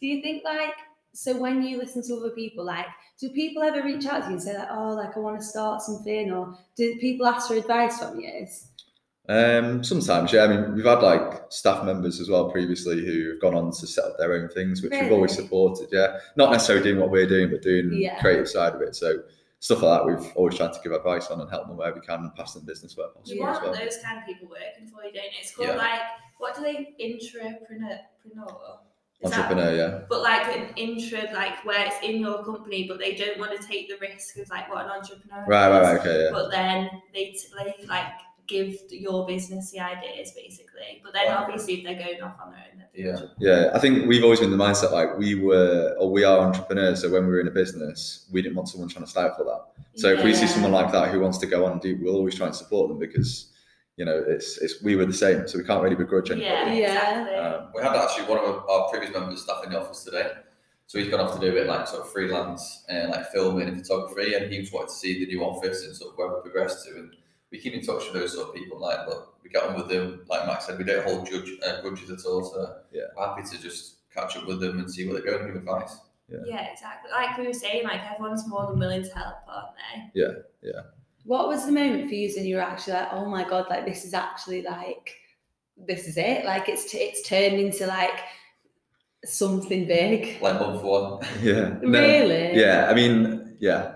Do 0.00 0.06
you 0.08 0.20
think 0.20 0.42
like 0.44 0.74
so 1.12 1.36
when 1.38 1.62
you 1.62 1.78
listen 1.78 2.02
to 2.08 2.16
other 2.16 2.30
people, 2.30 2.64
like 2.64 2.86
do 3.20 3.30
people 3.30 3.62
ever 3.62 3.82
reach 3.82 4.04
out 4.04 4.22
to 4.22 4.26
you 4.26 4.32
and 4.34 4.42
say 4.42 4.58
like, 4.58 4.68
oh, 4.70 4.94
like 4.94 5.16
I 5.16 5.20
want 5.20 5.38
to 5.40 5.46
start 5.46 5.80
something, 5.80 6.32
or 6.32 6.58
do 6.76 6.96
people 6.96 7.26
ask 7.26 7.48
for 7.48 7.54
advice 7.54 7.98
from 8.00 8.20
you? 8.20 8.46
Um, 9.28 9.82
sometimes, 9.82 10.32
yeah. 10.32 10.44
I 10.44 10.48
mean, 10.48 10.74
we've 10.74 10.84
had 10.84 11.00
like 11.02 11.42
staff 11.50 11.84
members 11.84 12.20
as 12.20 12.28
well 12.30 12.50
previously 12.50 13.04
who 13.04 13.30
have 13.30 13.40
gone 13.40 13.54
on 13.54 13.72
to 13.72 13.86
set 13.86 14.04
up 14.04 14.18
their 14.18 14.34
own 14.34 14.48
things, 14.48 14.82
which 14.82 14.92
we've 14.92 15.10
always 15.12 15.34
supported. 15.34 15.88
Yeah, 15.90 16.18
not 16.36 16.52
necessarily 16.52 16.84
doing 16.84 17.00
what 17.00 17.10
we're 17.10 17.26
doing, 17.26 17.50
but 17.50 17.62
doing 17.62 17.90
Yeah. 17.92 18.20
creative 18.20 18.48
side 18.48 18.74
of 18.74 18.82
it. 18.82 18.94
So 18.94 19.18
stuff 19.58 19.82
like 19.82 19.98
that, 19.98 20.06
we've 20.06 20.32
always 20.36 20.56
tried 20.56 20.72
to 20.74 20.80
give 20.82 20.92
advice 20.92 21.28
on 21.28 21.40
and 21.40 21.50
help 21.50 21.66
them 21.66 21.76
where 21.76 21.92
we 21.92 22.00
can, 22.00 22.20
and 22.20 22.34
pass 22.36 22.54
them 22.54 22.64
business 22.64 22.96
where 22.96 23.08
possible 23.08 23.34
You 23.36 23.46
as 23.48 23.54
want 23.60 23.64
well. 23.64 23.74
those 23.84 23.98
kind 24.04 24.18
of 24.18 24.26
people 24.26 24.48
working 24.48 24.86
for 24.86 25.02
you, 25.04 25.12
don't 25.12 25.24
you? 25.24 25.30
It's 25.40 25.54
called 25.54 25.68
Yeah. 25.70 25.76
like 25.76 26.00
what 26.38 26.54
do 26.54 26.62
they 26.62 26.94
intrapreneur? 27.00 27.98
Is 29.22 29.30
that- 29.30 29.38
Entrepreneur, 29.40 29.74
yeah. 29.74 30.00
but 30.10 30.20
like 30.20 30.54
an 30.56 30.68
intro, 30.76 31.20
like 31.32 31.64
where 31.64 31.86
it's 31.86 31.96
in 32.02 32.20
your 32.20 32.44
company, 32.44 32.86
but 32.86 32.98
they 32.98 33.14
don't 33.14 33.38
want 33.38 33.58
to 33.58 33.66
take 33.66 33.88
the 33.88 33.96
risk 33.96 34.36
of 34.36 34.48
like 34.50 34.68
what 34.72 34.84
an 34.84 34.90
entrepreneur 34.90 35.44
Right, 35.48 35.70
right, 35.70 35.82
is. 35.82 35.88
right. 35.88 36.00
Okay, 36.00 36.24
yeah. 36.24 36.30
But 36.30 36.50
then 36.50 36.90
they, 37.14 37.24
t- 37.30 37.48
they 37.56 37.86
like 37.86 38.04
give 38.46 38.78
your 38.90 39.26
business 39.26 39.70
the 39.72 39.80
ideas 39.80 40.32
basically. 40.32 41.00
But 41.02 41.12
then 41.12 41.26
Wow. 41.26 41.38
obviously 41.44 41.74
if 41.78 41.84
they're 41.84 41.94
going 42.06 42.22
off 42.22 42.36
on 42.44 42.52
their 42.52 42.60
own, 42.60 42.82
Yeah. 42.94 43.20
Yeah, 43.38 43.70
I 43.74 43.78
think 43.78 44.06
we've 44.06 44.24
always 44.24 44.40
been 44.40 44.50
the 44.50 44.56
mindset 44.56 44.90
like 44.92 45.18
we 45.18 45.34
were 45.34 45.94
or 45.98 46.10
we 46.10 46.24
are 46.24 46.38
entrepreneurs. 46.38 47.00
So 47.02 47.10
when 47.10 47.24
we 47.26 47.32
were 47.32 47.40
in 47.40 47.48
a 47.48 47.50
business, 47.62 48.26
we 48.32 48.40
didn't 48.42 48.56
want 48.56 48.68
someone 48.68 48.88
trying 48.88 49.04
to 49.04 49.10
stifle 49.10 49.44
that. 49.44 49.62
So 50.00 50.08
if 50.12 50.22
we 50.24 50.32
see 50.34 50.46
someone 50.46 50.72
like 50.72 50.92
that 50.92 51.08
who 51.10 51.20
wants 51.20 51.38
to 51.38 51.46
go 51.46 51.66
on 51.66 51.72
and 51.72 51.80
do, 51.80 51.98
we'll 52.00 52.16
always 52.16 52.34
try 52.34 52.46
and 52.46 52.54
support 52.56 52.88
them 52.88 52.98
because 52.98 53.52
you 53.96 54.04
know 54.04 54.22
it's 54.26 54.58
it's 54.58 54.82
we 54.82 54.94
were 54.96 55.06
the 55.06 55.12
same, 55.12 55.46
so 55.48 55.58
we 55.58 55.64
can't 55.64 55.82
really 55.82 55.96
begrudge 55.96 56.30
anybody. 56.30 56.46
yeah, 56.48 56.72
Yeah. 56.72 57.20
exactly. 57.20 57.34
Um, 57.36 57.68
We 57.74 57.82
had 57.82 57.96
actually 57.96 58.26
one 58.26 58.38
of 58.38 58.44
our, 58.44 58.70
our 58.70 58.88
previous 58.90 59.12
members 59.12 59.34
of 59.34 59.40
staff 59.40 59.64
in 59.64 59.70
the 59.72 59.80
office 59.80 60.04
today. 60.04 60.30
So 60.86 60.98
he's 60.98 61.08
gone 61.08 61.20
off 61.20 61.34
to 61.38 61.40
do 61.40 61.56
it 61.56 61.66
like 61.66 61.88
sort 61.88 62.02
of 62.02 62.12
freelance 62.12 62.84
and 62.88 63.10
like 63.10 63.26
filming 63.32 63.68
and 63.68 63.76
photography, 63.82 64.34
and 64.34 64.52
he 64.52 64.60
was 64.60 64.70
wanting 64.72 64.88
to 64.88 64.94
see 64.94 65.18
the 65.24 65.26
new 65.32 65.42
office 65.42 65.84
and 65.84 65.96
sort 65.96 66.12
of 66.12 66.18
where 66.18 66.28
we 66.28 66.40
progressed 66.42 66.84
to. 66.86 66.94
And 66.96 67.10
we 67.56 67.62
keep 67.62 67.74
in 67.74 67.80
touch 67.84 68.04
with 68.04 68.12
those 68.14 68.34
sort 68.34 68.48
of 68.48 68.54
people. 68.54 68.78
Like, 68.78 69.06
look, 69.08 69.34
we 69.42 69.48
get 69.50 69.62
on 69.64 69.74
with 69.76 69.88
them. 69.88 70.22
Like 70.28 70.46
Max 70.46 70.66
said, 70.66 70.78
we 70.78 70.84
don't 70.84 71.04
hold 71.06 71.26
judge, 71.26 71.50
uh, 71.66 71.80
grudges 71.80 72.10
at 72.10 72.24
all. 72.28 72.44
So 72.44 72.76
Yeah. 72.92 73.04
we're 73.16 73.26
happy 73.26 73.42
to 73.48 73.62
just 73.62 73.94
catch 74.14 74.36
up 74.36 74.46
with 74.46 74.60
them 74.60 74.78
and 74.78 74.90
see 74.90 75.06
where 75.06 75.14
they're 75.20 75.24
going 75.30 75.44
and 75.44 75.52
give 75.54 75.62
advice. 75.62 75.96
yeah, 76.28 76.66
exactly. 76.72 77.10
Like 77.10 77.38
we 77.38 77.46
were 77.46 77.52
saying, 77.52 77.84
like 77.84 78.00
everyone's 78.12 78.46
more 78.48 78.66
than 78.66 78.78
willing 78.78 79.02
to 79.04 79.14
help, 79.14 79.36
aren't 79.48 79.68
they? 79.76 80.20
Yeah, 80.20 80.32
yeah. 80.62 80.80
What 81.24 81.48
was 81.48 81.66
the 81.66 81.72
moment 81.72 82.08
for 82.08 82.14
you 82.14 82.32
when 82.36 82.44
you 82.46 82.56
were 82.56 82.62
actually 82.62 82.94
like, 82.94 83.08
oh 83.12 83.26
my 83.26 83.48
god, 83.48 83.66
like 83.70 83.86
this 83.86 84.04
is 84.04 84.12
actually 84.14 84.62
like 84.62 85.14
this 85.76 86.06
is 86.08 86.16
it? 86.16 86.44
Like 86.44 86.68
it's 86.68 86.90
t- 86.90 86.98
it's 86.98 87.26
turned 87.28 87.58
into 87.60 87.86
like 87.86 88.18
something 89.24 89.86
big. 89.86 90.40
Like 90.42 90.58
month 90.60 90.82
one. 90.82 91.20
Yeah. 91.42 91.76
No. 91.82 91.98
Really? 92.00 92.58
Yeah. 92.58 92.88
I 92.90 92.94
mean, 92.94 93.56
yeah. 93.60 93.95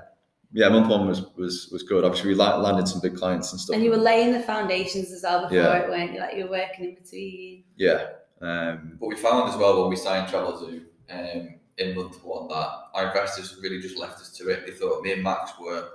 Yeah, 0.52 0.69
month 0.69 0.88
one 0.88 1.07
was 1.07 1.23
was 1.37 1.69
was 1.71 1.83
good. 1.85 2.04
Obviously, 2.04 2.30
we 2.30 2.35
landed 2.35 2.88
some 2.88 3.00
big 3.00 3.16
clients 3.16 3.52
and 3.52 3.61
stuff. 3.61 3.75
And 3.75 3.85
you 3.85 3.90
were 3.90 3.97
laying 3.97 4.33
the 4.33 4.40
foundations 4.40 5.12
as 5.12 5.23
well 5.23 5.42
before 5.42 5.57
Yeah. 5.59 5.78
it, 5.78 5.88
weren't 5.88 6.12
you? 6.12 6.21
Like 6.21 6.37
you 6.37 6.45
were 6.45 6.50
working 6.50 6.86
in 6.86 6.95
between. 6.97 7.65
Yeah. 7.76 8.06
Um, 8.41 8.97
But 8.99 9.06
we 9.08 9.17
found 9.17 9.49
as 9.50 9.56
well 9.56 9.80
when 9.80 9.91
we 9.91 9.97
signed 9.97 10.28
Travelzoo 10.28 10.82
um, 11.10 11.54
in 11.78 11.95
month 11.95 12.25
one 12.25 12.49
that 12.49 12.69
our 12.95 13.08
investors 13.08 13.56
really 13.63 13.80
just 13.80 13.97
left 13.97 14.19
us 14.21 14.30
to 14.39 14.49
it. 14.49 14.67
They 14.67 14.73
thought 14.73 15.02
me 15.02 15.13
and 15.13 15.23
Max 15.23 15.52
were 15.60 15.89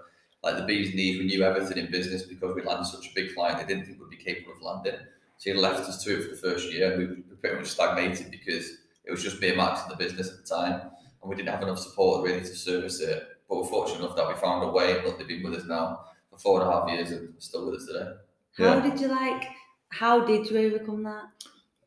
like 0.44 0.58
the 0.58 0.64
bee's 0.64 0.94
knees. 0.94 1.18
We 1.20 1.26
knew 1.26 1.44
everything 1.44 1.78
in 1.78 1.92
business 1.92 2.22
because 2.24 2.56
we 2.56 2.62
landed 2.62 2.86
such 2.86 3.08
a 3.08 3.14
big 3.16 3.34
client. 3.34 3.60
They 3.60 3.66
didn't 3.66 3.86
think 3.88 4.00
we'd 4.00 4.10
be 4.18 4.24
capable 4.24 4.54
of 4.54 4.62
landing. 4.62 5.00
So 5.38 5.52
he 5.52 5.60
left 5.60 5.82
us 5.90 6.02
to 6.04 6.18
it 6.18 6.24
for 6.24 6.30
the 6.30 6.38
first 6.38 6.72
year 6.72 6.98
we 6.98 7.08
we 7.08 7.36
pretty 7.42 7.58
much 7.58 7.68
stagnated 7.68 8.32
because 8.32 8.66
it 9.04 9.12
was 9.12 9.22
just 9.22 9.42
me 9.42 9.50
and 9.50 9.58
Max 9.58 9.84
in 9.84 9.90
the 9.90 9.98
business 9.98 10.32
at 10.32 10.38
the 10.42 10.48
time 10.56 10.82
and 11.22 11.30
we 11.30 11.36
didn't 11.36 11.50
have 11.50 11.62
enough 11.64 11.80
support 11.80 12.24
really 12.24 12.40
to 12.40 12.56
service 12.56 13.02
it. 13.02 13.28
But 13.50 13.58
we're 13.58 13.66
fortunate 13.66 14.00
enough 14.04 14.16
that 14.16 14.28
we 14.28 14.34
found 14.36 14.64
a 14.64 14.68
way 14.72 14.96
and 14.98 15.06
look, 15.06 15.18
they've 15.18 15.28
been 15.28 15.44
with 15.44 15.54
us 15.60 15.66
now 15.68 16.06
for 16.30 16.38
four 16.40 16.62
and 16.62 16.70
a 16.70 16.72
half 16.72 16.90
years 16.90 17.12
and 17.12 17.34
still 17.40 17.66
with 17.70 17.80
us 17.82 17.88
today. 17.88 18.12
How 18.58 18.76
Yeah. 18.78 18.90
did 18.90 19.00
you 19.00 19.08
like? 19.08 19.44
How 19.90 20.26
did 20.26 20.50
you 20.50 20.58
overcome 20.60 21.04
that? 21.04 21.26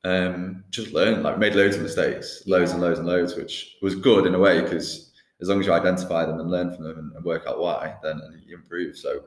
um, 0.05 0.62
just 0.71 0.92
learn. 0.92 1.23
like 1.25 1.38
made 1.38 1.55
loads 1.57 1.77
of 1.77 1.83
mistakes, 1.83 2.44
loads 2.47 2.71
and 2.71 2.81
loads 2.81 2.99
and 3.01 3.09
loads, 3.09 3.35
which 3.35 3.77
was 3.83 3.94
good 3.97 4.27
in 4.27 4.35
a 4.35 4.38
way 4.38 4.61
because 4.62 5.11
as 5.40 5.49
long 5.49 5.61
as 5.61 5.66
you 5.66 5.73
identify 5.73 6.25
them 6.25 6.38
and 6.40 6.51
learn 6.51 6.73
from 6.75 6.85
them 6.85 6.99
and, 6.99 7.12
and 7.14 7.25
work 7.25 7.44
out 7.47 7.59
why, 7.59 7.94
then 8.03 8.21
you 8.47 8.55
improve. 8.57 8.97
So 8.97 9.25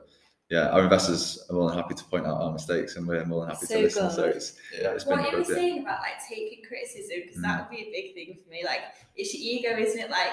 yeah, 0.52 0.68
our 0.68 0.82
investors 0.84 1.42
are 1.48 1.54
more 1.54 1.68
than 1.70 1.78
happy 1.78 1.94
to 1.94 2.04
point 2.04 2.26
out 2.26 2.36
our 2.42 2.52
mistakes 2.52 2.96
and 2.96 3.06
we're 3.08 3.24
more 3.24 3.40
than 3.40 3.54
happy 3.54 3.64
So 3.66 3.76
to 3.76 3.82
listen. 3.84 4.10
So 4.10 4.24
it's, 4.24 4.58
Yeah. 4.78 4.90
it's 4.90 5.04
been 5.04 5.18
What 5.18 5.32
you 5.32 5.38
were 5.38 5.44
saying 5.44 5.78
about 5.82 6.00
like 6.00 6.18
taking 6.28 6.62
criticism, 6.68 7.16
because 7.22 7.38
Mm. 7.38 7.42
that 7.44 7.54
would 7.60 7.70
be 7.76 7.82
a 7.84 7.90
big 7.90 8.14
thing 8.14 8.38
for 8.44 8.50
me. 8.50 8.62
Like, 8.62 8.82
it's 9.16 9.32
your 9.34 9.42
ego, 9.42 9.82
isn't 9.82 9.98
it? 9.98 10.10
Like, 10.10 10.28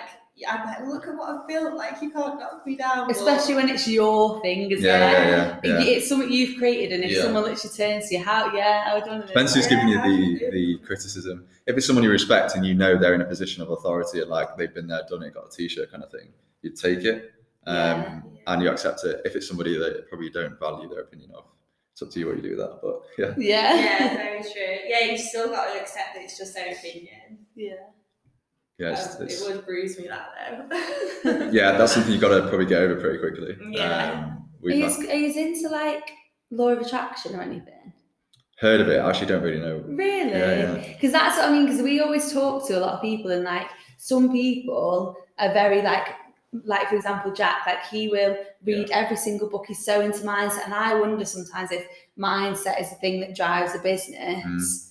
I'm 0.49 0.65
like, 0.65 0.81
look 0.87 1.07
at 1.07 1.15
what 1.17 1.29
I've 1.29 1.47
built. 1.47 1.73
Like, 1.73 2.01
you 2.01 2.11
can't 2.11 2.37
knock 2.39 2.65
me 2.65 2.75
down. 2.75 3.07
but- 3.07 3.15
Especially 3.15 3.55
when 3.55 3.69
it's 3.69 3.87
your 3.87 4.41
thing 4.41 4.71
as 4.73 4.81
Yeah, 4.81 4.99
well. 4.99 5.11
yeah, 5.11 5.59
yeah, 5.63 5.79
yeah. 5.79 5.85
It's 5.95 6.07
something 6.09 6.29
you've 6.31 6.57
created, 6.57 6.93
and 6.93 7.03
if 7.05 7.11
Yeah. 7.11 7.21
someone 7.23 7.43
literally 7.43 7.75
turns 7.75 8.09
to 8.09 8.15
you, 8.17 8.23
how? 8.23 8.53
Yeah, 8.53 8.83
how 8.89 8.99
done 8.99 9.21
it. 9.21 9.27
Depends 9.27 9.53
who's 9.55 9.67
giving 9.67 9.87
you 9.87 9.99
how 9.99 10.05
do 10.05 10.11
you 10.11 10.39
the, 10.39 10.49
the 10.51 10.77
criticism. 10.85 11.45
If 11.65 11.77
it's 11.77 11.85
someone 11.87 12.03
you 12.03 12.11
respect 12.11 12.55
and 12.55 12.65
you 12.65 12.73
know 12.73 12.97
they're 12.97 13.13
in 13.13 13.21
a 13.21 13.25
position 13.25 13.63
of 13.63 13.69
authority 13.69 14.19
and 14.21 14.29
like 14.29 14.55
they've 14.57 14.73
been 14.73 14.87
there, 14.87 15.01
done 15.09 15.23
it, 15.23 15.33
got 15.33 15.47
a 15.47 15.55
t-shirt 15.55 15.91
kind 15.91 16.03
of 16.03 16.11
thing, 16.11 16.29
you'd 16.61 16.75
take 16.77 17.03
it 17.05 17.31
Yeah, 17.73 18.21
and 18.47 18.61
you 18.61 18.69
accept 18.69 19.03
it. 19.05 19.21
If 19.25 19.35
it's 19.35 19.47
somebody 19.47 19.77
that 19.77 20.07
probably 20.09 20.29
don't 20.29 20.59
value 20.59 20.89
their 20.89 21.01
opinion 21.01 21.31
of, 21.35 21.45
it's 21.93 22.01
up 22.01 22.09
to 22.11 22.19
you 22.19 22.27
what 22.27 22.37
you 22.37 22.41
do 22.41 22.49
with 22.51 22.59
that. 22.59 22.79
But 22.81 23.01
yeah, 23.17 23.33
Yeah. 23.37 23.75
yeah, 23.75 24.15
very 24.15 24.41
true. 24.53 24.77
Yeah, 24.87 24.99
you've 25.11 25.19
still 25.21 25.49
got 25.49 25.73
to 25.73 25.79
accept 25.79 26.15
that 26.15 26.23
it's 26.23 26.37
just 26.37 26.53
their 26.55 26.71
opinion. 26.73 27.45
Yeah. 27.55 27.73
yeah, 28.77 28.91
it's, 28.93 29.15
Um, 29.17 29.23
it's, 29.25 29.41
it 29.41 29.55
would 29.55 29.65
bruise 29.65 29.97
me 29.99 30.07
that 30.07 30.29
though. 31.23 31.49
yeah, 31.51 31.77
that's 31.77 31.93
something 31.93 32.11
you 32.13 32.19
got 32.19 32.29
to 32.35 32.47
probably 32.47 32.65
get 32.65 32.81
over 32.81 32.95
pretty 32.99 33.19
quickly. 33.19 33.55
Yeah. 33.71 34.11
Um, 34.25 34.49
Are 34.63 34.71
you, 34.71 34.85
are 34.85 35.15
you 35.15 35.47
into 35.47 35.69
like 35.69 36.09
law 36.51 36.69
of 36.69 36.79
attraction 36.79 37.35
or 37.35 37.41
anything? 37.41 37.73
heard 38.59 38.81
of 38.81 38.89
it. 38.89 38.97
I 38.99 39.07
actually 39.09 39.27
don't 39.27 39.41
really 39.41 39.61
know. 39.61 39.81
Really? 39.87 40.31
Yeah, 40.31 40.75
Because 40.93 41.13
that's 41.13 41.37
what 41.37 41.47
I 41.47 41.51
mean. 41.53 41.65
Because 41.65 41.81
we 41.81 42.01
always 42.01 42.33
talk 42.33 42.67
to 42.67 42.77
a 42.77 42.81
lot 42.81 42.95
of 42.95 43.01
people, 43.01 43.31
and 43.31 43.45
like 43.45 43.67
some 43.97 44.31
people 44.33 45.15
are 45.37 45.53
very 45.53 45.81
like, 45.81 46.07
like 46.65 46.89
for 46.89 46.95
example, 46.95 47.31
Jack. 47.31 47.65
Like 47.65 47.85
he 47.85 48.07
will 48.07 48.35
read 48.65 48.89
every 48.91 49.17
single 49.17 49.49
book. 49.49 49.65
He's 49.67 49.85
so 49.85 50.01
into 50.01 50.19
mindset, 50.19 50.65
and 50.65 50.73
I 50.73 50.93
wonder 50.95 51.25
sometimes 51.25 51.71
if 51.71 51.85
mindset 52.17 52.81
is 52.81 52.89
the 52.89 52.95
thing 52.95 53.19
that 53.21 53.35
drives 53.35 53.75
a 53.75 53.79
business, 53.79 54.43
Mm. 54.45 54.89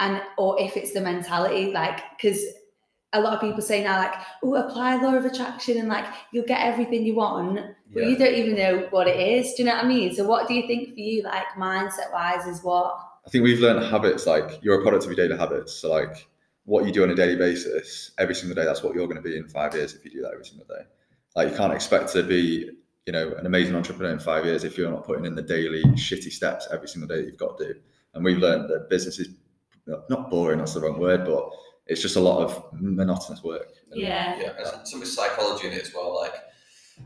and 0.00 0.22
or 0.36 0.60
if 0.60 0.76
it's 0.76 0.92
the 0.92 1.00
mentality. 1.00 1.72
Like 1.72 2.00
because 2.16 2.40
a 3.12 3.20
lot 3.20 3.34
of 3.34 3.40
people 3.40 3.62
say 3.62 3.82
now, 3.84 3.98
like, 3.98 4.14
oh, 4.42 4.54
apply 4.56 4.96
law 4.96 5.14
of 5.14 5.24
attraction, 5.24 5.78
and 5.78 5.88
like 5.88 6.06
you'll 6.32 6.44
get 6.44 6.60
everything 6.60 7.04
you 7.04 7.14
want. 7.14 7.60
But 7.92 8.02
Yeah. 8.02 8.08
you 8.08 8.16
don't 8.18 8.34
even 8.34 8.56
know 8.56 8.88
what 8.90 9.06
it 9.06 9.18
is. 9.18 9.54
Do 9.54 9.62
you 9.62 9.68
know 9.68 9.76
what 9.76 9.84
I 9.84 9.88
mean? 9.88 10.14
So 10.14 10.26
what 10.26 10.48
do 10.48 10.54
you 10.54 10.66
think 10.66 10.92
for 10.94 11.00
you, 11.00 11.22
like 11.22 11.46
mindset 11.56 12.12
wise, 12.12 12.46
is 12.46 12.62
what? 12.64 12.98
I 13.24 13.30
think 13.30 13.44
we've 13.44 13.60
learned 13.60 13.84
habits 13.84 14.26
like 14.26 14.58
you're 14.62 14.78
a 14.80 14.82
product 14.82 15.04
of 15.04 15.10
your 15.10 15.16
daily 15.16 15.38
habits. 15.38 15.72
So 15.72 15.90
like 15.90 16.28
what 16.64 16.84
you 16.84 16.92
do 16.92 17.04
on 17.04 17.10
a 17.10 17.14
daily 17.14 17.36
basis, 17.36 18.10
every 18.18 18.34
single 18.34 18.56
day, 18.56 18.64
that's 18.64 18.82
what 18.82 18.94
you're 18.94 19.06
going 19.06 19.16
to 19.16 19.22
be 19.22 19.36
in 19.36 19.48
five 19.48 19.74
years 19.74 19.94
if 19.94 20.04
you 20.04 20.10
do 20.10 20.22
that 20.22 20.32
every 20.32 20.44
single 20.44 20.66
day. 20.66 20.82
Like 21.36 21.50
you 21.50 21.56
can't 21.56 21.72
expect 21.72 22.10
to 22.14 22.22
be, 22.22 22.70
you 23.04 23.12
know, 23.12 23.34
an 23.38 23.44
amazing 23.46 23.76
entrepreneur 23.76 24.10
in 24.12 24.18
five 24.18 24.46
years 24.46 24.64
if 24.64 24.76
you're 24.78 24.90
not 24.90 25.04
putting 25.04 25.26
in 25.26 25.34
the 25.34 25.42
daily 25.42 25.82
shitty 25.94 26.32
steps 26.32 26.66
every 26.72 26.88
single 26.88 27.06
day 27.06 27.16
that 27.22 27.26
you've 27.26 27.36
got 27.36 27.58
to 27.58 27.74
do. 27.74 27.80
And 28.14 28.24
we've 28.24 28.38
learned 28.38 28.70
that 28.70 28.88
business 28.88 29.18
is 29.18 29.28
not 29.86 30.30
boring, 30.30 30.58
that's 30.58 30.74
the 30.74 30.80
wrong 30.80 30.98
word, 30.98 31.24
but 31.26 31.48
it's 31.86 32.00
just 32.02 32.16
a 32.16 32.20
lot 32.20 32.42
of 32.42 32.64
monotonous 32.72 33.44
work. 33.44 33.68
And 33.92 34.00
Yeah. 34.00 34.40
Yeah, 34.40 34.52
there's 34.54 34.90
some 34.90 35.04
psychology 35.04 35.68
in 35.68 35.74
it 35.74 35.82
as 35.82 35.94
well. 35.94 36.16
Like 36.16 36.32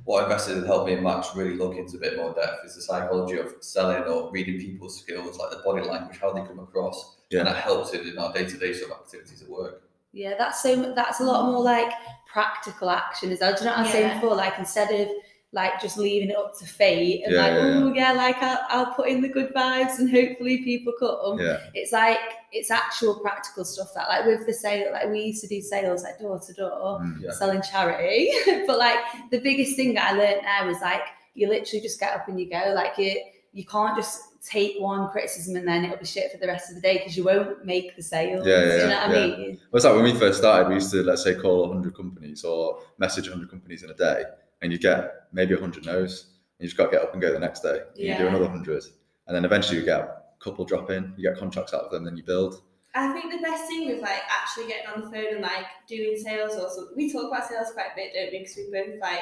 what 0.05 0.23
investors 0.23 0.55
have 0.59 0.67
helped 0.67 0.87
me 0.87 0.95
and 0.95 1.03
Max 1.03 1.35
really 1.35 1.57
look 1.57 1.77
into 1.77 1.97
a 1.97 2.01
bit 2.01 2.17
more 2.17 2.33
depth 2.33 2.65
is 2.65 2.77
the 2.77 2.83
psychology 2.83 3.39
of 3.39 3.55
selling 3.61 4.05
or 4.05 4.31
reading 4.31 4.61
people's 4.61 5.01
skills, 5.01 5.37
like 5.39 5.51
the 5.51 5.61
body 5.65 5.83
language, 5.83 6.19
how 6.21 6.33
they 6.33 6.41
come 6.43 6.61
across, 6.61 7.17
Yeah. 7.31 7.41
and 7.41 7.49
that 7.49 7.57
helps 7.57 7.93
it 7.93 8.07
in 8.07 8.17
our 8.17 8.33
day-to-day 8.33 8.73
sort 8.75 8.93
of 8.93 8.99
activities 8.99 9.43
at 9.43 9.49
work. 9.49 9.83
Yeah, 10.13 10.35
that's 10.39 10.63
so. 10.63 10.93
That's 10.95 11.21
a 11.21 11.25
lot 11.25 11.47
more 11.51 11.63
like 11.63 11.93
practical 12.33 12.91
action. 12.91 13.31
Is 13.31 13.39
that? 13.41 13.59
Do 13.59 13.65
you 13.65 13.71
know 13.71 13.77
what 13.77 13.79
I 13.81 13.83
was 13.83 13.93
saying 13.93 14.09
Yeah. 14.09 14.15
before? 14.21 14.35
Like 14.37 14.59
instead 14.59 14.91
of 14.91 15.09
like 15.53 15.81
just 15.81 15.99
leaving 15.99 16.31
it 16.31 16.37
up 16.37 16.57
to 16.57 16.65
fate 16.65 17.23
and 17.25 17.35
Yeah, 17.35 17.41
like 17.43 17.53
yeah, 17.53 17.67
yeah. 17.67 17.81
oh 17.83 17.93
yeah 17.93 18.13
like 18.13 18.37
I'll, 18.41 18.59
I'll 18.69 18.95
put 18.95 19.09
in 19.09 19.21
the 19.21 19.29
good 19.29 19.53
vibes 19.53 19.99
and 19.99 20.09
hopefully 20.09 20.59
people 20.63 20.93
come 20.97 21.41
Yeah. 21.41 21.59
it's 21.75 21.91
like 21.91 22.19
it's 22.53 22.71
actual 22.71 23.19
practical 23.19 23.65
stuff 23.65 23.89
that 23.97 24.09
like 24.09 24.27
with 24.27 24.47
the 24.47 24.53
sale 24.53 24.93
like 24.93 25.09
we 25.09 25.23
used 25.23 25.41
to 25.41 25.49
do 25.49 25.61
sales 25.61 26.05
like 26.05 26.21
door 26.21 26.39
to 26.39 26.53
door 26.53 27.01
Mm. 27.01 27.21
Yeah. 27.23 27.33
selling 27.33 27.63
charity 27.63 28.31
but 28.69 28.79
like 28.79 28.99
the 29.33 29.41
biggest 29.41 29.75
thing 29.75 29.93
that 29.95 30.13
I 30.15 30.17
learned 30.17 30.43
there 30.45 30.67
was 30.69 30.81
like 30.83 31.03
you 31.35 31.49
literally 31.49 31.81
just 31.83 31.99
get 31.99 32.15
up 32.15 32.29
and 32.29 32.39
you 32.39 32.49
go 32.49 32.73
like 32.73 32.97
you 32.97 33.21
you 33.53 33.65
can't 33.67 33.97
just 33.97 34.23
take 34.43 34.81
one 34.81 35.11
criticism 35.11 35.57
and 35.57 35.69
then 35.69 35.85
it'll 35.85 35.99
be 35.99 36.05
shit 36.05 36.33
for 36.33 36.39
the 36.39 36.47
rest 36.47 36.71
of 36.71 36.77
the 36.77 36.81
day 36.81 36.99
because 36.99 37.17
you 37.17 37.25
won't 37.25 37.65
make 37.65 37.95
the 37.95 38.03
sales 38.03 38.47
Yeah, 38.47 38.55
yeah, 38.55 38.61
do 38.61 38.69
you 38.69 38.79
know 38.79 38.89
yeah, 38.89 39.09
what 39.09 39.17
I 39.17 39.27
mean 39.27 39.61
Well, 39.71 39.77
it's 39.77 39.85
like 39.85 39.95
when 39.95 40.05
we 40.05 40.15
first 40.15 40.39
started, 40.39 40.69
we 40.69 40.75
used 40.75 40.91
to, 40.93 41.03
let's 41.03 41.23
say, 41.23 41.35
call 41.35 41.69
100 41.69 41.95
companies 41.95 42.45
or 42.45 42.81
message 42.99 43.29
100 43.29 43.51
companies 43.51 43.83
in 43.83 43.91
a 43.91 43.95
day, 43.95 44.25
and 44.63 44.73
you 44.73 44.79
get 44.79 45.27
maybe 45.33 45.55
100 45.55 45.85
no's. 45.85 46.27
And 46.59 46.65
you 46.65 46.69
just 46.69 46.77
got 46.77 46.87
to 46.87 46.91
get 46.93 47.03
up 47.03 47.13
and 47.13 47.23
go 47.23 47.33
the 47.33 47.39
next 47.39 47.61
day. 47.61 47.81
You 47.97 48.17
do 48.17 48.27
another 48.27 48.45
100. 48.45 48.85
And 49.27 49.37
then 49.37 49.45
eventually 49.45 49.79
you 49.79 49.85
get 49.85 50.01
a 50.01 50.23
couple 50.41 50.65
drop 50.65 50.91
in, 50.91 51.15
you 51.17 51.29
get 51.29 51.39
contracts 51.39 51.73
out 51.73 51.85
of 51.85 51.91
them, 51.91 52.05
then 52.05 52.17
you 52.17 52.23
build. 52.23 52.63
I 52.95 53.13
think 53.13 53.31
the 53.31 53.39
best 53.39 53.69
thing 53.69 53.87
with 53.87 54.01
like 54.01 54.23
actually 54.29 54.67
getting 54.67 54.91
on 54.91 55.01
the 55.03 55.11
phone 55.11 55.35
and 55.35 55.43
like 55.43 55.67
doing 55.87 56.17
sales 56.17 56.55
or 56.55 56.69
something, 56.69 56.97
we 56.97 57.13
talk 57.13 57.31
about 57.31 57.49
sales 57.49 57.73
quite 57.73 57.93
a 57.93 57.97
bit, 57.97 58.13
don't 58.15 58.33
we? 58.33 58.39
Because 58.41 58.57
we 58.57 58.71
both 58.73 59.01
like 59.01 59.21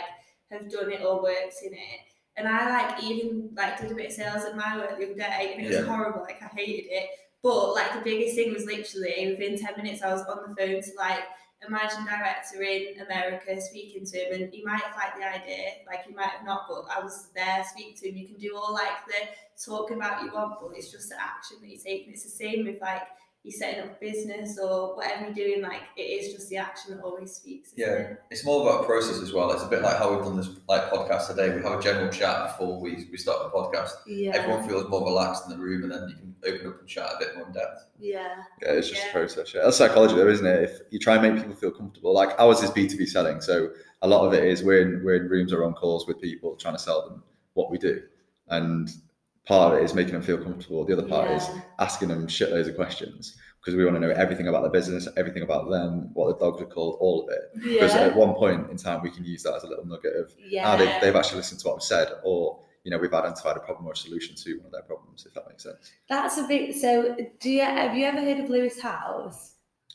have 0.51 0.71
done 0.71 0.91
it 0.91 1.03
or 1.03 1.23
worked 1.23 1.57
in 1.63 1.75
it. 1.75 2.01
And 2.39 2.47
I 2.47 2.71
like 2.71 3.03
even 3.03 3.51
like 3.57 3.81
did 3.81 3.91
a 3.91 3.95
bit 3.95 4.07
of 4.07 4.13
sales 4.13 4.45
at 4.45 4.57
my 4.57 4.77
work 4.77 4.97
the 4.97 5.05
other 5.07 5.15
day, 5.15 5.53
and 5.55 5.63
it 5.65 5.67
was 5.69 5.77
Yeah. 5.79 5.85
horrible. 5.93 6.23
Like 6.23 6.41
I 6.41 6.47
hated 6.57 6.87
it. 6.91 7.11
But 7.43 7.75
like 7.75 7.93
the 7.95 8.01
biggest 8.01 8.37
thing 8.37 8.53
was 8.53 8.65
literally 8.65 9.31
within 9.33 9.59
ten 9.59 9.75
minutes, 9.77 10.03
I 10.03 10.13
was 10.13 10.23
on 10.23 10.49
the 10.49 10.57
phone 10.57 10.81
to 10.83 10.91
like 10.97 11.25
a 11.67 11.69
managing 11.69 12.05
director 12.05 12.63
in 12.63 13.01
America 13.01 13.61
speaking 13.61 14.05
to 14.07 14.17
him, 14.19 14.43
and 14.43 14.55
he 14.55 14.65
might 14.65 14.81
have 14.83 14.97
liked 14.97 15.19
the 15.19 15.27
idea, 15.27 15.83
like 15.89 16.05
he 16.07 16.15
might 16.15 16.31
have 16.31 16.45
not, 16.47 16.67
but 16.69 16.85
I 16.97 17.01
was 17.03 17.31
there 17.35 17.65
speaking 17.69 17.97
to 17.97 18.09
him. 18.09 18.17
You 18.17 18.29
can 18.29 18.39
do 18.39 18.57
all 18.57 18.73
like 18.73 19.05
the 19.09 19.29
talking 19.65 19.97
about 19.97 20.23
you 20.23 20.33
want, 20.33 20.61
but 20.61 20.71
it's 20.77 20.93
just 20.93 21.09
the 21.09 21.21
action 21.21 21.57
that 21.61 21.69
you 21.69 21.79
take. 21.79 22.05
And 22.07 22.15
it's 22.15 22.23
the 22.23 22.31
same 22.31 22.65
with 22.65 22.81
like 22.81 23.03
you're 23.49 23.59
setting 23.59 23.81
up 23.81 23.97
a 23.97 24.05
business 24.05 24.59
or 24.59 24.95
whatever 24.97 25.25
you're 25.27 25.35
doing, 25.35 25.63
like 25.63 25.81
it 25.97 26.03
is 26.03 26.35
just 26.35 26.49
the 26.51 26.57
action 26.59 26.95
that 26.97 27.03
always 27.03 27.33
speaks. 27.33 27.73
Yeah. 27.77 27.87
it? 27.93 28.23
It's 28.31 28.45
more 28.45 28.69
about 28.69 28.87
process 28.87 29.21
as 29.23 29.33
well. 29.33 29.51
It's 29.53 29.63
a 29.63 29.67
bit 29.69 29.83
like 29.83 29.97
how 29.97 30.15
we've 30.15 30.23
done 30.25 30.37
this 30.37 30.51
like 30.69 30.91
podcast 30.91 31.29
today. 31.29 31.55
We 31.57 31.63
have 31.63 31.79
a 31.79 31.83
general 31.83 32.11
chat 32.11 32.47
before 32.49 32.79
we, 32.81 33.07
we 33.11 33.17
start 33.17 33.43
the 33.43 33.51
podcast. 33.59 33.93
yeah 34.07 34.33
Everyone 34.37 34.69
feels 34.69 34.89
more 34.91 35.05
relaxed 35.05 35.45
in 35.47 35.51
the 35.51 35.59
room, 35.59 35.85
and 35.85 35.93
then 35.93 36.09
you 36.09 36.15
can 36.17 36.35
open 36.47 36.67
up 36.69 36.81
and 36.81 36.89
chat 36.89 37.11
a 37.15 37.19
bit 37.19 37.37
more 37.37 37.47
in 37.47 37.53
depth. 37.53 37.87
yeah 37.99 38.37
Yeah, 38.63 38.73
it's 38.73 38.89
just 38.91 39.03
Yeah. 39.03 39.09
a 39.09 39.13
process. 39.13 39.55
Yeah. 39.55 39.63
That's 39.65 39.77
psychology, 39.79 40.15
though, 40.15 40.29
isn't 40.29 40.47
it? 40.47 40.63
If 40.65 40.81
you 40.91 40.99
try 40.99 41.15
and 41.17 41.23
make 41.23 41.43
people 41.43 41.57
feel 41.57 41.71
comfortable, 41.71 42.13
like 42.15 42.39
ours 42.39 42.63
is 42.63 42.71
B2B 42.71 43.09
selling. 43.09 43.41
So 43.41 43.71
a 44.03 44.09
lot 44.09 44.27
of 44.27 44.35
it 44.35 44.45
is 44.45 44.63
we're 44.63 44.83
in, 44.83 45.03
we're 45.05 45.17
in 45.17 45.29
rooms 45.29 45.53
or 45.53 45.65
on 45.65 45.73
calls 45.75 46.07
with 46.07 46.21
people 46.21 46.55
trying 46.57 46.75
to 46.75 46.79
sell 46.81 47.09
them 47.09 47.23
what 47.55 47.71
we 47.71 47.79
do. 47.79 48.03
And 48.49 48.89
part 49.49 49.73
of 49.73 49.81
it 49.81 49.85
is 49.85 49.95
making 49.95 50.13
them 50.13 50.23
feel 50.23 50.39
comfortable. 50.39 50.85
The 50.85 50.93
other 50.93 51.09
part 51.09 51.31
is 51.31 51.49
asking 51.79 52.09
them 52.09 52.27
shitloads 52.27 52.69
of 52.69 52.77
questions 52.77 53.37
because 53.61 53.75
we 53.75 53.85
want 53.85 53.97
to 53.97 54.01
know 54.01 54.11
everything 54.11 54.47
about 54.47 54.61
their 54.61 54.71
business, 54.71 55.09
everything 55.17 55.43
about 55.43 55.71
them, 55.71 56.11
what 56.13 56.29
the 56.29 56.45
dogs 56.45 56.63
are 56.63 56.67
called, 56.67 56.99
all 57.01 57.25
of 57.25 57.31
it. 57.31 57.51
Because 57.55 57.95
yeah 57.95 58.03
at 58.03 58.15
one 58.15 58.35
point 58.35 58.71
in 58.71 58.77
time, 58.77 59.03
we 59.03 59.11
can 59.11 59.25
use 59.25 59.43
that 59.43 59.55
as 59.55 59.65
a 59.65 59.67
little 59.67 59.87
nugget 59.87 60.15
of 60.15 60.31
ah, 60.31 60.43
yeah 60.49 60.71
how 60.71 60.77
they've, 60.77 61.01
they've 61.01 61.17
actually 61.17 61.39
listened 61.39 61.61
to 61.61 61.69
what 61.69 61.77
we've 61.77 61.83
said, 61.83 62.09
or 62.23 62.61
you 62.85 62.91
know, 62.91 62.99
we've 62.99 63.13
identified 63.13 63.57
a 63.57 63.61
problem 63.61 63.87
or 63.87 63.93
a 63.93 63.97
solution 63.97 64.37
to 64.37 64.57
one 64.59 64.67
of 64.67 64.73
their 64.73 64.83
problems, 64.83 65.27
if 65.27 65.35
that 65.35 65.49
makes 65.49 65.65
sense. 65.65 65.93
That's 66.09 66.39
a 66.39 66.45
bit. 66.45 66.77
So, 66.77 67.17
do 67.41 67.51
you 67.51 67.63
have 67.63 67.97
you 67.97 68.05
ever 68.05 68.21
heard 68.21 68.39
of 68.39 68.51
Lewis 68.51 68.81
Howes? 68.81 69.55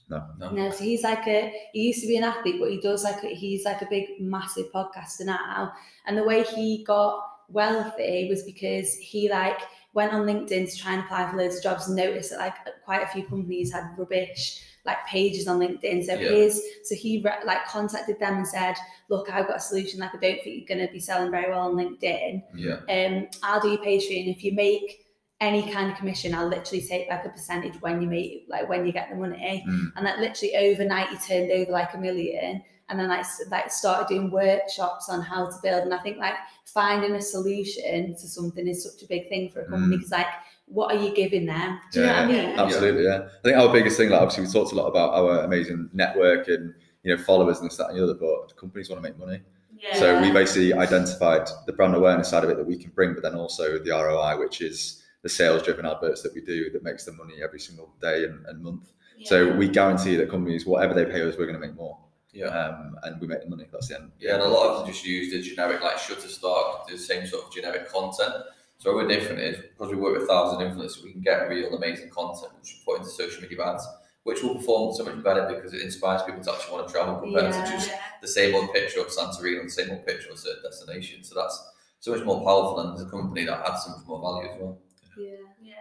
No. 0.09 0.23
No. 0.37 0.51
No. 0.51 0.71
So 0.71 0.83
he's 0.83 1.03
like 1.03 1.25
a. 1.27 1.53
He 1.71 1.87
used 1.87 2.01
to 2.01 2.07
be 2.07 2.17
an 2.17 2.23
athlete, 2.23 2.57
but 2.59 2.69
he 2.69 2.79
does 2.81 3.03
like 3.03 3.23
a, 3.23 3.27
he's 3.27 3.65
like 3.65 3.81
a 3.81 3.87
big, 3.89 4.19
massive 4.19 4.71
podcaster 4.71 5.25
now. 5.25 5.73
And 6.05 6.17
the 6.17 6.23
way 6.23 6.43
he 6.43 6.83
got 6.83 7.23
wealthy 7.49 8.27
was 8.29 8.43
because 8.43 8.93
he 8.95 9.29
like 9.29 9.59
went 9.93 10.13
on 10.13 10.25
LinkedIn 10.25 10.71
to 10.71 10.77
try 10.77 10.93
and 10.93 11.03
apply 11.03 11.29
for 11.29 11.37
loads 11.37 11.57
of 11.57 11.63
jobs 11.63 11.87
and 11.87 11.95
noticed 11.95 12.31
that 12.31 12.39
like 12.39 12.55
quite 12.83 13.03
a 13.03 13.07
few 13.07 13.23
companies 13.23 13.71
had 13.71 13.83
rubbish 13.97 14.63
like 14.85 15.05
pages 15.07 15.47
on 15.47 15.59
LinkedIn. 15.59 16.03
So 16.05 16.13
Yeah. 16.13 16.29
his 16.29 16.61
so 16.83 16.95
he 16.95 17.21
re- 17.23 17.45
like 17.45 17.65
contacted 17.65 18.19
them 18.19 18.37
and 18.37 18.47
said, 18.47 18.75
"Look, 19.09 19.29
I've 19.31 19.47
got 19.47 19.57
a 19.57 19.59
solution. 19.61 19.99
Like 19.99 20.13
I 20.13 20.17
don't 20.17 20.43
think 20.43 20.67
you're 20.67 20.77
going 20.77 20.85
to 20.85 20.91
be 20.91 20.99
selling 20.99 21.31
very 21.31 21.49
well 21.49 21.69
on 21.69 21.75
LinkedIn." 21.75 22.43
Yeah. 22.55 22.79
um, 22.89 23.27
I'll 23.43 23.61
do 23.61 23.69
your 23.69 23.77
Patreon. 23.77 24.35
If 24.35 24.43
you 24.43 24.53
make 24.53 25.05
any 25.39 25.71
kind 25.71 25.91
of 25.91 25.97
commission, 25.97 26.33
I'll 26.33 26.47
literally 26.47 26.85
take 26.85 27.09
like 27.09 27.25
a 27.25 27.29
percentage 27.29 27.79
when 27.81 28.01
you 28.01 28.07
make 28.09 28.45
like 28.49 28.67
when 28.67 28.85
you 28.85 28.91
get 28.91 29.09
the 29.09 29.15
money. 29.15 29.63
Mm. 29.67 29.93
And 29.95 30.05
that 30.05 30.19
literally 30.19 30.55
overnight 30.57 31.09
he 31.09 31.17
turned 31.17 31.51
over 31.51 31.71
like 31.71 31.93
a 31.93 31.97
million. 31.97 32.63
And 32.89 32.99
then 32.99 33.09
s- 33.11 33.41
like 33.49 33.71
started 33.71 34.07
doing 34.13 34.29
workshops 34.29 35.09
on 35.09 35.21
how 35.21 35.45
to 35.47 35.55
build. 35.63 35.83
And 35.83 35.93
I 35.93 35.99
think 35.99 36.17
like 36.17 36.35
finding 36.65 37.15
a 37.15 37.21
solution 37.21 38.13
to 38.15 38.27
something 38.27 38.67
is 38.67 38.83
such 38.83 39.01
a 39.03 39.07
big 39.07 39.29
thing 39.29 39.49
for 39.49 39.61
a 39.61 39.65
company 39.65 39.95
Mm. 39.95 39.99
because 39.99 40.11
like 40.11 40.27
what 40.67 40.95
are 40.95 40.99
you 40.99 41.13
giving 41.13 41.45
them? 41.45 41.79
Do 41.91 41.99
you 41.99 42.05
know 42.05 42.11
Yeah, 42.11 42.25
what 42.27 42.29
I 42.35 42.45
mean? 42.47 42.59
Absolutely, 42.59 43.03
yeah. 43.03 43.27
I 43.39 43.41
think 43.43 43.57
our 43.57 43.71
biggest 43.71 43.97
thing, 43.97 44.09
like 44.09 44.21
obviously, 44.21 44.45
we 44.45 44.51
talked 44.51 44.71
a 44.71 44.75
lot 44.75 44.87
about 44.87 45.13
our 45.13 45.39
amazing 45.43 45.89
network 45.93 46.47
and 46.47 46.73
you 47.03 47.15
know 47.15 47.21
followers 47.21 47.59
and 47.59 47.69
this, 47.69 47.77
that, 47.77 47.89
and 47.89 47.97
the 47.97 48.03
other, 48.03 48.13
but 48.13 48.55
companies 48.57 48.89
want 48.89 49.03
to 49.03 49.09
make 49.09 49.17
money. 49.19 49.41
Yeah. 49.89 49.99
So 49.99 50.21
we 50.21 50.31
basically 50.31 50.73
identified 50.73 51.49
the 51.67 51.73
brand 51.73 51.95
awareness 51.95 52.29
side 52.29 52.43
of 52.45 52.49
it 52.49 52.57
that 52.57 52.65
we 52.65 52.77
can 52.77 52.91
bring, 52.91 53.13
but 53.13 53.23
then 53.23 53.35
also 53.35 53.77
the 53.77 53.91
ROI, 53.91 54.37
which 54.39 54.61
is 54.61 55.03
the 55.21 55.29
sales-driven 55.29 55.85
adverts 55.85 56.21
that 56.23 56.33
we 56.33 56.41
do 56.41 56.69
that 56.71 56.83
makes 56.83 57.03
them 57.05 57.17
money 57.17 57.35
every 57.43 57.59
single 57.59 57.93
day 58.01 58.23
and, 58.25 58.45
and 58.45 58.61
month. 58.63 58.91
So 59.23 59.53
we 59.55 59.67
guarantee 59.69 60.15
that 60.15 60.29
companies, 60.29 60.65
whatever 60.65 60.93
they 60.93 61.05
pay 61.05 61.21
us, 61.27 61.35
we're 61.37 61.45
going 61.45 61.59
to 61.59 61.65
make 61.65 61.75
more, 61.75 61.97
Yeah. 62.33 62.47
um, 62.47 62.97
and 63.03 63.21
we 63.21 63.27
make 63.27 63.41
the 63.43 63.49
money. 63.49 63.67
That's 63.71 63.87
the 63.89 63.99
end. 63.99 64.11
Yeah, 64.19 64.33
and 64.35 64.43
a 64.43 64.47
lot 64.47 64.67
of 64.69 64.77
them 64.79 64.87
just 64.91 65.05
use 65.05 65.31
the 65.31 65.41
generic 65.41 65.81
like 65.81 65.97
Shutterstock, 65.97 66.87
the 66.87 66.97
same 66.97 67.27
sort 67.27 67.45
of 67.45 67.53
generic 67.53 67.91
content. 67.91 68.33
So 68.79 68.93
what 68.93 69.05
we're 69.05 69.15
different 69.15 69.39
is 69.41 69.57
because 69.57 69.89
we 69.93 69.95
work 70.01 70.17
with 70.17 70.27
thousands 70.27 70.61
of 70.61 70.67
influencers, 70.67 71.03
we 71.03 71.11
can 71.13 71.21
get 71.21 71.47
real 71.47 71.73
amazing 71.75 72.09
content 72.09 72.51
which 72.59 72.75
we 72.75 72.83
put 72.93 72.99
into 72.99 73.09
social 73.11 73.41
media 73.41 73.63
ads, 73.65 73.87
which 74.23 74.41
will 74.43 74.55
perform 74.55 74.93
so 74.93 75.05
much 75.05 75.23
better 75.23 75.45
because 75.53 75.73
it 75.73 75.81
inspires 75.81 76.21
people 76.23 76.41
to 76.43 76.51
actually 76.51 76.73
want 76.73 76.87
to 76.87 76.93
travel 76.93 77.15
compared 77.19 77.53
to 77.53 77.59
Yeah. 77.59 77.71
just 77.71 77.91
the 78.21 78.27
same 78.27 78.55
old 78.55 78.73
picture 78.73 78.99
of 79.01 79.07
Santorini 79.07 79.59
and 79.59 79.69
the 79.69 79.73
same 79.73 79.91
old 79.91 80.05
picture 80.05 80.29
of 80.29 80.35
a 80.35 80.37
certain 80.39 80.63
destination. 80.63 81.23
So 81.23 81.35
that's 81.35 81.57
so 81.99 82.11
much 82.15 82.25
more 82.25 82.43
powerful 82.43 82.79
and 82.81 82.95
as 82.95 83.05
a 83.05 83.09
company 83.09 83.45
that 83.45 83.59
adds 83.69 83.85
so 83.85 83.91
much 83.91 84.05
more 84.07 84.19
value 84.21 84.49
as 84.53 84.59
well. 84.59 84.79
Yeah. 85.17 85.29
Yeah. 85.61 85.73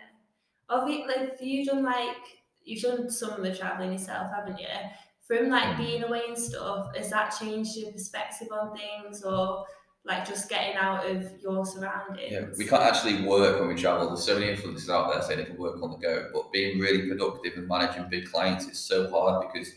Obviously, 0.69 1.07
like 1.07 1.31
have 1.39 1.43
you 1.43 1.65
done 1.65 1.83
like 1.83 2.17
you've 2.63 2.83
done 2.83 3.11
some 3.11 3.33
of 3.33 3.43
the 3.43 3.55
traveling 3.57 3.93
yourself, 3.93 4.31
haven't 4.33 4.59
you? 4.61 4.69
From 5.33 5.49
like 5.49 5.79
being 5.79 6.03
away 6.03 6.23
and 6.29 6.37
stuff, 6.37 6.95
has 6.95 7.09
that 7.09 7.35
changed 7.41 7.75
your 7.77 7.91
perspective 7.91 8.49
on 8.53 8.77
things, 8.77 9.23
or 9.25 9.65
like 10.05 10.29
just 10.29 10.51
getting 10.51 10.77
out 10.77 11.09
of 11.09 11.25
your 11.41 11.65
surroundings? 11.65 12.33
Yeah, 12.33 12.45
we 12.59 12.67
can't 12.67 12.83
actually 12.83 13.27
work 13.27 13.59
when 13.59 13.69
we 13.69 13.81
travel. 13.81 14.09
There's 14.09 14.25
so 14.25 14.39
many 14.39 14.55
influencers 14.55 14.91
out 14.91 15.11
there 15.11 15.23
saying 15.23 15.39
they 15.39 15.47
can 15.47 15.57
work 15.57 15.81
on 15.83 15.91
the 15.91 15.97
go, 15.97 16.29
but 16.35 16.53
being 16.53 16.79
really 16.79 17.09
productive 17.09 17.55
and 17.57 17.67
managing 17.67 18.11
big 18.11 18.31
clients 18.31 18.67
is 18.67 18.79
so 18.79 19.09
hard 19.11 19.47
because 19.51 19.73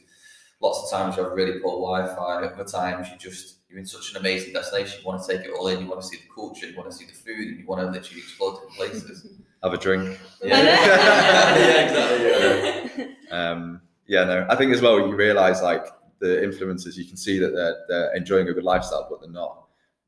lots 0.60 0.84
of 0.84 0.98
times 1.00 1.16
you 1.16 1.24
have 1.24 1.32
really 1.32 1.60
poor 1.60 1.80
Wi-Fi. 1.80 2.48
Other 2.48 2.66
times 2.66 3.08
you 3.10 3.18
just 3.18 3.60
you're 3.70 3.80
in 3.80 3.86
such 3.86 4.12
an 4.12 4.18
amazing 4.18 4.52
destination. 4.52 5.00
You 5.00 5.08
want 5.08 5.24
to 5.24 5.38
take 5.38 5.46
it 5.46 5.52
all 5.58 5.68
in. 5.70 5.80
You 5.80 5.88
want 5.88 6.02
to 6.02 6.08
see 6.08 6.18
the 6.18 6.34
culture. 6.36 6.68
You 6.68 6.76
want 6.76 6.92
to 6.92 6.98
see 6.98 7.06
the 7.06 7.14
food, 7.14 7.48
and 7.48 7.60
you 7.60 7.66
want 7.66 7.80
to 7.80 7.88
literally 7.90 8.20
explore 8.22 8.56
different 8.56 8.74
places. 8.74 9.26
Have 9.64 9.74
a 9.74 9.78
drink. 9.78 10.20
yeah, 10.44 11.86
exactly. 11.86 13.16
Yeah. 13.32 13.52
Um, 13.52 13.82
yeah, 14.08 14.24
no, 14.24 14.46
I 14.50 14.56
think 14.56 14.74
as 14.74 14.82
well 14.82 15.00
you 15.00 15.16
realise 15.16 15.62
like 15.62 15.86
the 16.20 16.28
influencers, 16.28 16.96
you 16.96 17.06
can 17.06 17.18
see 17.18 17.40
that 17.40 17.54
they're 17.54 17.76
they're 17.88 18.16
enjoying 18.16 18.48
a 18.50 18.54
good 18.54 18.64
lifestyle, 18.64 19.08
but 19.10 19.22
they're 19.22 19.30
not 19.30 19.62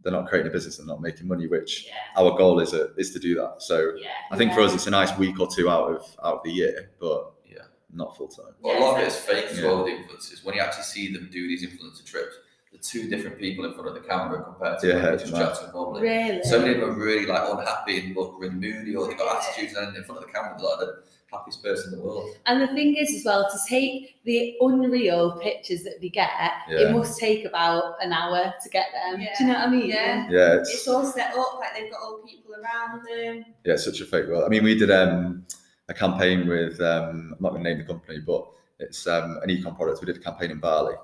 they're 0.03 0.13
not 0.13 0.27
creating 0.27 0.49
a 0.49 0.53
business 0.53 0.77
and 0.79 0.87
not 0.87 1.01
making 1.01 1.27
money, 1.27 1.47
which 1.47 1.87
Yeah. 1.87 1.93
our 2.21 2.37
goal 2.37 2.59
is 2.59 2.73
a, 2.73 2.93
is 2.95 3.11
to 3.13 3.19
do 3.19 3.35
that. 3.35 3.55
So 3.59 3.93
Yeah. 3.97 4.09
I 4.31 4.37
think 4.37 4.53
for 4.53 4.61
us 4.61 4.73
it's 4.73 4.87
a 4.87 4.91
nice 4.91 5.15
week 5.17 5.39
or 5.39 5.47
two 5.53 5.69
out 5.69 5.89
of 5.95 6.01
out 6.23 6.35
of 6.37 6.43
the 6.43 6.51
year, 6.51 6.91
but 6.99 7.33
Yeah. 7.45 7.63
not 7.91 8.15
full 8.15 8.27
time. 8.27 8.53
But 8.61 8.77
a 8.77 8.79
lot 8.79 8.95
of 8.97 9.01
it 9.03 9.07
is 9.07 9.15
fake 9.17 9.45
as 9.49 9.59
Yeah. 9.59 9.65
well 9.67 9.83
with 9.83 9.93
influencers. 9.93 10.45
When 10.45 10.55
you 10.55 10.61
actually 10.61 10.83
see 10.83 11.11
them 11.11 11.29
do 11.31 11.47
these 11.47 11.65
influencer 11.65 12.05
trips, 12.05 12.35
the 12.71 12.77
two 12.77 13.09
different 13.09 13.39
people 13.39 13.65
in 13.65 13.73
front 13.73 13.87
of 13.89 13.95
the 13.95 14.01
camera 14.01 14.43
compared 14.43 14.79
to 14.79 14.87
Yeah, 14.87 14.93
when 14.95 15.03
they 15.05 15.13
it's 15.13 15.23
just 15.23 15.33
mad. 15.33 15.55
chat 15.55 15.65
to 15.65 15.71
normally. 15.73 16.01
Really? 16.03 16.43
So 16.43 16.59
many 16.59 16.75
of 16.75 16.81
them 16.81 16.89
are 16.91 16.93
really 17.05 17.25
like 17.25 17.49
unhappy 17.49 17.99
and 18.05 18.15
look 18.15 18.35
really 18.39 18.53
moody 18.55 18.95
or 18.95 19.07
they've 19.07 19.17
got 19.17 19.43
attitudes 19.43 19.75
and 19.75 19.97
in 19.97 20.03
front 20.03 20.21
of 20.21 20.27
the 20.27 20.31
camera 20.31 20.55
they're 20.57 20.69
like 20.69 20.79
the 20.79 21.03
happiest 21.31 21.61
person 21.63 21.93
in 21.93 21.99
the 21.99 22.05
world. 22.05 22.29
And 22.45 22.61
the 22.61 22.67
thing 22.67 22.95
is, 22.95 23.13
as 23.13 23.25
well, 23.25 23.49
to 23.51 23.57
take 23.69 24.23
the 24.23 24.55
unreal 24.61 25.37
pictures 25.41 25.83
that 25.83 25.95
we 26.01 26.09
get, 26.09 26.29
Yeah. 26.69 26.89
it 26.89 26.91
must 26.93 27.19
take 27.19 27.45
about 27.45 27.95
an 28.01 28.13
hour 28.13 28.53
to 28.63 28.69
get 28.69 28.87
them. 28.93 29.19
Do 29.19 29.25
you 29.43 29.47
know 29.47 29.59
what 29.59 29.67
I 29.67 29.69
mean? 29.69 29.89
Yeah. 29.89 30.27
Yeah, 30.29 30.53
it's, 30.59 30.73
It's 30.73 30.87
all 30.87 31.05
set 31.05 31.35
up 31.35 31.59
like 31.59 31.75
they've 31.75 31.91
got 31.91 32.01
all 32.01 32.19
people 32.25 32.53
around 32.55 33.01
them. 33.05 33.45
yeah, 33.65 33.73
it's 33.73 33.83
such 33.85 33.99
a 34.01 34.05
fake 34.05 34.27
world. 34.27 34.43
I 34.45 34.49
mean, 34.49 34.63
we 34.63 34.75
did 34.75 34.89
um, 34.91 35.45
a 35.89 35.93
campaign 35.93 36.47
with 36.47 36.79
um, 36.81 37.33
I'm 37.37 37.41
not 37.41 37.51
going 37.51 37.63
to 37.63 37.69
name 37.69 37.79
the 37.79 37.85
company, 37.85 38.19
but 38.25 38.47
it's 38.79 39.05
um, 39.07 39.39
an 39.43 39.49
ecom 39.49 39.75
product. 39.75 39.99
We 40.01 40.05
did 40.05 40.17
a 40.17 40.19
campaign 40.19 40.51
in 40.51 40.59
Bali, 40.59 40.95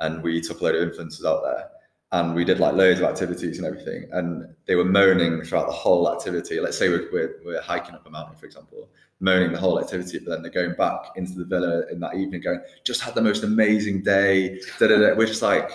and 0.00 0.22
we 0.22 0.40
took 0.40 0.60
a 0.60 0.64
load 0.64 0.74
of 0.76 0.88
influencers 0.92 1.24
out 1.24 1.42
there, 1.42 1.68
and 2.12 2.34
we 2.34 2.44
did 2.44 2.60
like 2.60 2.74
loads 2.74 3.00
of 3.00 3.06
activities 3.06 3.58
and 3.58 3.66
everything. 3.66 4.08
And 4.12 4.54
they 4.66 4.74
were 4.74 4.84
moaning 4.84 5.42
throughout 5.42 5.66
the 5.66 5.72
whole 5.72 6.12
activity. 6.12 6.60
Let's 6.60 6.76
say 6.78 6.88
we're, 6.90 7.08
we're, 7.12 7.36
we're 7.44 7.60
hiking 7.62 7.94
up 7.94 8.06
a 8.06 8.10
mountain, 8.10 8.36
for 8.36 8.44
example, 8.46 8.90
moaning 9.20 9.50
the 9.52 9.58
whole 9.58 9.80
activity, 9.80 10.18
but 10.18 10.30
then 10.30 10.42
they're 10.42 10.50
going 10.50 10.74
back 10.76 11.00
into 11.16 11.32
the 11.32 11.44
villa 11.44 11.84
in 11.90 12.00
that 12.00 12.14
evening, 12.14 12.42
going, 12.42 12.60
just 12.84 13.00
had 13.00 13.14
the 13.14 13.22
most 13.22 13.44
amazing 13.44 14.02
day. 14.02 14.60
Da, 14.78 14.88
da, 14.88 14.98
da. 14.98 15.14
We're 15.14 15.26
just 15.26 15.40
like, 15.42 15.70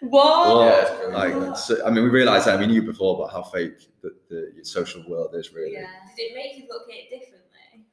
What? 0.00 0.54
what? 0.56 0.66
Yeah, 0.66 0.80
it's 0.80 1.14
crazy. 1.16 1.34
like, 1.40 1.56
so, 1.56 1.84
I 1.86 1.90
mean, 1.90 2.04
we 2.04 2.10
realized 2.10 2.46
that 2.46 2.58
we 2.60 2.66
knew 2.66 2.82
before 2.82 3.16
about 3.16 3.32
how 3.32 3.42
fake 3.42 3.88
the, 4.02 4.14
the 4.28 4.64
social 4.64 5.02
world 5.08 5.34
is, 5.34 5.52
really. 5.52 5.72
Yeah. 5.72 5.86
Did 6.16 6.22
it 6.30 6.34
make 6.36 6.56
you 6.56 6.68
look 6.68 6.88
at 6.88 6.94
it 6.94 7.10
differently? 7.10 7.86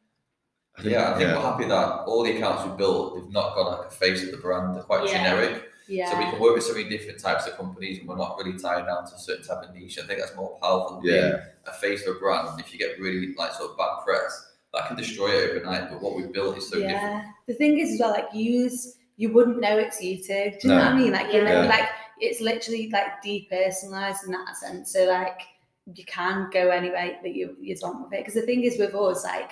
I 0.77 0.81
think- 0.83 0.93
Yeah, 0.93 1.09
I 1.09 1.17
think 1.17 1.29
yeah. 1.29 1.35
we're 1.37 1.41
happy 1.51 1.65
that 1.65 2.03
all 2.05 2.23
the 2.23 2.35
accounts 2.37 2.63
we 2.69 2.77
built, 2.77 3.15
they've 3.15 3.31
not 3.33 3.55
got 3.55 3.79
like 3.79 3.87
a 3.87 3.91
face 3.91 4.23
of 4.23 4.29
the 4.31 4.37
brand. 4.37 4.75
They're 4.75 4.83
quite 4.83 5.09
Yeah. 5.09 5.17
generic. 5.17 5.63
Yeah. 5.87 6.11
So 6.11 6.17
we 6.17 6.25
can 6.29 6.39
work 6.39 6.55
with 6.55 6.63
so 6.63 6.73
many 6.73 6.89
different 6.89 7.19
types 7.19 7.47
of 7.47 7.55
companies 7.55 7.99
and 7.99 8.07
we're 8.07 8.17
not 8.17 8.37
really 8.37 8.57
tied 8.57 8.85
down 8.85 9.07
to 9.07 9.15
a 9.15 9.19
certain 9.19 9.45
type 9.45 9.63
of 9.67 9.73
niche. 9.73 9.97
I 10.01 10.05
think 10.05 10.19
that's 10.19 10.35
more 10.35 10.57
powerful 10.61 10.97
than 10.97 11.03
being 11.03 11.33
a 11.65 11.73
face 11.73 12.05
of 12.05 12.15
a 12.15 12.19
brand. 12.19 12.47
And 12.49 12.59
if 12.59 12.73
you 12.73 12.79
get 12.79 12.99
really 12.99 13.33
like 13.37 13.53
sort 13.53 13.71
of 13.71 13.77
bad 13.77 14.03
press, 14.05 14.51
that 14.73 14.87
can 14.87 14.97
destroy 14.97 15.29
it 15.29 15.49
overnight. 15.51 15.89
But 15.89 16.01
what 16.01 16.15
we've 16.15 16.31
built 16.31 16.57
is 16.57 16.69
so 16.69 16.79
different. 16.79 17.23
The 17.47 17.53
thing 17.53 17.79
is 17.79 17.93
as 17.93 17.99
well, 17.99 18.11
like 18.11 18.27
use 18.33 18.95
you 19.15 19.31
wouldn't 19.33 19.59
know 19.59 19.77
it's 19.77 20.01
you 20.01 20.17
two. 20.17 20.23
Do 20.51 20.57
you 20.63 20.69
know 20.69 20.75
what 20.77 20.85
I 20.87 20.95
mean? 20.95 21.11
Like 21.11 21.33
you 21.33 21.43
know, 21.43 21.63
Yeah. 21.63 21.67
like 21.69 21.89
it's 22.19 22.41
literally 22.41 22.89
like 22.91 23.23
depersonalized 23.23 24.25
in 24.25 24.31
that 24.31 24.55
sense. 24.57 24.91
So 24.91 25.05
like 25.05 25.41
you 25.93 26.03
can 26.05 26.49
go 26.51 26.69
any 26.69 26.89
way 26.89 27.17
that 27.23 27.33
you 27.33 27.55
you 27.61 27.75
want 27.81 28.03
with 28.03 28.13
it. 28.13 28.19
Because 28.19 28.33
the 28.33 28.41
thing 28.41 28.63
is 28.63 28.77
with 28.77 28.93
us, 28.93 29.23
like 29.23 29.51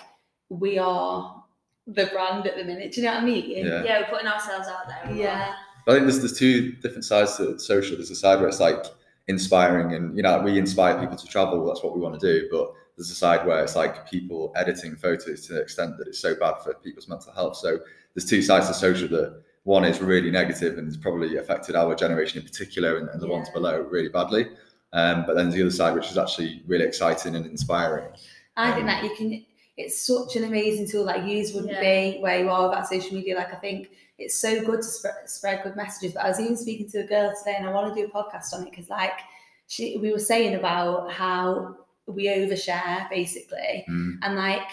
we 0.50 0.78
are 0.78 1.44
the 1.88 2.06
brand 2.08 2.46
at 2.48 2.58
the 2.58 2.64
minute. 2.64 2.92
Do 2.92 3.02
you 3.02 3.08
know 3.08 3.14
what 3.14 3.24
I 3.24 3.26
mean? 3.26 3.50
Yeah. 3.50 3.84
Yeah, 3.84 4.00
we're 4.02 4.08
putting 4.08 4.28
ourselves 4.28 4.68
out 4.68 4.88
there. 4.88 5.02
a 5.06 5.08
lot. 5.10 5.16
Yeah. 5.18 5.54
I 5.88 5.92
think 5.94 6.04
there's 6.06 6.20
there's 6.20 6.38
two 6.38 6.74
different 6.74 7.06
sides 7.06 7.38
to 7.38 7.60
social. 7.60 7.96
There's 7.98 8.12
a 8.12 8.16
side 8.16 8.40
where 8.40 8.48
it's 8.48 8.60
like 8.60 8.86
inspiring, 9.28 9.94
and 9.94 10.16
you 10.16 10.24
know 10.24 10.40
we 10.42 10.58
inspire 10.58 11.00
people 11.00 11.16
to 11.18 11.28
travel. 11.28 11.66
That's 11.66 11.84
what 11.84 11.94
we 11.96 12.02
want 12.02 12.20
to 12.20 12.26
do. 12.26 12.48
But 12.52 12.74
there's 12.98 13.10
a 13.12 13.16
side 13.16 13.46
where 13.46 13.64
it's 13.64 13.76
like 13.76 14.10
people 14.10 14.52
editing 14.56 14.96
photos 14.96 15.46
to 15.48 15.54
the 15.54 15.62
extent 15.62 15.98
that 15.98 16.08
it's 16.08 16.20
so 16.20 16.36
bad 16.36 16.56
for 16.64 16.74
people's 16.76 17.08
mental 17.08 17.32
health. 17.34 17.58
So 17.58 17.80
there's 18.14 18.26
two 18.30 18.42
sides 18.42 18.68
to 18.68 18.74
social. 18.74 19.08
That 19.10 19.44
one 19.64 19.84
is 19.84 20.00
really 20.00 20.32
negative 20.32 20.78
and 20.78 20.88
has 20.88 20.98
probably 20.98 21.38
affected 21.38 21.76
our 21.76 21.96
generation 21.96 22.40
in 22.42 22.48
particular, 22.48 22.98
and, 22.98 23.10
and 23.10 23.22
the 23.22 23.28
ones 23.28 23.50
below 23.50 23.82
really 23.82 24.10
badly. 24.10 24.48
Um, 24.94 25.26
but 25.28 25.36
then 25.36 25.46
there's 25.50 25.56
the 25.56 25.62
other 25.64 25.72
side, 25.72 25.94
which 25.96 26.10
is 26.10 26.18
actually 26.18 26.64
really 26.68 26.86
exciting 26.86 27.36
and 27.36 27.46
inspiring. 27.46 28.08
I 28.56 28.72
think 28.72 28.82
Um, 28.82 28.88
that 28.88 29.04
you 29.04 29.16
can. 29.16 29.46
It's 29.78 30.06
such 30.08 30.38
an 30.38 30.46
amazing 30.46 30.88
tool. 30.88 31.04
Like 31.04 31.26
use 31.26 31.54
wouldn't 31.54 31.74
Yeah. 31.74 31.82
be 32.16 32.20
where 32.22 32.40
you 32.40 32.50
are 32.50 32.70
about 32.70 32.88
social 32.88 33.14
media. 33.14 33.36
Like 33.36 33.54
I 33.54 33.58
think 33.58 33.90
it's 34.18 34.40
so 34.40 34.64
good 34.64 34.78
to 34.82 34.88
spread 34.88 35.30
spread 35.30 35.64
good 35.64 35.76
messages. 35.76 36.14
But 36.14 36.26
I 36.26 36.30
was 36.30 36.40
even 36.40 36.58
speaking 36.58 36.90
to 36.92 37.00
a 37.00 37.08
girl 37.08 37.34
today, 37.38 37.56
and 37.58 37.68
I 37.68 37.72
want 37.74 37.94
to 37.94 38.02
do 38.02 38.08
a 38.08 38.12
podcast 38.12 38.54
on 38.54 38.64
it 38.64 38.70
because, 38.72 38.90
like, 38.90 39.20
she 39.68 39.98
we 39.98 40.12
were 40.12 40.20
saying 40.20 40.56
about 40.56 41.12
how 41.12 41.76
we 42.08 42.28
overshare 42.28 43.10
basically, 43.10 43.86
Mm. 43.90 44.20
and 44.24 44.36
like. 44.36 44.68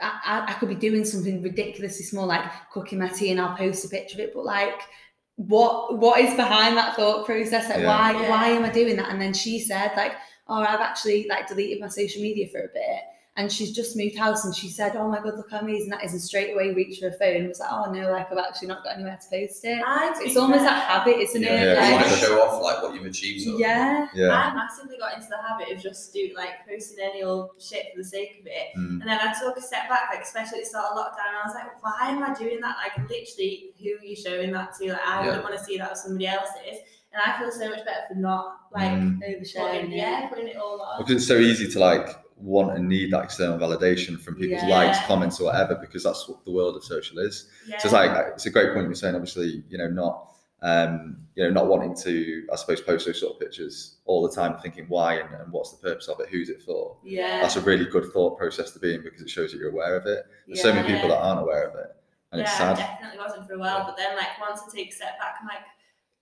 I, 0.00 0.20
I- 0.24 0.44
I 0.50 0.52
could 0.54 0.68
be 0.70 0.74
doing 0.74 1.04
something 1.04 1.40
ridiculously 1.40 2.04
small, 2.04 2.26
like 2.26 2.42
cooking 2.72 2.98
my 2.98 3.06
tea, 3.08 3.30
and 3.30 3.40
I'll 3.40 3.56
post 3.56 3.84
a 3.84 3.88
picture 3.88 4.16
of 4.16 4.20
it. 4.28 4.34
But 4.34 4.44
like, 4.44 4.80
what 5.36 5.98
what 5.98 6.18
is 6.20 6.34
behind 6.34 6.76
that 6.76 6.96
thought 6.96 7.26
process? 7.26 7.68
Like, 7.68 7.78
Yeah. 7.78 7.86
why 7.86 8.20
Yeah. 8.20 8.28
why 8.28 8.48
am 8.48 8.64
I 8.64 8.70
doing 8.70 8.96
that? 8.96 9.08
And 9.10 9.20
then 9.22 9.32
she 9.32 9.60
said, 9.60 9.92
like, 9.96 10.14
oh, 10.48 10.56
I've 10.60 10.80
actually 10.80 11.26
like 11.28 11.46
deleted 11.46 11.80
my 11.80 11.86
social 11.88 12.20
media 12.22 12.48
for 12.48 12.58
a 12.58 12.68
bit. 12.74 13.00
And 13.36 13.50
she's 13.50 13.72
just 13.72 13.96
moved 13.96 14.16
house 14.16 14.44
and 14.44 14.54
she 14.54 14.68
said, 14.68 14.94
Oh 14.94 15.08
my 15.10 15.16
god, 15.18 15.34
look 15.36 15.50
how 15.50 15.58
amazing 15.58 15.90
that 15.90 16.04
is. 16.04 16.12
And 16.12 16.22
straight 16.22 16.54
away 16.54 16.72
reached 16.72 17.00
for 17.02 17.10
her 17.10 17.16
phone 17.18 17.34
and 17.34 17.48
was 17.48 17.58
like, 17.58 17.68
Oh 17.72 17.90
no, 17.90 18.08
like 18.12 18.30
I've 18.30 18.38
actually 18.38 18.68
not 18.68 18.84
got 18.84 18.94
anywhere 18.94 19.18
to 19.20 19.28
post 19.28 19.64
it. 19.64 19.82
I, 19.84 20.12
to 20.14 20.24
It's 20.24 20.36
almost 20.36 20.60
fair, 20.60 20.70
that 20.70 20.84
habit, 20.88 21.16
isn't 21.18 21.42
Yeah, 21.42 21.50
it? 21.50 21.66
Yeah, 21.74 21.80
Like- 21.80 21.92
want 22.06 22.12
to 22.14 22.16
show 22.26 22.40
off 22.42 22.62
like 22.62 22.82
what 22.84 22.94
you've 22.94 23.06
achieved. 23.06 23.42
Sort 23.42 23.54
of. 23.54 23.60
yeah. 23.60 24.06
Yeah. 24.14 24.28
I 24.30 24.54
massively 24.54 24.98
got 24.98 25.14
into 25.14 25.26
the 25.28 25.38
habit 25.42 25.74
of 25.76 25.82
just 25.82 26.12
do 26.12 26.30
like 26.36 26.64
posting 26.68 26.98
any 27.04 27.24
old 27.24 27.50
shit 27.58 27.86
for 27.92 28.02
the 28.02 28.08
sake 28.08 28.38
of 28.40 28.46
it. 28.46 28.68
Mm. 28.78 29.00
And 29.00 29.02
then 29.02 29.18
I 29.20 29.34
took 29.42 29.56
a 29.56 29.60
step 29.60 29.88
back, 29.88 30.10
like 30.14 30.22
especially 30.22 30.58
at 30.58 30.64
the 30.66 30.70
start 30.70 30.92
of 30.92 30.98
lockdown, 30.98 31.34
I 31.42 31.44
was 31.44 31.54
like, 31.56 31.82
why 31.82 32.10
am 32.10 32.22
I 32.22 32.34
doing 32.34 32.60
that? 32.60 32.76
Like 32.78 32.96
literally, 33.10 33.70
who 33.82 33.98
are 34.00 34.04
you 34.04 34.14
showing 34.14 34.52
that 34.52 34.76
to? 34.78 34.92
Like 34.92 35.00
I 35.04 35.20
Yeah. 35.22 35.26
wouldn't 35.26 35.42
want 35.42 35.58
to 35.58 35.64
see 35.64 35.76
that 35.78 35.90
with 35.90 35.98
somebody 35.98 36.28
else's. 36.28 36.78
And 37.12 37.20
I 37.24 37.36
feel 37.38 37.50
so 37.50 37.68
much 37.68 37.84
better 37.84 38.02
for 38.08 38.14
not 38.14 38.58
like 38.72 38.92
Mm. 38.92 39.18
Oversharing. 39.28 39.70
putting, 39.82 39.92
yeah, 39.92 40.28
putting 40.28 40.46
it 40.48 40.56
all 40.56 40.80
on. 40.80 40.98
because 41.02 41.16
it's 41.16 41.26
so 41.26 41.36
easy 41.38 41.68
to 41.72 41.78
like 41.80 42.08
want 42.44 42.76
and 42.76 42.88
need 42.88 43.10
that 43.12 43.24
external 43.24 43.58
validation 43.58 44.20
from 44.20 44.34
people's 44.36 44.62
Yeah. 44.62 44.68
likes, 44.68 44.98
comments, 45.06 45.40
or 45.40 45.44
whatever, 45.46 45.74
because 45.76 46.02
that's 46.04 46.28
what 46.28 46.44
the 46.44 46.52
world 46.52 46.76
of 46.76 46.84
social 46.84 47.18
is. 47.18 47.48
Yeah. 47.66 47.78
So 47.78 47.86
it's 47.86 47.92
like 47.92 48.10
it's 48.34 48.46
a 48.46 48.50
great 48.50 48.72
point 48.74 48.86
you're 48.86 48.94
saying. 48.94 49.14
Obviously, 49.14 49.64
you 49.68 49.78
know, 49.78 49.88
not 49.88 50.30
um, 50.62 51.18
you 51.34 51.44
know, 51.44 51.50
not 51.50 51.66
wanting 51.66 51.94
to, 51.94 52.46
I 52.50 52.56
suppose, 52.56 52.80
post 52.80 53.04
those 53.04 53.20
sort 53.20 53.34
of 53.34 53.40
pictures 53.40 53.98
all 54.06 54.26
the 54.26 54.34
time, 54.34 54.56
thinking 54.62 54.86
why 54.88 55.16
and, 55.16 55.34
and 55.34 55.52
what's 55.52 55.72
the 55.72 55.76
purpose 55.86 56.08
of 56.08 56.18
it, 56.20 56.28
who's 56.30 56.48
it 56.48 56.62
for. 56.62 56.96
Yeah. 57.04 57.42
That's 57.42 57.56
a 57.56 57.60
really 57.60 57.84
good 57.84 58.06
thought 58.14 58.38
process 58.38 58.70
to 58.70 58.78
be 58.78 58.94
in 58.94 59.02
because 59.02 59.20
it 59.20 59.28
shows 59.28 59.52
that 59.52 59.58
you're 59.58 59.70
aware 59.72 59.94
of 59.94 60.06
it. 60.06 60.24
There's 60.46 60.62
so 60.62 60.72
many 60.72 60.88
people 60.90 61.10
that 61.10 61.18
aren't 61.18 61.40
aware 61.40 61.68
of 61.68 61.74
it, 61.74 61.94
and 62.32 62.40
yeah, 62.40 62.44
it's 62.46 62.54
I 62.54 62.74
sad. 62.74 62.76
definitely 62.78 63.18
wasn't 63.18 63.46
for 63.46 63.54
a 63.54 63.58
while, 63.58 63.84
but 63.84 63.96
then 63.98 64.16
like 64.16 64.40
once 64.40 64.60
I 64.66 64.74
take 64.74 64.88
a 64.90 64.94
step 64.94 65.18
back, 65.18 65.34
I'm 65.42 65.46
like, 65.48 65.64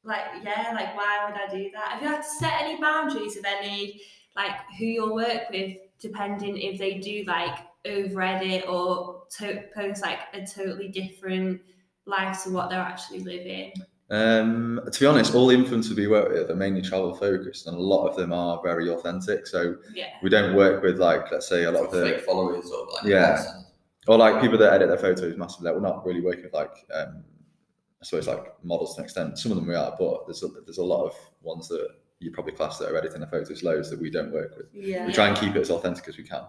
like 0.05 0.43
yeah, 0.45 0.73
like 0.75 0.97
why 0.97 1.25
would 1.31 1.39
I 1.41 1.55
do 1.55 1.71
that? 1.75 1.89
Have 1.93 2.03
you 2.03 2.09
had 2.09 2.23
to 2.23 2.29
set 2.29 2.55
any 2.63 2.81
boundaries 2.81 3.37
of 3.37 3.45
any 3.45 4.01
like 4.35 4.57
who 4.77 4.87
you'll 4.87 5.15
work 5.15 5.43
with, 5.51 5.77
depending 6.03 6.59
if 6.59 6.79
they 6.79 6.95
do 6.99 7.25
like 7.27 7.59
over 7.87 8.21
edit 8.23 8.69
or 8.69 9.23
to- 9.39 9.63
post 9.75 10.03
like 10.03 10.19
a 10.35 10.45
totally 10.47 10.89
different 10.89 11.61
life 12.07 12.43
to 12.45 12.51
what 12.51 12.69
they're 12.69 12.81
actually 12.81 13.21
living? 13.21 13.73
Um, 14.11 14.81
to 14.93 15.01
be 15.01 15.07
honest, 15.07 15.35
all 15.35 15.47
the 15.47 15.57
influencers 15.57 15.97
we 15.97 16.07
work 16.07 16.29
with 16.31 16.51
are 16.51 16.55
mainly 16.57 16.83
travel 16.83 17.15
focused, 17.15 17.67
and 17.67 17.75
a 17.77 17.81
lot 17.81 18.07
of 18.09 18.17
them 18.17 18.31
are 18.33 18.61
very 18.63 18.91
authentic. 18.91 19.47
So 19.47 19.77
Yeah. 19.95 20.09
we 20.23 20.29
don't 20.29 20.55
work 20.55 20.83
with 20.83 20.99
like, 20.99 21.31
let's 21.33 21.49
say, 21.49 21.65
a 21.65 21.71
lot 21.73 21.85
of 21.85 21.91
Sort 21.93 22.05
the 22.05 22.11
fake 22.11 22.25
followers 22.27 22.71
or 22.71 22.87
like 22.93 23.05
Yeah. 23.05 23.37
bots. 23.37 23.49
or 24.09 24.19
like 24.19 24.43
people 24.43 24.59
that 24.59 24.73
edit 24.75 24.89
their 24.89 24.99
photos 24.99 25.37
massively. 25.39 25.67
Like, 25.71 25.81
we're 25.81 25.89
not 25.89 26.05
really 26.05 26.21
working 26.21 26.43
with 26.43 26.53
like 26.53 26.75
um, 26.93 27.25
I 28.03 28.05
suppose 28.05 28.27
like 28.27 28.53
models 28.65 28.97
to 28.97 29.01
an 29.01 29.05
extent. 29.05 29.39
Some 29.39 29.53
of 29.53 29.57
them 29.57 29.67
we 29.69 29.77
are, 29.77 29.95
but 29.99 30.27
there's 30.27 30.43
a, 30.43 30.49
there's 30.67 30.79
a 30.79 30.85
lot 30.85 31.05
of 31.07 31.15
ones 31.41 31.69
that 31.69 31.89
you 32.23 32.31
probably 32.31 32.53
class 32.53 32.79
that 32.79 32.91
are 32.91 32.97
editing 32.97 33.21
their 33.21 33.29
photos 33.29 33.63
loads 33.63 33.91
that 33.91 34.01
we 34.01 34.11
don't 34.11 34.33
work 34.33 34.57
with. 34.57 34.67
Yeah. 34.73 35.07
We 35.07 35.13
try 35.13 35.29
and 35.29 35.37
keep 35.37 35.55
it 35.57 35.61
as 35.61 35.71
authentic 35.71 36.09
as 36.09 36.17
we 36.17 36.25
can 36.25 36.43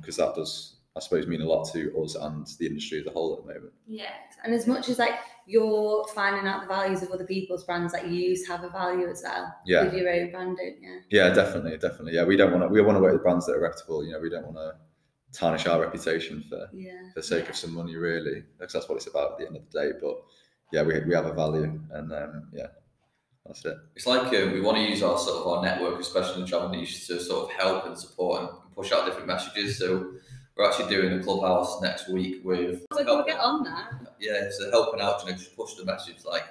because 0.00 0.16
that 0.16 0.34
does 0.34 0.76
I 0.94 1.00
suppose 1.00 1.26
mean 1.26 1.40
a 1.40 1.46
lot 1.46 1.72
to 1.72 1.98
us 2.02 2.16
and 2.16 2.46
the 2.58 2.66
industry 2.66 3.00
as 3.00 3.06
a 3.06 3.10
whole 3.10 3.34
at 3.34 3.46
the 3.46 3.54
moment. 3.54 3.72
Yeah. 3.86 4.12
And 4.44 4.52
as 4.52 4.66
much 4.66 4.90
as 4.90 4.98
like 4.98 5.14
you're 5.46 6.06
finding 6.14 6.46
out 6.46 6.60
the 6.60 6.66
values 6.66 7.02
of 7.02 7.10
other 7.10 7.24
people's 7.24 7.64
brands 7.64 7.92
that 7.94 8.08
you 8.08 8.14
use 8.14 8.46
have 8.46 8.62
a 8.62 8.68
value 8.68 9.08
as 9.08 9.22
well. 9.24 9.54
Yeah. 9.64 9.84
With 9.84 9.94
your 9.94 10.10
own 10.10 10.30
brand, 10.30 10.58
don't 10.58 10.82
you? 10.82 11.00
Yeah, 11.10 11.30
definitely, 11.30 11.78
definitely. 11.78 12.14
Yeah, 12.14 12.24
we 12.24 12.36
don't 12.36 12.52
want 12.52 12.62
to. 12.64 12.68
We 12.68 12.82
want 12.82 12.96
to 12.96 13.00
work 13.02 13.14
with 13.14 13.22
brands 13.22 13.46
that 13.46 13.56
are 13.56 13.60
reputable. 13.60 14.04
You 14.04 14.12
know, 14.12 14.20
we 14.20 14.28
don't 14.28 14.44
want 14.44 14.56
to 14.56 14.74
tarnish 15.32 15.66
our 15.66 15.80
reputation 15.80 16.44
for 16.48 16.68
Yeah. 16.74 17.08
for 17.14 17.20
the 17.20 17.22
sake 17.22 17.48
of 17.48 17.56
some 17.56 17.72
money, 17.74 17.96
really, 17.96 18.44
because 18.58 18.74
that's 18.74 18.88
what 18.88 18.96
it's 18.96 19.06
about 19.06 19.32
at 19.32 19.38
the 19.38 19.46
end 19.46 19.56
of 19.56 19.62
the 19.70 19.80
day. 19.80 19.98
But 20.00 20.22
yeah, 20.72 20.82
we 20.82 21.00
we 21.06 21.14
have 21.14 21.26
a 21.26 21.32
value, 21.32 21.80
and 21.90 22.12
um, 22.12 22.48
yeah, 22.52 22.66
that's 23.46 23.64
it. 23.64 23.76
It's 23.96 24.06
like 24.06 24.32
um, 24.34 24.52
we 24.52 24.60
want 24.60 24.76
to 24.78 24.82
use 24.84 25.02
our 25.02 25.18
sort 25.18 25.38
of 25.40 25.46
our 25.46 25.62
network, 25.62 26.00
especially 26.00 26.34
in 26.36 26.40
the 26.42 26.46
travel 26.46 26.68
niche, 26.68 27.06
to 27.08 27.20
sort 27.20 27.44
of 27.44 27.56
help 27.56 27.86
and 27.86 27.98
support 27.98 28.40
and 28.40 28.48
push 28.74 28.92
out 28.92 29.04
different 29.06 29.26
messages. 29.26 29.78
So 29.78 30.12
we're 30.56 30.68
actually 30.68 30.88
doing 30.94 31.18
a 31.18 31.22
clubhouse 31.22 31.80
next 31.80 32.08
week 32.08 32.44
with 32.44 32.84
So 32.92 33.04
we'll 33.04 33.24
get 33.24 33.40
on 33.40 33.64
that. 33.64 33.92
yeah, 34.20 34.48
so 34.50 34.70
helping 34.70 35.00
out 35.00 35.26
and 35.26 35.36
just 35.38 35.56
push 35.56 35.74
the 35.74 35.84
message 35.84 36.24
like 36.24 36.44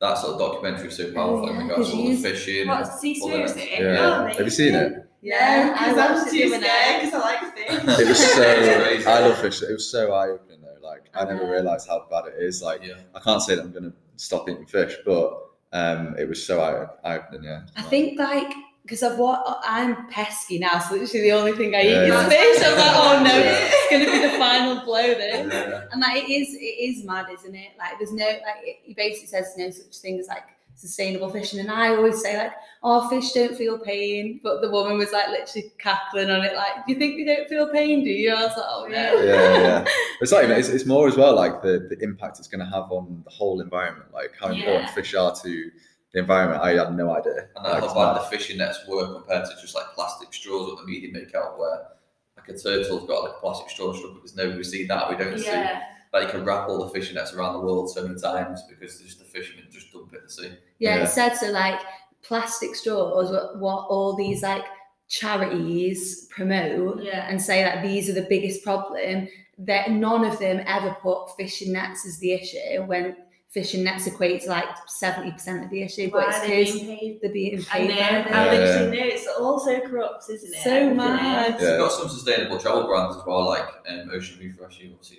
that 0.00 0.18
sort 0.18 0.34
of 0.34 0.38
documentary 0.40 0.88
is 0.88 0.96
so 0.96 1.12
powerful 1.12 1.48
in 1.48 1.54
yeah, 1.56 1.62
regards 1.62 1.90
to 1.90 1.96
all 1.96 2.08
the 2.08 2.16
fishing. 2.16 2.68
What? 2.68 2.80
and 2.88 2.88
See, 2.98 3.20
all 3.22 3.28
the- 3.28 3.34
seriously? 3.48 3.70
Yeah. 3.78 4.28
Oh, 4.30 4.36
Have 4.36 4.40
you 4.40 4.50
seen 4.50 4.74
it? 4.74 5.08
Yeah, 5.22 5.74
I 5.78 5.88
because 5.94 5.96
watched 5.96 6.26
I'm 6.26 6.30
too 6.30 6.48
scared 6.60 7.02
because 7.02 7.14
I 7.14 7.18
like 7.18 7.54
fish. 7.54 7.98
It 8.00 8.08
was 8.08 8.34
so. 8.34 9.10
I 9.10 9.18
love 9.20 9.38
fish. 9.38 9.62
It 9.62 9.72
was 9.72 9.90
so 9.90 10.12
eye 10.12 10.28
opening 10.28 10.60
though. 10.60 10.86
Like 10.86 11.04
I 11.14 11.20
I 11.20 11.24
never 11.24 11.50
realised 11.50 11.88
how 11.88 12.06
bad 12.10 12.26
it 12.26 12.34
is. 12.42 12.60
Like 12.60 12.82
yeah. 12.84 12.94
I 13.14 13.20
can't 13.20 13.40
say 13.40 13.54
that 13.54 13.62
I'm 13.62 13.72
going 13.72 13.84
to 13.84 13.92
stop 14.16 14.46
eating 14.50 14.66
fish, 14.66 14.96
but 15.06 15.40
um, 15.74 16.14
it 16.18 16.28
was 16.28 16.44
so 16.44 16.60
eye 16.60 17.16
opening. 17.16 17.44
Yeah. 17.44 17.62
I 17.76 17.82
think 17.82 18.18
like 18.18 18.52
because 18.82 19.02
of 19.02 19.18
what 19.18 19.60
I'm 19.64 20.08
pesky 20.08 20.58
now, 20.58 20.78
so 20.78 20.94
literally 20.94 21.22
the 21.22 21.32
only 21.32 21.52
thing 21.52 21.74
I 21.74 21.80
eat 21.82 22.06
yeah. 22.06 22.26
is 22.26 22.28
fish. 22.28 22.64
I 22.64 22.70
was 22.70 22.78
like, 22.78 22.96
oh 22.96 23.22
no, 23.24 23.38
Yeah. 23.38 23.70
it's 23.72 23.90
gonna 23.90 24.04
be 24.04 24.32
the 24.32 24.38
final 24.38 24.84
blow. 24.84 25.00
Yeah. 25.00 25.84
And 25.90 26.00
like 26.00 26.24
it 26.24 26.30
is, 26.30 26.54
it 26.54 26.58
is 26.64 27.04
mad, 27.04 27.26
isn't 27.32 27.54
it? 27.54 27.72
Like 27.78 27.98
there's 27.98 28.12
no 28.12 28.24
like 28.24 28.62
it, 28.62 28.78
it 28.86 28.96
basically 28.96 29.26
says 29.28 29.54
no 29.56 29.70
such 29.70 29.96
thing 29.96 30.18
as 30.18 30.28
like 30.28 30.44
sustainable 30.74 31.30
fishing, 31.30 31.60
and 31.60 31.70
I 31.70 31.94
always 31.94 32.20
say 32.20 32.36
like, 32.36 32.52
oh, 32.82 33.08
fish 33.08 33.32
don't 33.32 33.56
feel 33.56 33.78
pain, 33.78 34.40
but 34.42 34.60
the 34.60 34.70
woman 34.70 34.98
was 34.98 35.12
like 35.12 35.28
literally 35.28 35.72
cackling 35.78 36.30
on 36.30 36.44
it, 36.44 36.54
like, 36.54 36.86
do 36.86 36.92
you 36.92 36.98
think 36.98 37.16
they 37.16 37.24
don't 37.34 37.48
feel 37.48 37.68
pain? 37.70 38.04
Do 38.04 38.10
you? 38.10 38.30
I 38.34 38.42
was 38.42 38.56
like, 38.56 38.66
oh 38.68 38.86
no. 38.90 39.22
yeah, 39.22 39.60
yeah. 39.60 39.84
It's 40.20 40.32
like 40.32 40.48
it's, 40.48 40.68
it's 40.68 40.86
more 40.86 41.08
as 41.08 41.16
well 41.16 41.34
like 41.34 41.62
the, 41.62 41.86
the 41.90 41.98
impact 42.02 42.38
it's 42.38 42.48
going 42.48 42.60
to 42.64 42.70
have 42.70 42.90
on 42.92 43.22
the 43.24 43.30
whole 43.30 43.60
environment, 43.60 44.12
like 44.12 44.32
how 44.40 44.48
important 44.48 44.84
Yeah. 44.84 44.94
fish 44.94 45.14
are 45.14 45.34
to 45.42 45.70
the 46.12 46.18
environment. 46.20 46.62
I 46.62 46.70
had 46.74 46.94
no 46.96 47.14
idea. 47.16 47.48
And 47.56 47.64
Like, 47.64 47.82
how 47.82 47.94
bad 47.94 48.16
the 48.22 48.26
fishing 48.36 48.58
nets 48.58 48.78
were 48.88 49.12
compared 49.14 49.44
to 49.46 49.52
just 49.60 49.74
like 49.74 49.86
plastic 49.94 50.32
straws 50.32 50.68
what 50.68 50.78
the 50.78 50.84
media 50.90 51.10
make 51.12 51.34
out 51.34 51.58
where 51.58 51.88
like 52.36 52.48
a 52.48 52.58
turtle's 52.58 53.06
got 53.08 53.24
like 53.24 53.32
a 53.36 53.40
plastic 53.40 53.70
straw 53.70 53.92
stuck 53.92 54.14
because 54.14 54.36
nobody 54.36 54.62
see 54.64 54.86
that. 54.86 55.08
We 55.10 55.16
don't 55.16 55.38
see 55.38 55.66
Yeah. 56.14 56.20
that 56.20 56.26
you 56.26 56.32
can 56.38 56.44
wrap 56.46 56.68
all 56.68 56.84
the 56.84 56.90
fishing 56.90 57.16
nets 57.16 57.32
around 57.34 57.54
the 57.54 57.60
world 57.60 57.90
so 57.90 58.02
many 58.06 58.18
times 58.20 58.62
because 58.68 59.00
just 59.00 59.18
the 59.18 59.24
fishermen 59.24 59.64
just 59.70 59.92
dump 59.92 60.12
it 60.14 60.18
in 60.18 60.22
the 60.24 60.30
sea. 60.30 60.52
Yeah, 60.78 60.96
Yeah. 60.96 61.02
it 61.02 61.08
said 61.08 61.34
so 61.34 61.50
like 61.50 61.80
plastic 62.22 62.74
straws, 62.74 63.30
what, 63.30 63.58
what 63.58 63.86
all 63.88 64.14
these 64.16 64.42
like 64.42 64.64
charities 65.08 66.26
promote 66.30 67.02
Yeah. 67.02 67.26
and 67.28 67.40
say 67.40 67.62
that 67.62 67.82
these 67.82 68.08
are 68.08 68.12
the 68.14 68.26
biggest 68.28 68.62
problem, 68.64 69.28
that 69.58 69.90
none 69.90 70.24
of 70.24 70.38
them 70.38 70.62
ever 70.66 70.96
put 71.02 71.36
fishing 71.36 71.72
nets 71.72 72.06
as 72.06 72.18
the 72.18 72.32
issue 72.32 72.82
when 72.86 73.16
fishing 73.50 73.84
nets 73.84 74.06
equate 74.08 74.42
to 74.42 74.48
like 74.48 74.64
70% 75.00 75.64
of 75.64 75.70
the 75.70 75.82
issue. 75.82 76.10
But 76.10 76.28
it's 76.28 76.38
are 76.38 76.46
they 76.48 76.64
because 76.64 76.80
being 76.80 76.98
paid? 76.98 77.18
they're 77.22 77.32
being 77.32 77.64
I 77.72 77.78
know, 77.86 77.94
I. 77.94 77.96
Yeah. 77.98 78.50
literally 78.50 78.98
know 78.98 79.04
it's 79.06 79.26
also 79.38 79.80
corrupt, 79.80 80.24
isn't 80.28 80.54
it? 80.54 80.62
So 80.64 80.92
mad. 80.94 81.54
is. 81.56 81.62
Yeah. 81.62 81.70
We've 81.72 81.78
got 81.80 81.92
some 81.92 82.08
sustainable 82.08 82.58
travel 82.58 82.86
brands 82.88 83.16
as 83.16 83.22
well, 83.24 83.46
like 83.46 83.64
um, 83.88 84.10
Ocean 84.12 84.38
Refresh. 84.40 84.80
You 84.80 84.90
obviously. 84.92 85.18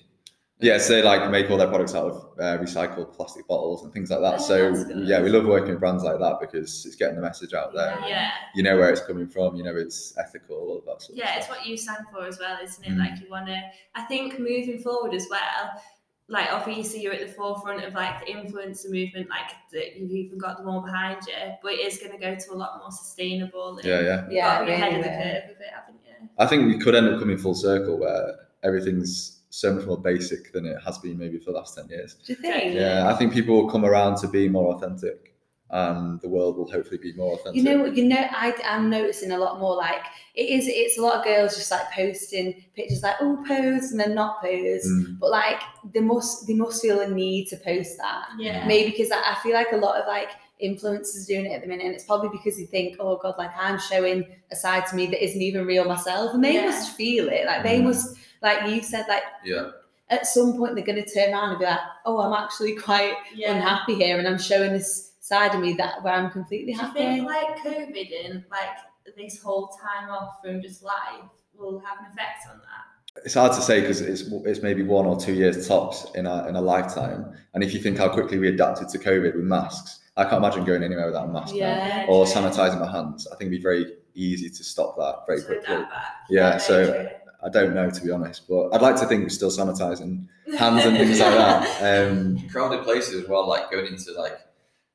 Yeah, 0.62 0.78
so 0.78 0.94
they 0.94 1.02
like 1.04 1.30
make 1.30 1.52
all 1.52 1.58
their 1.58 1.68
products 1.68 1.94
out 1.96 2.06
of 2.12 2.16
uh, 2.40 2.58
recycled 2.64 3.14
plastic 3.14 3.46
bottles 3.46 3.84
and 3.84 3.92
things 3.92 4.10
like 4.10 4.22
that. 4.22 4.36
Oh, 4.40 4.44
so 4.44 4.96
yeah, 4.96 5.22
we 5.22 5.30
love 5.30 5.46
working 5.46 5.72
with 5.72 5.82
brands 5.82 6.02
like 6.04 6.18
that 6.20 6.38
because 6.40 6.86
it's 6.86 6.96
getting 6.96 7.16
the 7.16 7.22
message 7.22 7.54
out 7.54 7.74
there. 7.74 8.00
Yeah. 8.08 8.32
You 8.56 8.64
know 8.64 8.78
where 8.78 8.90
it's 8.90 9.02
coming 9.02 9.28
from. 9.28 9.58
You 9.58 9.64
know 9.64 9.76
it's 9.76 10.18
ethical. 10.18 10.56
All 10.56 10.78
of 10.78 10.86
that 10.86 11.02
sort 11.02 11.18
Yeah, 11.18 11.34
of 11.34 11.40
it's 11.42 11.50
what 11.50 11.66
you 11.66 11.76
stand 11.78 12.06
for 12.12 12.26
as 12.26 12.40
well, 12.40 12.58
isn't 12.64 12.86
it? 12.86 12.90
Mm. 12.92 13.00
Like 13.00 13.22
you 13.22 13.30
want 13.30 13.48
to. 13.48 13.62
I 13.96 14.04
think 14.04 14.40
moving 14.40 14.80
forward 14.80 15.14
as 15.14 15.28
well. 15.30 15.82
Like 16.30 16.48
obviously 16.52 17.02
you're 17.02 17.14
at 17.14 17.28
the 17.28 17.34
forefront 17.34 17.84
of 17.84 17.94
like 17.94 18.26
the 18.26 18.32
influencer 18.32 18.90
movement, 18.90 19.30
like 19.30 19.52
that 19.74 19.98
you've 19.98 20.10
even 20.12 20.38
got 20.38 20.58
them 20.58 20.70
all 20.70 20.82
behind 20.82 21.22
you, 21.28 21.54
but 21.62 21.74
it 21.74 21.80
is 21.86 21.98
going 22.00 22.14
to 22.14 22.18
go 22.18 22.34
to 22.34 22.54
a 22.54 22.56
lot 22.56 22.80
more 22.80 22.92
sustainable. 22.92 23.78
And 23.78 23.86
Yeah, 23.86 24.00
yeah. 24.00 24.26
Yeah, 24.32 24.56
got 24.56 24.60
to 24.62 24.66
be 24.68 24.72
ahead 24.72 24.94
of 24.94 25.04
the 25.04 25.10
curve 25.10 25.52
of 25.56 25.62
it, 25.62 25.70
haven't 25.76 26.00
you? 26.06 26.30
I 26.40 26.48
think 26.48 26.66
we 26.66 26.80
could 26.80 26.96
end 26.96 27.10
up 27.10 27.20
coming 27.20 27.38
full 27.38 27.54
circle 27.56 28.00
where 28.00 28.36
everything's 28.64 29.35
so 29.62 29.74
much 29.74 29.86
more 29.86 29.98
basic 30.12 30.52
than 30.54 30.66
it 30.66 30.78
has 30.86 30.98
been 30.98 31.18
maybe 31.18 31.38
for 31.40 31.52
the 31.52 31.58
last 31.58 31.76
ten 31.78 31.88
years. 31.90 32.16
Do 32.26 32.34
you 32.34 32.40
think? 32.46 32.74
Yeah, 32.76 33.08
I 33.12 33.14
think 33.18 33.34
people 33.34 33.56
will 33.56 33.70
come 33.70 33.86
around 33.86 34.18
to 34.24 34.28
be 34.28 34.50
more 34.50 34.76
authentic, 34.76 35.34
and 35.70 36.20
the 36.22 36.30
world 36.30 36.58
will 36.58 36.70
hopefully 36.72 36.98
be 37.08 37.14
more 37.14 37.34
authentic. 37.36 37.56
You 37.58 37.64
know 37.64 37.78
what? 37.84 37.96
You 37.98 38.06
know, 38.06 38.24
I, 38.46 38.54
I'm 38.66 38.90
noticing 38.90 39.32
a 39.32 39.38
lot 39.38 39.60
more 39.60 39.76
like 39.76 40.04
it 40.36 40.50
is. 40.58 40.66
It's 40.68 40.98
a 40.98 41.02
lot 41.02 41.16
of 41.20 41.24
girls 41.24 41.56
just 41.56 41.72
like 41.72 41.90
posting 41.92 42.48
pictures 42.76 43.02
like 43.04 43.16
oh 43.22 43.38
pose 43.48 43.92
and 43.92 44.00
then 44.00 44.14
not 44.16 44.42
pose, 44.42 44.86
Mm, 44.86 45.20
but 45.20 45.30
like 45.32 45.62
they 45.94 46.02
must 46.02 46.48
they 46.48 46.54
must 46.54 46.82
feel 46.82 47.00
a 47.02 47.10
need 47.10 47.48
to 47.52 47.58
post 47.58 47.98
that. 47.98 48.26
Yeah. 48.38 48.68
Maybe 48.68 48.92
because 48.92 49.12
I, 49.12 49.22
I 49.34 49.36
feel 49.42 49.54
like 49.54 49.72
a 49.72 49.78
lot 49.78 49.96
of 50.02 50.06
like 50.08 50.30
influencers 50.64 51.28
doing 51.28 51.46
it 51.46 51.54
at 51.56 51.62
the 51.62 51.68
minute, 51.68 51.86
and 51.86 51.94
it's 51.96 52.04
probably 52.06 52.30
because 52.38 52.58
they 52.58 52.66
think, 52.66 52.98
oh 53.00 53.18
god, 53.22 53.36
like 53.38 53.52
I'm 53.58 53.80
showing 53.80 54.26
a 54.52 54.56
side 54.56 54.86
to 54.88 54.96
me 54.96 55.08
that 55.08 55.24
isn't 55.24 55.42
even 55.42 55.66
real 55.66 55.86
myself, 55.86 56.34
and 56.34 56.44
they 56.44 56.56
Yeah. 56.56 56.66
must 56.66 56.96
feel 56.96 57.30
it. 57.30 57.46
Like 57.46 57.64
they 57.64 57.80
Mm. 57.80 57.86
must, 57.86 58.16
like 58.46 58.70
you 58.70 58.82
said, 58.82 59.06
like 59.10 59.24
Yeah. 59.44 59.72
at 60.10 60.26
some 60.28 60.56
point 60.58 60.76
they're 60.76 60.86
going 60.86 61.04
to 61.04 61.10
turn 61.14 61.34
around 61.34 61.50
and 61.50 61.60
be 61.60 61.66
like, 61.66 61.80
oh, 62.06 62.20
I'm 62.22 62.34
actually 62.42 62.76
quite 62.76 63.16
Yeah. 63.34 63.56
unhappy 63.56 63.96
here, 63.96 64.18
and 64.20 64.28
I'm 64.28 64.38
showing 64.40 64.72
this 64.72 65.14
side 65.20 65.54
of 65.56 65.60
me 65.60 65.74
that 65.74 66.04
where 66.04 66.14
I'm 66.14 66.30
completely 66.32 66.74
Do 66.74 66.86
you 66.86 66.94
think 66.94 67.26
like 67.26 67.58
COVID 67.58 68.08
and 68.26 68.44
like 68.52 68.76
this 69.18 69.42
whole 69.42 69.68
time 69.70 70.10
off 70.10 70.38
from 70.44 70.62
just 70.62 70.84
life 70.84 71.26
will 71.58 71.80
have 71.80 71.98
an 72.00 72.06
effect 72.12 72.42
on 72.52 72.58
that? 72.60 72.86
it's 73.24 73.34
hard 73.34 73.54
to 73.54 73.62
say 73.62 73.80
because 73.80 74.02
it's 74.02 74.24
it's 74.52 74.62
maybe 74.62 74.84
one 74.84 75.06
or 75.06 75.18
two 75.18 75.34
years 75.34 75.68
tops 75.70 76.06
in 76.16 76.26
a 76.26 76.48
in 76.50 76.56
a 76.58 76.62
lifetime. 76.62 77.22
And 77.54 77.64
if 77.64 77.74
you 77.74 77.80
think 77.80 77.98
how 77.98 78.10
quickly 78.10 78.38
we 78.38 78.50
adapted 78.50 78.90
to 78.90 78.98
COVID 79.00 79.36
with 79.38 79.46
masks, 79.46 80.00
I 80.18 80.24
can't 80.26 80.40
imagine 80.44 80.66
going 80.66 80.84
anywhere 80.84 81.06
without 81.08 81.30
a 81.30 81.32
mask 81.32 81.54
now. 81.54 81.60
Yeah. 81.60 82.06
Or 82.10 82.26
sanitizing 82.26 82.80
my 82.86 82.92
hands. 82.92 83.26
I 83.28 83.36
think 83.38 83.48
it'd 83.50 83.60
be 83.62 83.64
very 83.64 83.86
easy 84.16 84.50
to 84.50 84.64
stop 84.66 84.98
that 84.98 85.16
very 85.28 85.40
To 85.40 85.46
quickly. 85.46 85.76
adapt 85.76 85.92
back. 85.92 86.06
Yeah, 86.30 86.50
very 86.50 86.60
so 86.60 86.76
true. 86.94 87.08
I 87.44 87.50
don't 87.50 87.74
know 87.74 87.90
to 87.90 88.04
be 88.04 88.12
honest, 88.12 88.48
but 88.48 88.70
I'd 88.74 88.82
like 88.82 88.96
to 88.98 89.06
think 89.06 89.24
we're 89.24 89.30
still 89.30 89.52
sanitizing 89.52 90.28
hands 90.58 90.86
and 90.86 90.98
things 90.98 91.20
like 91.20 91.34
that. 91.34 92.10
Um, 92.12 92.40
crowded 92.50 92.84
places 92.84 93.24
as 93.24 93.30
well, 93.30 93.48
like 93.48 93.72
going 93.72 93.88
into 93.88 94.12
like 94.14 94.40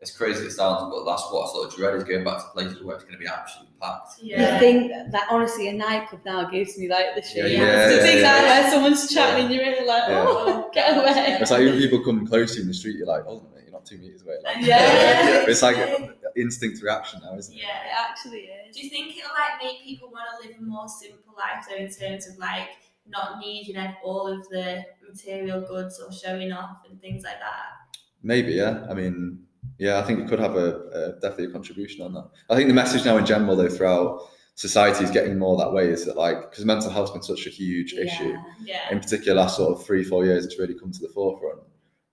as 0.02 0.10
crazy 0.10 0.40
as 0.40 0.52
it 0.52 0.56
sounds, 0.56 0.90
but 0.90 1.04
that's 1.04 1.22
what 1.30 1.46
I 1.46 1.52
sort 1.52 1.68
of 1.68 1.76
dread 1.76 1.94
is 1.94 2.04
going 2.04 2.24
back 2.24 2.38
to 2.38 2.44
places 2.54 2.82
where 2.82 2.96
it's 2.96 3.04
going 3.04 3.14
to 3.14 3.20
be 3.20 3.26
absolutely 3.26 3.74
packed. 3.80 4.12
Yeah. 4.22 4.40
Yeah. 4.40 4.58
thing 4.58 4.88
that 5.10 5.26
honestly 5.30 5.68
a 5.68 5.74
nightclub 5.74 6.22
now 6.24 6.48
gives 6.48 6.78
me 6.78 6.88
like 6.88 7.14
the 7.14 7.22
shit. 7.22 7.50
Yeah, 7.50 7.58
yeah, 7.64 7.88
the 7.88 7.98
things 7.98 8.22
yeah, 8.22 8.32
like 8.32 8.42
yeah. 8.42 8.60
where 8.60 8.70
someone's 8.70 9.12
chatting 9.12 9.44
and 9.46 9.54
you're 9.54 9.62
really 9.64 9.86
like, 9.86 10.08
Yeah. 10.08 10.24
oh, 10.26 10.70
get 10.72 10.96
away. 10.96 11.36
it's 11.40 11.50
like 11.50 11.60
even 11.60 11.78
people 11.78 12.02
coming 12.02 12.26
close 12.26 12.52
to 12.52 12.56
you 12.56 12.62
in 12.62 12.68
the 12.68 12.74
street, 12.74 12.96
you're 12.96 13.06
like, 13.06 13.24
oh, 13.26 13.36
on 13.38 13.62
you're 13.62 13.72
not 13.72 13.84
two 13.84 13.98
meters 13.98 14.22
away. 14.22 14.36
Like, 14.42 14.56
Yeah. 14.60 15.44
It's 15.46 15.60
like 15.60 15.76
instinct 16.40 16.82
reaction 16.82 17.20
now, 17.24 17.36
isn't 17.36 17.54
it? 17.54 17.60
Yeah, 17.60 17.84
it 17.86 18.10
actually 18.10 18.40
is. 18.40 18.76
Do 18.76 18.82
you 18.82 18.90
think 18.90 19.16
it'll 19.16 19.30
like 19.30 19.62
make 19.62 19.84
people 19.84 20.10
want 20.10 20.28
to 20.40 20.48
live 20.48 20.56
a 20.58 20.62
more 20.62 20.88
simple 20.88 21.34
life 21.36 21.64
though 21.68 21.76
in 21.76 21.90
terms 21.90 22.26
of 22.28 22.38
like 22.38 22.68
not 23.06 23.38
needing 23.38 23.76
ev- 23.76 23.96
all 24.04 24.26
of 24.26 24.48
the 24.48 24.84
material 25.08 25.60
goods 25.62 26.00
or 26.00 26.12
showing 26.12 26.52
off 26.52 26.78
and 26.88 27.00
things 27.00 27.24
like 27.24 27.38
that? 27.40 27.98
Maybe, 28.22 28.52
yeah. 28.52 28.86
I 28.90 28.94
mean, 28.94 29.44
yeah, 29.78 29.98
I 29.98 30.02
think 30.02 30.20
it 30.20 30.28
could 30.28 30.40
have 30.40 30.56
a, 30.56 30.88
a 30.90 31.12
definitely 31.20 31.46
a 31.46 31.50
contribution 31.50 32.04
on 32.04 32.12
that. 32.14 32.28
I 32.48 32.54
think 32.56 32.68
the 32.68 32.74
message 32.74 33.04
now 33.04 33.16
in 33.16 33.26
general, 33.26 33.56
though, 33.56 33.68
throughout 33.68 34.28
society 34.54 35.04
is 35.04 35.10
getting 35.10 35.38
more 35.38 35.56
that 35.56 35.72
way. 35.72 35.88
Is 35.88 36.04
that 36.06 36.16
like 36.16 36.50
because 36.50 36.64
mental 36.64 36.90
health's 36.90 37.12
been 37.12 37.22
such 37.22 37.46
a 37.46 37.50
huge 37.50 37.94
issue. 37.94 38.36
Yeah. 38.62 38.90
In 38.90 39.00
particular, 39.00 39.40
last 39.40 39.56
sort 39.56 39.72
of 39.78 39.84
three, 39.84 40.04
four 40.04 40.24
years, 40.24 40.44
it's 40.44 40.58
really 40.58 40.74
come 40.78 40.92
to 40.92 41.00
the 41.00 41.08
forefront, 41.08 41.62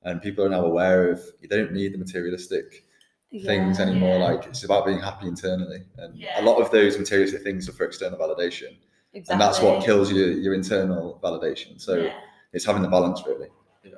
and 0.04 0.22
people 0.22 0.46
are 0.46 0.50
now 0.50 0.66
aware 0.66 1.12
of 1.12 1.22
you 1.42 1.50
don't 1.50 1.74
need 1.74 1.94
the 1.94 1.98
materialistic 1.98 2.86
things 3.32 3.78
Yeah. 3.80 3.86
anymore. 3.86 4.18
Yeah. 4.20 4.26
Like 4.26 4.46
it's 4.48 4.64
about 4.64 4.86
being 4.86 5.00
happy 5.00 5.28
internally, 5.28 5.84
and 5.98 6.16
Yeah. 6.16 6.40
a 6.42 6.44
lot 6.44 6.62
of 6.62 6.72
those 6.72 6.98
materialistic 6.98 7.44
things 7.44 7.68
are 7.68 7.74
for 7.74 7.86
external 7.86 8.18
validation, 8.18 8.78
Exactly. 9.14 9.34
and 9.34 9.42
that's 9.42 9.60
what 9.62 9.84
kills 9.84 10.12
your 10.12 10.30
your 10.32 10.54
internal 10.54 11.20
validation. 11.24 11.80
So 11.80 11.96
yeah. 11.98 12.14
it's 12.54 12.66
having 12.66 12.82
the 12.84 12.90
balance 12.90 13.26
really. 13.26 13.50
Yeah, 13.84 13.92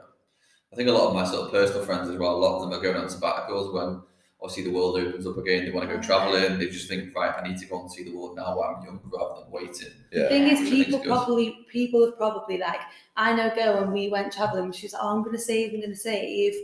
I 0.73 0.75
think 0.75 0.89
a 0.89 0.91
lot 0.91 1.07
of 1.09 1.13
my 1.13 1.25
sort 1.25 1.45
of 1.45 1.51
personal 1.51 1.85
friends 1.85 2.09
as 2.09 2.17
well, 2.17 2.35
a 2.35 2.37
lot 2.37 2.55
of 2.55 2.61
them 2.69 2.79
are 2.79 2.81
going 2.81 2.95
on 2.97 3.07
sabbaticals 3.07 3.73
when 3.73 4.01
obviously 4.41 4.63
the 4.63 4.71
world 4.71 4.97
opens 4.97 5.27
up 5.27 5.37
again, 5.37 5.65
they 5.65 5.71
want 5.71 5.87
to 5.87 5.93
go 5.93 6.01
travelling, 6.01 6.57
they 6.57 6.67
just 6.67 6.87
think, 6.87 7.13
right, 7.13 7.35
I 7.37 7.45
need 7.45 7.57
to 7.57 7.65
go 7.65 7.81
and 7.81 7.91
see 7.91 8.05
the 8.05 8.15
world 8.15 8.37
now 8.37 8.55
while 8.57 8.73
I'm 8.77 8.85
young 8.85 9.01
rather 9.13 9.41
than 9.41 9.51
waiting. 9.51 9.91
The 10.13 10.19
Yeah. 10.21 10.29
thing 10.29 10.43
is, 10.47 10.59
I 10.61 10.69
people 10.75 10.99
probably 11.01 11.65
people 11.69 12.05
have 12.05 12.15
probably 12.17 12.57
like 12.57 12.79
I 13.17 13.35
know 13.35 13.51
a 13.51 13.55
girl 13.55 13.81
when 13.81 13.91
we 13.91 14.07
went 14.09 14.31
traveling. 14.31 14.71
She's 14.71 14.93
like, 14.93 15.03
"Oh, 15.03 15.09
I'm 15.09 15.23
gonna 15.23 15.37
save, 15.37 15.73
I'm 15.73 15.81
gonna 15.81 15.93
save," 15.93 16.55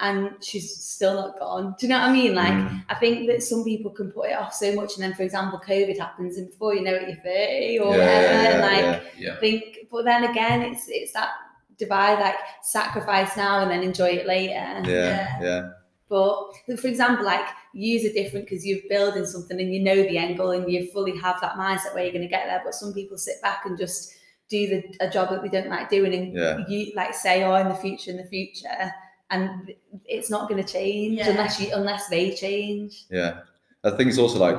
and 0.00 0.32
she's 0.42 0.76
still 0.76 1.14
not 1.14 1.38
gone. 1.38 1.74
Do 1.78 1.86
you 1.86 1.90
know 1.90 2.00
what 2.00 2.08
I 2.10 2.12
mean? 2.12 2.34
Like, 2.34 2.52
Mm. 2.52 2.84
I 2.88 2.94
think 2.96 3.28
that 3.28 3.42
some 3.42 3.62
people 3.64 3.90
can 3.92 4.10
put 4.10 4.30
it 4.30 4.36
off 4.36 4.52
so 4.52 4.74
much, 4.74 4.94
and 4.94 5.02
then, 5.04 5.14
for 5.14 5.22
example, 5.22 5.60
COVID 5.64 5.98
happens, 5.98 6.36
and 6.36 6.50
before 6.50 6.74
you 6.74 6.82
know 6.82 6.94
it, 6.94 7.08
you're 7.08 7.16
30 7.22 7.78
or 7.78 7.96
Yeah, 7.96 7.98
whatever. 7.98 8.58
yeah, 8.58 8.90
like, 8.92 9.02
yeah. 9.18 9.36
Think, 9.40 9.86
but 9.90 10.04
then 10.04 10.24
again, 10.24 10.62
it's 10.62 10.86
it's 10.88 11.12
that 11.12 11.30
divide, 11.78 12.18
like 12.20 12.36
sacrifice 12.62 13.36
now 13.36 13.60
and 13.60 13.70
then 13.70 13.82
enjoy 13.82 14.08
it 14.10 14.26
later. 14.26 14.52
Yeah, 14.84 15.42
yeah, 15.42 15.70
But 16.08 16.52
for 16.78 16.86
example, 16.86 17.24
like 17.24 17.46
yous 17.72 18.04
are 18.04 18.12
different 18.12 18.46
because 18.46 18.64
you're 18.66 18.78
building 18.88 19.26
something 19.26 19.58
and 19.60 19.74
you 19.74 19.82
know 19.82 19.96
the 19.96 20.16
end 20.18 20.36
goal 20.38 20.52
and 20.52 20.70
you 20.70 20.88
fully 20.92 21.16
have 21.18 21.40
that 21.40 21.54
mindset 21.54 21.92
where 21.94 22.04
you're 22.04 22.12
going 22.12 22.22
to 22.22 22.28
get 22.28 22.46
there. 22.46 22.62
But 22.64 22.74
some 22.74 22.92
people 22.94 23.16
sit 23.18 23.42
back 23.42 23.64
and 23.66 23.76
just 23.76 24.12
do 24.48 24.68
the 24.68 24.84
a 25.00 25.10
job 25.10 25.30
that 25.30 25.42
they 25.42 25.48
don't 25.48 25.68
like 25.68 25.88
doing 25.90 26.14
and 26.14 26.32
Yeah. 26.34 26.58
you 26.68 26.92
like 26.94 27.14
say, 27.14 27.42
oh, 27.42 27.54
in 27.56 27.68
the 27.68 27.74
future, 27.74 28.10
in 28.12 28.18
the 28.18 28.24
future, 28.24 28.92
and 29.34 29.74
it's 30.04 30.30
not 30.30 30.48
going 30.48 30.62
to 30.64 30.72
change 30.72 31.18
Yeah. 31.18 31.30
unless 31.30 31.60
you 31.60 31.68
unless 31.74 32.08
they 32.08 32.34
change. 32.34 33.04
yeah. 33.10 33.40
I 33.86 33.90
think 33.90 34.08
it's 34.08 34.18
also 34.18 34.38
like, 34.38 34.56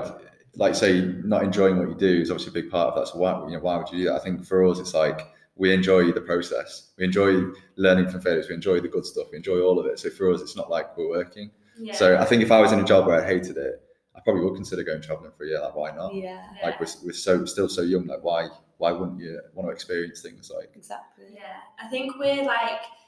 like 0.55 0.75
say, 0.75 1.01
not 1.23 1.41
enjoying 1.43 1.79
what 1.79 1.89
you 1.89 1.95
do 1.95 2.21
is 2.21 2.29
obviously 2.31 2.51
a 2.59 2.61
big 2.61 2.71
part 2.71 2.87
of 2.89 2.95
that. 2.95 3.07
So 3.11 3.17
why, 3.17 3.31
you 3.47 3.53
know, 3.55 3.59
why 3.59 3.75
would 3.77 3.89
you 3.91 3.97
do 3.97 4.03
that? 4.05 4.15
I 4.15 4.19
think 4.19 4.45
for 4.45 4.63
us, 4.65 4.77
it's 4.79 4.93
like 4.93 5.19
we 5.55 5.73
enjoy 5.73 6.11
the 6.11 6.21
process. 6.21 6.91
We 6.97 7.05
enjoy 7.05 7.31
learning 7.75 8.09
from 8.09 8.21
failures. 8.21 8.47
We 8.49 8.55
enjoy 8.55 8.79
the 8.81 8.87
good 8.87 9.05
stuff. 9.05 9.27
We 9.31 9.37
enjoy 9.37 9.61
all 9.61 9.79
of 9.79 9.85
it. 9.87 9.97
So 9.99 10.09
for 10.11 10.31
us, 10.31 10.41
it's 10.41 10.55
not 10.55 10.69
like 10.69 10.95
we're 10.97 11.09
working. 11.09 11.49
Yeah. 11.79 11.95
So 11.95 12.17
I 12.17 12.25
think 12.25 12.43
if 12.43 12.51
I 12.51 12.59
was 12.59 12.71
in 12.71 12.79
a 12.79 12.83
job 12.83 13.07
where 13.07 13.19
I 13.21 13.25
hated 13.25 13.57
it, 13.57 13.81
I 14.15 14.19
probably 14.23 14.43
would 14.43 14.55
consider 14.55 14.83
going 14.83 15.01
traveling 15.01 15.31
for 15.37 15.43
a 15.43 15.47
year. 15.47 15.59
Like, 15.61 15.75
why 15.75 15.91
not? 15.95 16.13
Yeah, 16.13 16.41
Yeah. 16.59 16.65
Like 16.67 16.79
we're, 16.79 16.87
we're 17.03 17.11
so 17.13 17.45
still 17.45 17.67
so 17.67 17.81
young. 17.81 18.05
Like 18.05 18.23
why 18.23 18.47
why 18.77 18.91
wouldn't 18.91 19.19
you 19.19 19.41
want 19.55 19.67
to 19.69 19.71
experience 19.73 20.21
things 20.21 20.51
like? 20.55 20.69
exactly. 20.75 21.25
Yeah, 21.33 21.57
I 21.83 21.87
think 21.89 22.17
we're 22.19 22.43
like, 22.43 22.81
and 22.81 22.83
it 22.83 23.04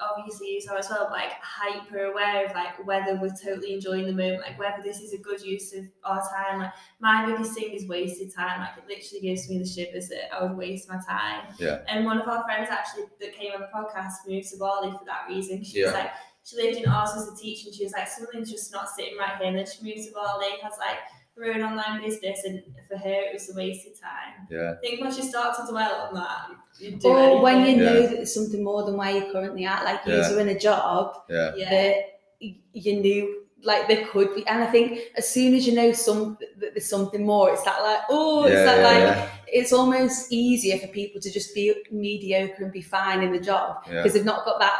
obviously 0.00 0.48
you 0.54 0.60
saw 0.60 0.76
as 0.76 0.88
well, 0.90 1.08
like 1.10 1.32
hyper 1.42 2.06
aware 2.06 2.46
of 2.46 2.54
like 2.54 2.84
whether 2.86 3.16
we're 3.16 3.34
totally 3.42 3.74
enjoying 3.74 4.06
the 4.06 4.12
moment, 4.12 4.40
like 4.40 4.58
whether 4.58 4.82
this 4.82 5.00
is 5.00 5.12
a 5.12 5.18
good 5.18 5.40
use 5.40 5.72
of 5.72 5.84
our 6.04 6.22
time. 6.30 6.60
Like 6.60 6.72
my 7.00 7.26
biggest 7.26 7.54
thing 7.54 7.72
is 7.72 7.86
wasted 7.88 8.34
time. 8.34 8.60
Like 8.60 8.78
it 8.78 8.84
literally 8.88 9.20
gives 9.20 9.48
me 9.48 9.58
the 9.58 9.66
shivers 9.66 10.08
that 10.08 10.34
I 10.34 10.42
would 10.42 10.56
waste 10.56 10.88
my 10.88 10.98
time. 11.06 11.54
Yeah. 11.58 11.78
And 11.88 12.04
one 12.04 12.20
of 12.20 12.28
our 12.28 12.44
friends 12.44 12.68
actually 12.70 13.04
that 13.20 13.34
came 13.34 13.52
on 13.52 13.60
the 13.60 13.68
podcast 13.74 14.28
moved 14.28 14.50
to 14.50 14.56
Bali 14.58 14.90
for 14.92 15.04
that 15.06 15.26
reason. 15.28 15.62
She 15.62 15.82
was 15.82 15.92
like, 15.92 16.10
she 16.42 16.56
lived 16.56 16.78
in 16.78 16.88
Oz 16.88 17.14
as 17.16 17.28
a 17.28 17.36
teacher, 17.36 17.68
and 17.68 17.74
she 17.74 17.84
was 17.84 17.92
like, 17.92 18.08
something's 18.08 18.50
just 18.50 18.72
not 18.72 18.88
sitting 18.88 19.18
right 19.18 19.36
here. 19.36 19.48
And 19.48 19.58
then 19.58 19.66
she 19.66 19.84
moved 19.84 20.08
to 20.08 20.14
Bali, 20.14 20.46
has 20.62 20.72
like 20.78 20.98
her 21.40 21.52
own 21.52 21.62
online 21.62 22.02
business, 22.02 22.44
and 22.44 22.62
for 22.88 22.96
her 22.96 23.18
it 23.28 23.32
was 23.34 23.50
a 23.50 23.54
waste 23.56 23.86
of 23.86 24.00
time. 24.00 24.46
Yeah, 24.50 24.72
I 24.72 24.76
think 24.76 25.00
once 25.00 25.16
you 25.18 25.24
start 25.24 25.56
to 25.56 25.70
dwell 25.70 26.08
on 26.08 26.14
that, 26.14 26.50
you 26.78 26.96
do 26.96 27.08
Or 27.08 27.42
when 27.42 27.56
anything. 27.58 27.78
you 27.78 27.84
know 27.84 27.94
Yeah. 28.00 28.06
that 28.06 28.16
there's 28.16 28.34
something 28.34 28.62
more 28.64 28.84
than 28.84 28.96
where 28.96 29.10
you're 29.10 29.32
currently 29.32 29.64
at, 29.64 29.84
like 29.84 30.00
Yeah. 30.06 30.28
you're 30.30 30.40
in 30.40 30.48
a 30.48 30.58
job 30.58 31.14
yeah, 31.28 31.52
yeah. 31.56 31.70
that 31.70 31.94
you 32.40 33.00
knew 33.00 33.44
like 33.62 33.86
there 33.88 34.06
could 34.06 34.34
be 34.34 34.46
and 34.46 34.62
i 34.64 34.66
think 34.66 35.00
as 35.18 35.28
soon 35.28 35.54
as 35.54 35.66
you 35.66 35.74
know 35.74 35.92
some 35.92 36.38
that 36.58 36.72
there's 36.72 36.88
something 36.88 37.26
more 37.26 37.50
it's 37.52 37.62
that 37.64 37.82
like 37.82 37.98
oh 38.08 38.44
it's 38.44 38.54
that 38.54 38.78
yeah, 38.78 38.88
like 38.88 39.02
yeah, 39.16 39.30
it's 39.48 39.70
almost 39.70 40.32
easier 40.32 40.78
for 40.78 40.86
people 40.86 41.20
to 41.20 41.30
just 41.30 41.54
be 41.54 41.74
mediocre 41.90 42.64
and 42.64 42.72
be 42.72 42.80
fine 42.80 43.22
in 43.22 43.30
the 43.32 43.38
job 43.38 43.76
yeah. 43.86 43.96
because 43.96 44.14
they've 44.14 44.24
not 44.24 44.46
got 44.46 44.58
that 44.60 44.78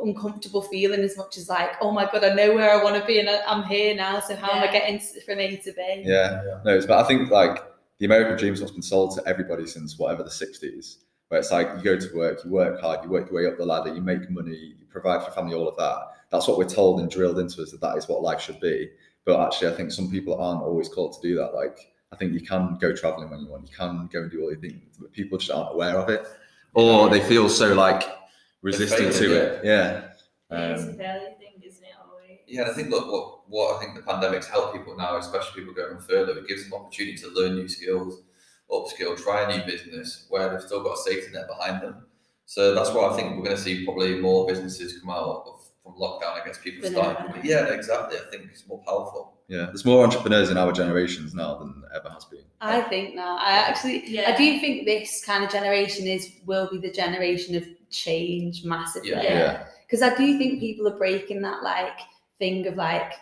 uncomfortable 0.00 0.62
feeling 0.62 1.00
as 1.00 1.16
much 1.16 1.36
as 1.36 1.48
like, 1.48 1.72
oh 1.80 1.92
my 1.92 2.04
god, 2.10 2.24
I 2.24 2.34
know 2.34 2.54
where 2.54 2.70
I 2.70 2.82
want 2.82 2.96
to 3.00 3.04
be 3.06 3.20
and 3.20 3.28
I- 3.28 3.42
I'm 3.46 3.64
here 3.64 3.94
now. 3.94 4.20
So 4.20 4.34
how 4.36 4.50
am 4.52 4.62
I 4.68 4.72
getting 4.72 4.96
s- 4.96 5.16
from 5.24 5.38
A 5.38 5.56
to 5.56 5.72
B? 5.72 6.02
Yeah, 6.04 6.42
no, 6.64 6.76
it's, 6.76 6.86
but 6.86 6.98
I 7.04 7.06
think 7.06 7.30
like 7.30 7.62
the 7.98 8.06
American 8.06 8.36
dream's 8.36 8.60
what's 8.60 8.72
been 8.72 8.82
sold 8.82 9.14
to 9.16 9.26
everybody 9.28 9.66
since 9.66 9.98
whatever 9.98 10.22
the 10.22 10.30
60s, 10.30 10.98
where 11.28 11.38
it's 11.40 11.50
like 11.52 11.68
you 11.76 11.82
go 11.82 11.96
to 11.98 12.16
work, 12.16 12.44
you 12.44 12.50
work 12.50 12.80
hard, 12.80 13.04
you 13.04 13.10
work 13.10 13.30
your 13.30 13.42
way 13.42 13.46
up 13.50 13.58
the 13.58 13.64
ladder, 13.66 13.94
you 13.94 14.00
make 14.00 14.28
money, 14.30 14.74
you 14.80 14.86
provide 14.90 15.18
for 15.18 15.26
your 15.26 15.34
family, 15.34 15.54
all 15.54 15.68
of 15.68 15.76
that. 15.76 15.98
That's 16.30 16.48
what 16.48 16.58
we're 16.58 16.68
told 16.68 17.00
and 17.00 17.10
drilled 17.10 17.38
into 17.38 17.62
us 17.62 17.70
that 17.70 17.80
that 17.82 17.96
is 17.96 18.08
what 18.08 18.22
life 18.22 18.40
should 18.40 18.60
be. 18.60 18.90
But 19.24 19.40
actually, 19.46 19.68
I 19.72 19.76
think 19.76 19.92
some 19.92 20.10
people 20.10 20.34
aren't 20.40 20.62
always 20.62 20.88
called 20.88 21.12
to 21.14 21.20
do 21.28 21.36
that. 21.36 21.54
Like, 21.54 21.78
I 22.12 22.16
think 22.16 22.32
you 22.32 22.40
can 22.40 22.76
go 22.80 22.92
traveling 22.94 23.30
when 23.30 23.40
you 23.40 23.48
want, 23.50 23.68
you 23.70 23.76
can 23.76 24.08
go 24.12 24.22
and 24.22 24.30
do 24.30 24.42
all 24.42 24.50
your 24.50 24.60
things, 24.60 24.96
but 24.98 25.12
people 25.12 25.38
just 25.38 25.50
aren't 25.52 25.72
aware 25.74 25.96
of 25.96 26.08
it, 26.08 26.26
or 26.74 27.08
they 27.08 27.20
feel 27.20 27.48
so 27.48 27.72
like 27.74 28.02
resistant 28.62 29.12
failing, 29.14 29.30
to 29.30 29.36
it. 29.36 29.64
Yeah. 29.64 30.02
it's 30.50 30.82
a 30.82 30.88
Um, 30.90 30.96
failure 30.96 31.34
thing, 31.38 31.62
isn't 31.64 31.82
it? 31.84 31.90
Always. 32.00 32.38
Yeah, 32.46 32.62
and 32.62 32.70
I 32.70 32.74
think 32.74 32.90
look 32.90 33.10
what 33.10 33.48
what 33.48 33.76
I 33.76 33.80
think 33.80 33.94
the 33.96 34.02
pandemic's 34.02 34.46
helped 34.46 34.74
people 34.74 34.96
now, 34.96 35.16
especially 35.18 35.60
people 35.60 35.74
going 35.74 35.98
further, 36.00 36.38
it 36.38 36.48
gives 36.48 36.64
them 36.64 36.74
opportunity 36.74 37.16
to 37.18 37.28
learn 37.28 37.54
new 37.56 37.68
skills, 37.68 38.22
upskill, 38.70 39.16
try 39.22 39.42
a 39.50 39.56
new 39.58 39.64
business 39.64 40.26
where 40.30 40.48
they've 40.48 40.62
still 40.62 40.82
got 40.82 40.94
a 40.98 41.02
safety 41.02 41.32
net 41.32 41.46
behind 41.48 41.82
them. 41.82 42.06
So 42.46 42.74
that's 42.74 42.90
why 42.92 43.08
I 43.08 43.16
think 43.16 43.36
we're 43.36 43.44
going 43.44 43.56
to 43.56 43.62
see 43.62 43.84
probably 43.84 44.18
more 44.20 44.46
businesses 44.46 44.98
come 45.00 45.10
out 45.10 45.44
of, 45.46 45.64
from 45.82 45.94
lockdown. 45.94 46.40
I 46.40 46.44
guess 46.44 46.58
people 46.58 46.82
Than 46.82 46.92
starting. 46.92 47.26
ever. 47.36 47.46
Yeah, 47.46 47.66
exactly. 47.72 48.18
I 48.18 48.30
think 48.30 48.44
it's 48.50 48.66
more 48.66 48.82
powerful. 48.86 49.34
yeah, 49.48 49.66
there's 49.66 49.84
more 49.84 50.02
entrepreneurs 50.04 50.50
in 50.50 50.56
our 50.56 50.72
generations 50.72 51.34
now 51.34 51.56
than 51.58 51.82
ever 51.94 52.08
has 52.10 52.24
been. 52.26 52.44
I 52.60 52.80
think 52.82 53.14
now. 53.14 53.36
I 53.38 53.52
actually 53.52 54.08
Yeah. 54.08 54.30
I 54.32 54.36
do 54.36 54.58
think 54.60 54.86
this 54.86 55.24
kind 55.24 55.44
of 55.44 55.50
generation 55.50 56.06
is 56.06 56.30
will 56.46 56.68
be 56.70 56.78
the 56.78 56.90
generation 56.90 57.54
of 57.56 57.64
change 57.92 58.64
massively. 58.64 59.10
Yeah. 59.10 59.22
Yeah. 59.22 59.64
Because 59.86 60.02
I 60.02 60.14
do 60.16 60.38
think 60.38 60.60
people 60.60 60.88
are 60.88 60.96
breaking 60.96 61.42
that 61.42 61.62
like 61.62 61.98
thing 62.38 62.66
of 62.66 62.76
like 62.76 63.12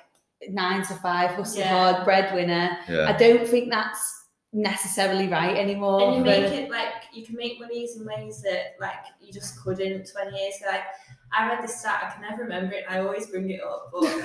nine 0.49 0.83
to 0.87 0.95
five, 0.95 1.31
hustle 1.33 1.61
Yeah. 1.61 1.68
hard, 1.93 2.05
breadwinner. 2.05 2.79
Yeah. 2.89 3.09
I 3.09 3.12
don't 3.12 3.47
think 3.47 3.71
that's 3.71 4.25
necessarily 4.53 5.29
right 5.29 5.57
anymore. 5.57 6.03
And 6.09 6.16
you 6.16 6.25
make 6.25 6.49
for- 6.49 6.55
it 6.55 6.71
like 6.71 6.95
you 7.12 7.25
can 7.25 7.37
make 7.37 7.61
money 7.61 7.89
in 7.97 8.05
ways 8.05 8.43
that 8.43 8.77
like 8.81 8.99
you 9.21 9.33
just 9.33 9.61
couldn't 9.62 10.11
20 10.11 10.37
years 10.39 10.57
ago. 10.61 10.71
Like 10.71 10.85
I 11.33 11.49
read 11.49 11.62
this 11.62 11.78
stat, 11.81 12.01
I 12.03 12.11
can 12.12 12.22
never 12.22 12.43
remember 12.43 12.74
it. 12.74 12.85
I 12.89 12.99
always 12.99 13.26
bring 13.28 13.49
it 13.51 13.61
up, 13.62 13.91
but 13.93 14.03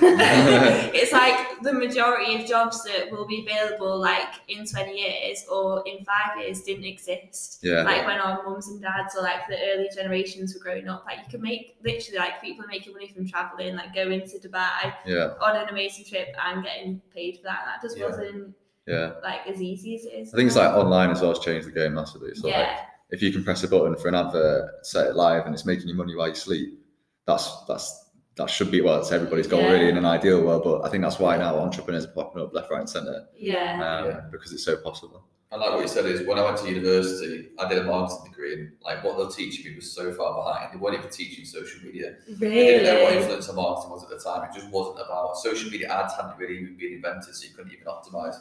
it's 0.94 1.12
like 1.12 1.60
the 1.62 1.72
majority 1.72 2.34
of 2.42 2.46
jobs 2.48 2.82
that 2.84 3.10
will 3.10 3.26
be 3.26 3.46
available 3.48 3.98
like 3.98 4.28
in 4.48 4.66
20 4.66 4.92
years 4.92 5.44
or 5.50 5.84
in 5.86 6.04
five 6.04 6.38
years 6.40 6.62
didn't 6.62 6.84
exist. 6.84 7.60
Yeah. 7.62 7.82
Like 7.82 8.06
when 8.06 8.18
our 8.18 8.42
mums 8.42 8.68
and 8.68 8.82
dads 8.82 9.14
or 9.16 9.22
like 9.22 9.46
the 9.48 9.56
early 9.70 9.88
generations 9.94 10.54
were 10.54 10.60
growing 10.62 10.88
up, 10.88 11.04
like 11.06 11.18
you 11.18 11.30
can 11.30 11.42
make 11.42 11.76
literally 11.84 12.18
like 12.18 12.40
people 12.42 12.64
are 12.64 12.68
making 12.68 12.92
money 12.92 13.08
from 13.08 13.28
traveling, 13.28 13.76
like 13.76 13.94
going 13.94 14.20
to 14.22 14.38
Dubai 14.48 14.92
Yeah. 15.06 15.34
on 15.40 15.56
an 15.56 15.68
amazing 15.68 16.06
trip 16.06 16.28
and 16.44 16.64
getting 16.64 17.00
paid 17.14 17.36
for 17.36 17.44
that. 17.44 17.60
That 17.66 17.82
just 17.82 17.96
Yeah. 17.96 18.06
wasn't 18.06 18.54
Yeah. 18.86 19.12
like 19.22 19.46
as 19.46 19.60
easy 19.62 19.94
as 19.96 20.04
it 20.06 20.14
is. 20.14 20.34
I 20.34 20.36
think 20.38 20.48
it's 20.48 20.56
like 20.56 20.74
online 20.74 21.10
as 21.10 21.20
well 21.20 21.30
has 21.30 21.38
changed 21.38 21.68
the 21.68 21.72
game 21.72 21.94
massively. 21.94 22.34
So 22.34 22.48
like 22.48 22.78
if 23.10 23.22
you 23.22 23.30
can 23.32 23.44
press 23.44 23.62
a 23.62 23.68
button 23.68 23.94
for 23.96 24.08
an 24.08 24.16
advert, 24.16 24.84
set 24.84 25.06
it 25.06 25.14
live, 25.14 25.46
and 25.46 25.54
it's 25.54 25.64
making 25.64 25.86
you 25.88 25.94
money 25.94 26.16
while 26.16 26.28
you 26.28 26.34
sleep, 26.34 26.80
that's 27.26 27.64
that's 27.66 28.04
that 28.36 28.50
should 28.50 28.70
be 28.70 28.80
well, 28.82 29.00
it's 29.00 29.12
everybody's 29.12 29.46
goal 29.46 29.60
Yeah. 29.62 29.72
really 29.72 29.88
in 29.88 29.96
an 29.96 30.04
ideal 30.04 30.42
world. 30.42 30.62
But 30.64 30.82
I 30.84 30.90
think 30.90 31.02
that's 31.02 31.18
why 31.18 31.36
now 31.36 31.56
entrepreneurs 31.58 32.04
are 32.04 32.08
popping 32.12 32.42
up 32.42 32.52
left, 32.52 32.70
right, 32.70 32.80
and 32.80 32.88
centre 32.90 33.26
yeah. 33.36 33.72
um, 33.74 34.06
Yeah. 34.06 34.20
because 34.30 34.52
it's 34.52 34.64
so 34.64 34.76
possible. 34.76 35.24
And 35.52 35.60
like 35.60 35.70
what 35.70 35.80
you 35.80 35.88
said 35.88 36.06
is 36.06 36.26
when 36.26 36.38
I 36.38 36.44
went 36.44 36.58
to 36.58 36.68
university, 36.68 37.48
I 37.58 37.68
did 37.68 37.78
a 37.78 37.84
marketing 37.84 38.30
degree, 38.30 38.52
and 38.54 38.72
like 38.82 39.02
what 39.04 39.16
they're 39.16 39.28
teaching 39.28 39.70
me 39.70 39.76
was 39.76 39.90
so 39.92 40.12
far 40.12 40.34
behind. 40.34 40.74
They 40.74 40.76
weren't 40.76 40.98
even 40.98 41.08
teaching 41.08 41.44
social 41.44 41.82
media. 41.82 42.16
They 42.28 42.50
didn't 42.50 42.84
know 42.84 43.04
what 43.04 43.12
influencer 43.14 43.54
marketing 43.54 43.90
was 43.92 44.02
at 44.02 44.10
the 44.10 44.18
time. 44.18 44.48
It 44.50 44.54
just 44.54 44.70
wasn't 44.70 45.06
about 45.06 45.38
social 45.38 45.70
media 45.70 45.88
ads 45.88 46.14
hadn't 46.14 46.36
really 46.36 46.58
even 46.58 46.76
been 46.76 46.94
invented, 46.94 47.34
so 47.34 47.46
you 47.46 47.54
couldn't 47.54 47.72
even 47.72 47.86
optimize. 47.86 48.34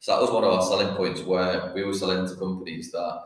So 0.00 0.12
that 0.12 0.20
was 0.20 0.30
one 0.30 0.44
of 0.44 0.52
our 0.52 0.62
selling 0.62 0.94
points 0.96 1.22
where 1.22 1.72
we 1.74 1.84
were 1.84 1.94
selling 1.94 2.28
to 2.28 2.34
companies 2.36 2.90
that 2.92 3.20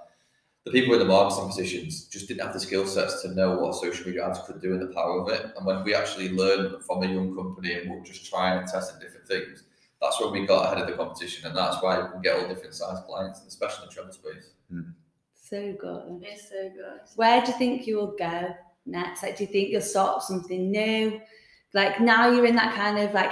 the 0.65 0.71
people 0.71 0.93
in 0.93 1.01
the 1.01 1.05
marketing 1.05 1.49
positions 1.49 2.05
just 2.05 2.29
didn't 2.29 2.43
have 2.43 2.53
the 2.53 2.61
skill 2.61 2.87
sets 2.87 3.23
to 3.23 3.35
know 3.35 3.59
what 3.59 3.75
social 3.75 4.07
media 4.07 4.27
ads 4.27 4.39
could 4.47 4.61
do 4.61 4.73
and 4.73 4.83
the 4.83 4.95
power 4.95 5.21
of 5.21 5.29
it. 5.29 5.53
And 5.57 5.67
when 5.67 5.83
we 5.83 5.95
actually 5.95 6.31
learned 6.31 6.85
from 6.85 7.03
a 7.03 7.07
young 7.07 7.35
company 7.35 7.75
and 7.75 7.91
we're 7.91 8.05
just 8.05 8.29
trying 8.29 8.59
and 8.59 8.69
testing 8.69 9.01
different 9.01 9.27
things, 9.27 9.65
that's 10.01 10.21
when 10.21 10.33
we 10.33 10.47
got 10.47 10.67
ahead 10.67 10.79
of 10.83 10.89
the 10.89 10.95
competition, 10.95 11.47
and 11.47 11.57
that's 11.57 11.81
why 11.81 12.01
we 12.01 12.09
can 12.11 12.23
get 12.23 12.37
all 12.37 12.49
different 12.49 12.75
size 12.75 12.99
clients, 13.07 13.45
especially 13.47 13.85
in 13.85 13.89
the 13.89 13.95
travel 13.95 14.13
space. 14.13 14.51
Hmm. 14.69 14.81
So 15.35 15.75
good. 15.79 16.23
It's 16.23 16.49
so 16.49 16.71
good. 16.71 17.01
Where 17.15 17.41
do 17.41 17.53
you 17.53 17.59
think 17.59 17.87
you 17.87 17.97
will 17.97 18.17
go 18.19 18.55
next? 18.85 19.23
Like, 19.23 19.37
do 19.37 19.45
you 19.45 19.51
think 19.51 19.71
you'll 19.71 19.81
start 19.81 20.23
something 20.23 20.71
new? 20.71 21.21
Like 21.75 22.01
now 22.01 22.31
you're 22.31 22.45
in 22.47 22.57
that 22.57 22.75
kind 22.75 22.99
of 22.99 23.15
like 23.15 23.31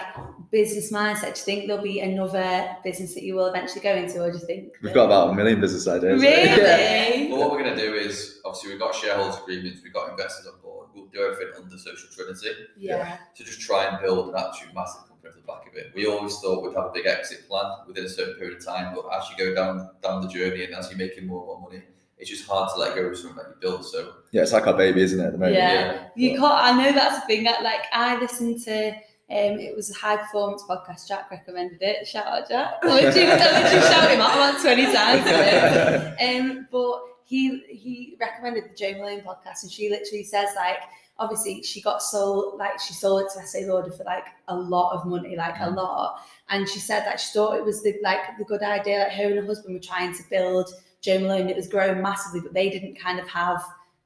business 0.51 0.91
mindset. 0.93 1.22
Do 1.22 1.28
you 1.28 1.34
think 1.45 1.66
there'll 1.66 1.82
be 1.82 2.01
another 2.01 2.74
business 2.82 3.14
that 3.14 3.22
you 3.22 3.34
will 3.34 3.47
eventually 3.47 3.80
go 3.82 3.95
into, 3.95 4.20
or 4.22 4.32
do 4.32 4.38
you 4.38 4.45
think 4.47 4.72
We've 4.82 4.95
got 4.95 5.05
about 5.07 5.30
a 5.30 5.34
million 5.34 5.61
business 5.61 5.86
ideas. 5.86 6.20
really? 6.20 6.49
Yeah. 6.49 7.28
But 7.30 7.38
what 7.38 7.51
we're 7.53 7.62
going 7.62 7.76
to 7.76 7.80
do 7.80 7.95
is 7.95 8.41
obviously 8.45 8.70
we've 8.70 8.80
got 8.80 8.95
shareholders 8.95 9.38
agreements, 9.41 9.80
we've 9.84 9.93
got 9.93 10.11
investors 10.11 10.47
on 10.47 10.61
board. 10.61 10.88
We'll 10.95 11.07
do 11.07 11.22
everything 11.22 11.53
under 11.62 11.76
Social 11.78 12.09
Trinity 12.12 12.49
Yeah. 12.76 13.18
to 13.36 13.45
just 13.45 13.61
try 13.61 13.84
and 13.86 14.01
build 14.03 14.30
an 14.30 14.34
absolute 14.36 14.74
massive 14.74 15.07
company 15.07 15.28
off 15.30 15.36
the 15.36 15.43
back 15.43 15.68
of 15.70 15.76
it. 15.76 15.93
We 15.95 16.07
always 16.07 16.36
thought 16.41 16.62
we'd 16.64 16.74
have 16.74 16.86
a 16.86 16.93
big 16.93 17.07
exit 17.07 17.47
plan 17.47 17.64
within 17.86 18.05
a 18.07 18.09
certain 18.09 18.34
period 18.34 18.57
of 18.59 18.64
time, 18.64 18.95
but 18.95 19.05
as 19.16 19.28
you 19.30 19.36
go 19.36 19.55
down 19.55 19.91
down 20.03 20.22
the 20.22 20.28
journey 20.28 20.64
and 20.64 20.74
as 20.74 20.88
you're 20.88 20.99
making 20.99 21.26
more 21.26 21.41
and 21.41 21.47
more 21.47 21.61
money, 21.70 21.82
it's 22.20 22.28
just 22.28 22.46
hard 22.46 22.70
to 22.74 22.78
let 22.78 22.94
go 22.94 23.02
of 23.06 23.16
something 23.16 23.36
that 23.36 23.48
you 23.48 23.56
built. 23.60 23.84
So 23.84 24.12
Yeah, 24.30 24.42
it's 24.42 24.52
like 24.52 24.66
our 24.66 24.76
baby, 24.76 25.00
isn't 25.00 25.18
it? 25.18 25.24
At 25.24 25.32
the 25.32 25.38
moment. 25.38 25.56
Yeah. 25.56 26.08
You 26.14 26.38
can't. 26.38 26.44
I 26.44 26.72
know 26.72 26.92
that's 26.92 27.24
a 27.24 27.26
thing. 27.26 27.44
That 27.44 27.62
like 27.62 27.86
I 27.92 28.20
listened 28.20 28.62
to. 28.64 28.92
Um, 29.32 29.60
it 29.60 29.76
was 29.76 29.90
a 29.90 29.94
high 29.94 30.16
performance 30.16 30.64
podcast. 30.68 31.06
Jack 31.06 31.30
recommended 31.30 31.80
it. 31.80 32.06
Shout 32.06 32.26
out, 32.26 32.48
Jack. 32.48 32.74
I 32.82 32.88
literally, 32.88 33.30
I 33.30 33.62
literally 33.62 33.86
shout 33.86 34.10
him 34.10 34.20
out 34.20 34.34
about 34.34 34.60
twenty 34.60 34.84
times. 34.86 36.16
Um, 36.20 36.68
but 36.70 37.00
he 37.24 37.62
he 37.68 38.16
recommended 38.20 38.64
the 38.64 38.74
Jo 38.74 38.98
Malone 38.98 39.20
podcast, 39.20 39.62
and 39.62 39.70
she 39.70 39.88
literally 39.88 40.24
says 40.24 40.48
like, 40.56 40.78
obviously 41.18 41.62
she 41.62 41.80
got 41.80 42.02
sold 42.02 42.58
like 42.58 42.80
she 42.80 42.92
sold 42.92 43.22
it 43.22 43.28
to 43.32 43.40
Estee 43.40 43.66
Lauder 43.66 43.92
for 43.92 44.04
like 44.04 44.26
a 44.48 44.56
lot 44.56 44.92
of 44.94 45.06
money, 45.06 45.36
like 45.36 45.54
a 45.60 45.70
lot, 45.70 46.20
and 46.48 46.68
she 46.68 46.80
said 46.80 47.04
that 47.04 47.20
she 47.20 47.32
thought 47.32 47.56
it 47.56 47.64
was 47.64 47.82
the 47.82 47.96
like 48.02 48.36
the 48.36 48.44
good 48.44 48.62
idea. 48.62 48.98
Like 48.98 49.12
her 49.12 49.28
and 49.28 49.36
her 49.36 49.46
husband 49.46 49.74
were 49.74 49.80
trying 49.80 50.12
to 50.14 50.22
build 50.28 50.70
Jo 51.01 51.18
Malone. 51.18 51.48
It 51.48 51.57
was 51.57 51.68
growing 51.68 52.01
massively, 52.03 52.40
but 52.40 52.53
they 52.55 52.68
didn't 52.70 52.98
kind 52.98 53.18
of 53.18 53.28
have 53.28 53.62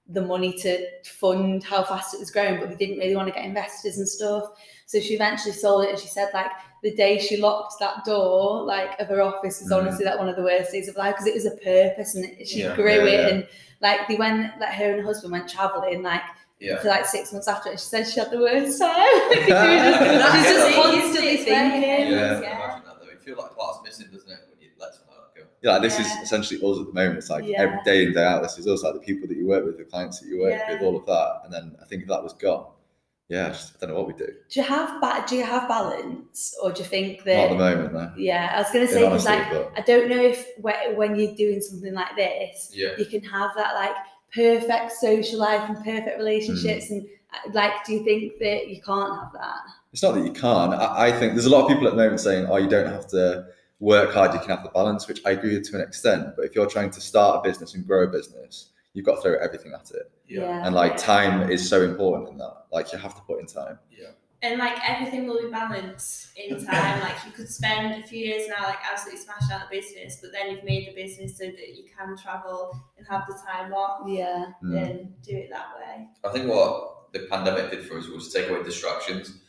the 0.08 0.20
money 0.20 0.52
to 0.52 0.86
fund 1.04 1.64
how 1.64 1.82
fast 1.82 2.12
it 2.14 2.20
was 2.20 2.30
growing, 2.30 2.60
but 2.60 2.68
they 2.68 2.76
didn't 2.76 2.98
really 2.98 3.16
want 3.16 3.26
to 3.26 3.32
get 3.34 3.44
investors 3.44 3.96
and 3.96 4.06
stuff. 4.08 4.50
So 4.86 5.00
she 5.00 5.14
eventually 5.14 5.52
sold 5.52 5.84
it, 5.84 5.90
and 5.90 5.98
she 5.98 6.08
said 6.08 6.28
like 6.34 6.50
the 6.82 6.94
day 6.94 7.18
she 7.18 7.38
locked 7.38 7.74
that 7.80 8.04
door, 8.04 8.62
like 8.64 9.00
of 9.00 9.08
her 9.08 9.22
office, 9.22 9.60
was 9.62 9.70
Mhm. 9.70 9.78
honestly 9.78 10.04
like 10.04 10.18
one 10.18 10.28
of 10.28 10.36
the 10.36 10.42
worst 10.42 10.72
days 10.72 10.88
of 10.88 10.96
life 10.96 11.14
because 11.14 11.26
it 11.26 11.34
was 11.34 11.46
a 11.46 11.52
purpose 11.52 12.14
and 12.16 12.26
it, 12.26 12.46
she 12.46 12.60
Yeah. 12.60 12.74
grew 12.76 12.84
Yeah, 12.84 13.04
it, 13.04 13.20
yeah. 13.20 13.28
and 13.28 13.48
like 13.80 14.06
they 14.08 14.16
went, 14.16 14.60
like 14.60 14.74
her 14.74 14.90
and 14.92 15.00
her 15.00 15.06
husband 15.06 15.32
went 15.32 15.48
traveling, 15.48 16.02
like 16.02 16.20
yeah. 16.60 16.78
for 16.82 16.88
like 16.88 17.06
six 17.06 17.32
months 17.32 17.48
after 17.48 17.70
it. 17.72 17.80
She 17.80 17.86
said 17.86 18.06
she 18.06 18.20
had 18.20 18.30
the 18.30 18.38
worst 18.40 18.78
time. 18.78 18.94
She 19.32 19.38
was 19.40 19.46
just, 19.48 20.00
That's 20.00 20.34
she's 20.36 20.54
just 20.54 20.68
it, 20.68 20.74
constantly 20.82 21.36
thinking. 21.38 21.82
Yeah, 21.82 22.08
Yeah. 22.10 22.36
I 22.36 22.40
can 22.40 22.42
imagine 22.42 22.82
that 22.84 22.96
though. 23.00 23.10
You 23.10 23.18
feel 23.24 23.36
like 23.38 23.56
part's 23.56 23.78
missing, 23.82 24.08
doesn't 24.12 24.30
it, 24.30 24.38
when 24.50 24.53
you 25.64 25.70
let 25.70 25.82
like? 25.82 25.82
Yeah, 25.82 25.88
this 25.88 25.98
Yeah. 25.98 26.18
is 26.20 26.22
essentially 26.24 26.60
us 26.60 26.78
at 26.80 26.86
the 26.86 26.92
moment. 26.92 27.18
It's 27.18 27.30
like 27.30 27.44
Yeah. 27.46 27.62
every 27.62 27.78
day 27.84 28.04
in, 28.04 28.12
day 28.12 28.24
out, 28.24 28.42
this 28.42 28.58
is 28.58 28.66
us, 28.66 28.82
like 28.82 28.94
the 28.94 29.00
people 29.00 29.26
that 29.28 29.36
you 29.36 29.46
work 29.46 29.64
with, 29.64 29.78
the 29.78 29.84
clients 29.84 30.20
that 30.20 30.28
you 30.28 30.40
work 30.40 30.52
Yeah. 30.52 30.72
with, 30.74 30.82
all 30.82 30.96
of 30.96 31.06
that. 31.06 31.40
And 31.44 31.52
then 31.52 31.76
I 31.82 31.86
think 31.86 32.02
if 32.02 32.08
that 32.08 32.22
was 32.22 32.32
gone, 32.34 32.66
yeah, 33.28 33.46
I, 33.46 33.48
just, 33.48 33.74
I 33.76 33.86
don't 33.86 33.94
know 33.94 34.02
what 34.02 34.06
we 34.08 34.12
do. 34.12 34.26
Do 34.26 34.60
you 34.60 34.62
have 34.62 35.00
ba- 35.00 35.24
do 35.26 35.36
you 35.36 35.44
have 35.44 35.66
balance, 35.66 36.54
or 36.62 36.70
do 36.72 36.82
you 36.82 36.88
think 36.88 37.24
that? 37.24 37.36
Not 37.36 37.44
at 37.44 37.48
the 37.50 37.56
moment, 37.76 37.94
no. 37.94 38.12
Yeah, 38.18 38.52
I 38.54 38.58
was 38.58 38.70
gonna 38.70 38.86
say 38.86 39.02
because 39.02 39.24
like 39.24 39.50
but 39.50 39.72
I 39.76 39.80
don't 39.80 40.08
know 40.10 40.20
if 40.22 40.46
when 40.94 41.16
you're 41.16 41.34
doing 41.34 41.60
something 41.62 41.94
like 41.94 42.14
this, 42.16 42.70
Yeah. 42.74 42.90
you 42.98 43.06
can 43.06 43.22
have 43.22 43.50
that 43.56 43.74
like 43.74 43.94
perfect 44.34 44.92
social 44.92 45.38
life 45.38 45.62
and 45.68 45.76
perfect 45.82 46.18
relationships, 46.18 46.90
and 46.90 47.06
uh, 47.32 47.50
like, 47.54 47.72
do 47.86 47.94
you 47.94 48.04
think 48.04 48.38
that 48.40 48.68
you 48.68 48.82
can't 48.82 49.12
have 49.18 49.32
that? 49.32 49.60
it's 49.92 50.02
not 50.02 50.14
that 50.16 50.24
you 50.26 50.32
can't. 50.32 50.74
I, 50.74 51.06
I 51.06 51.12
think 51.12 51.32
there's 51.34 51.46
a 51.46 51.50
lot 51.50 51.62
of 51.62 51.68
people 51.68 51.86
at 51.86 51.92
the 51.92 51.96
moment 51.96 52.20
saying, 52.20 52.46
oh, 52.50 52.56
you 52.56 52.68
don't 52.68 52.88
have 52.92 53.06
to 53.08 53.46
work 53.80 54.12
hard, 54.14 54.32
you 54.34 54.40
can 54.40 54.48
have 54.50 54.62
the 54.62 54.70
balance, 54.70 55.08
which 55.08 55.20
I 55.26 55.30
agree 55.32 55.54
with 55.56 55.68
to 55.70 55.76
an 55.76 55.82
extent. 55.82 56.34
But 56.36 56.44
if 56.46 56.54
you're 56.54 56.66
trying 56.66 56.90
to 56.90 57.00
start 57.00 57.44
a 57.44 57.48
business 57.48 57.74
and 57.74 57.86
grow 57.86 58.04
a 58.04 58.06
business, 58.08 58.70
you've 58.92 59.04
got 59.06 59.16
to 59.16 59.20
throw 59.22 59.34
everything 59.38 59.72
at 59.74 59.90
it. 59.90 60.10
Yeah. 60.28 60.64
And 60.64 60.74
like 60.74 60.96
time 60.96 61.50
is 61.50 61.68
so 61.68 61.82
important 61.82 62.30
in 62.30 62.38
that. 62.38 62.54
Like 62.72 62.92
you 62.92 62.98
have 62.98 63.14
to 63.16 63.22
put 63.22 63.40
in 63.40 63.46
time. 63.46 63.78
Yeah. 63.90 64.10
And 64.42 64.58
like 64.58 64.76
everything 64.88 65.26
will 65.26 65.40
be 65.42 65.48
balanced 65.50 66.28
in 66.36 66.64
time. 66.66 67.00
like 67.00 67.16
you 67.26 67.32
could 67.32 67.48
spend 67.48 68.02
a 68.02 68.06
few 68.06 68.18
years 68.18 68.46
now 68.48 68.64
like 68.66 68.78
absolutely 68.90 69.22
smash 69.22 69.50
out 69.50 69.70
the 69.70 69.76
business, 69.80 70.18
but 70.22 70.32
then 70.32 70.50
you've 70.50 70.64
made 70.64 70.86
the 70.88 70.94
business 70.94 71.36
so 71.38 71.44
that 71.46 71.76
you 71.76 71.84
can 71.96 72.16
travel 72.16 72.78
and 72.98 73.06
have 73.08 73.26
the 73.26 73.34
time 73.46 73.72
off 73.72 74.06
Yeah. 74.06 74.46
Mm. 74.62 74.82
and 74.90 75.22
do 75.22 75.36
it 75.36 75.48
that 75.50 75.68
way. 75.76 76.08
I 76.24 76.28
think 76.30 76.48
what 76.48 77.12
the 77.12 77.20
pandemic 77.30 77.70
did 77.70 77.84
for 77.86 77.98
us 77.98 78.08
was 78.08 78.32
take 78.32 78.48
away 78.50 78.62
distractions 78.62 79.40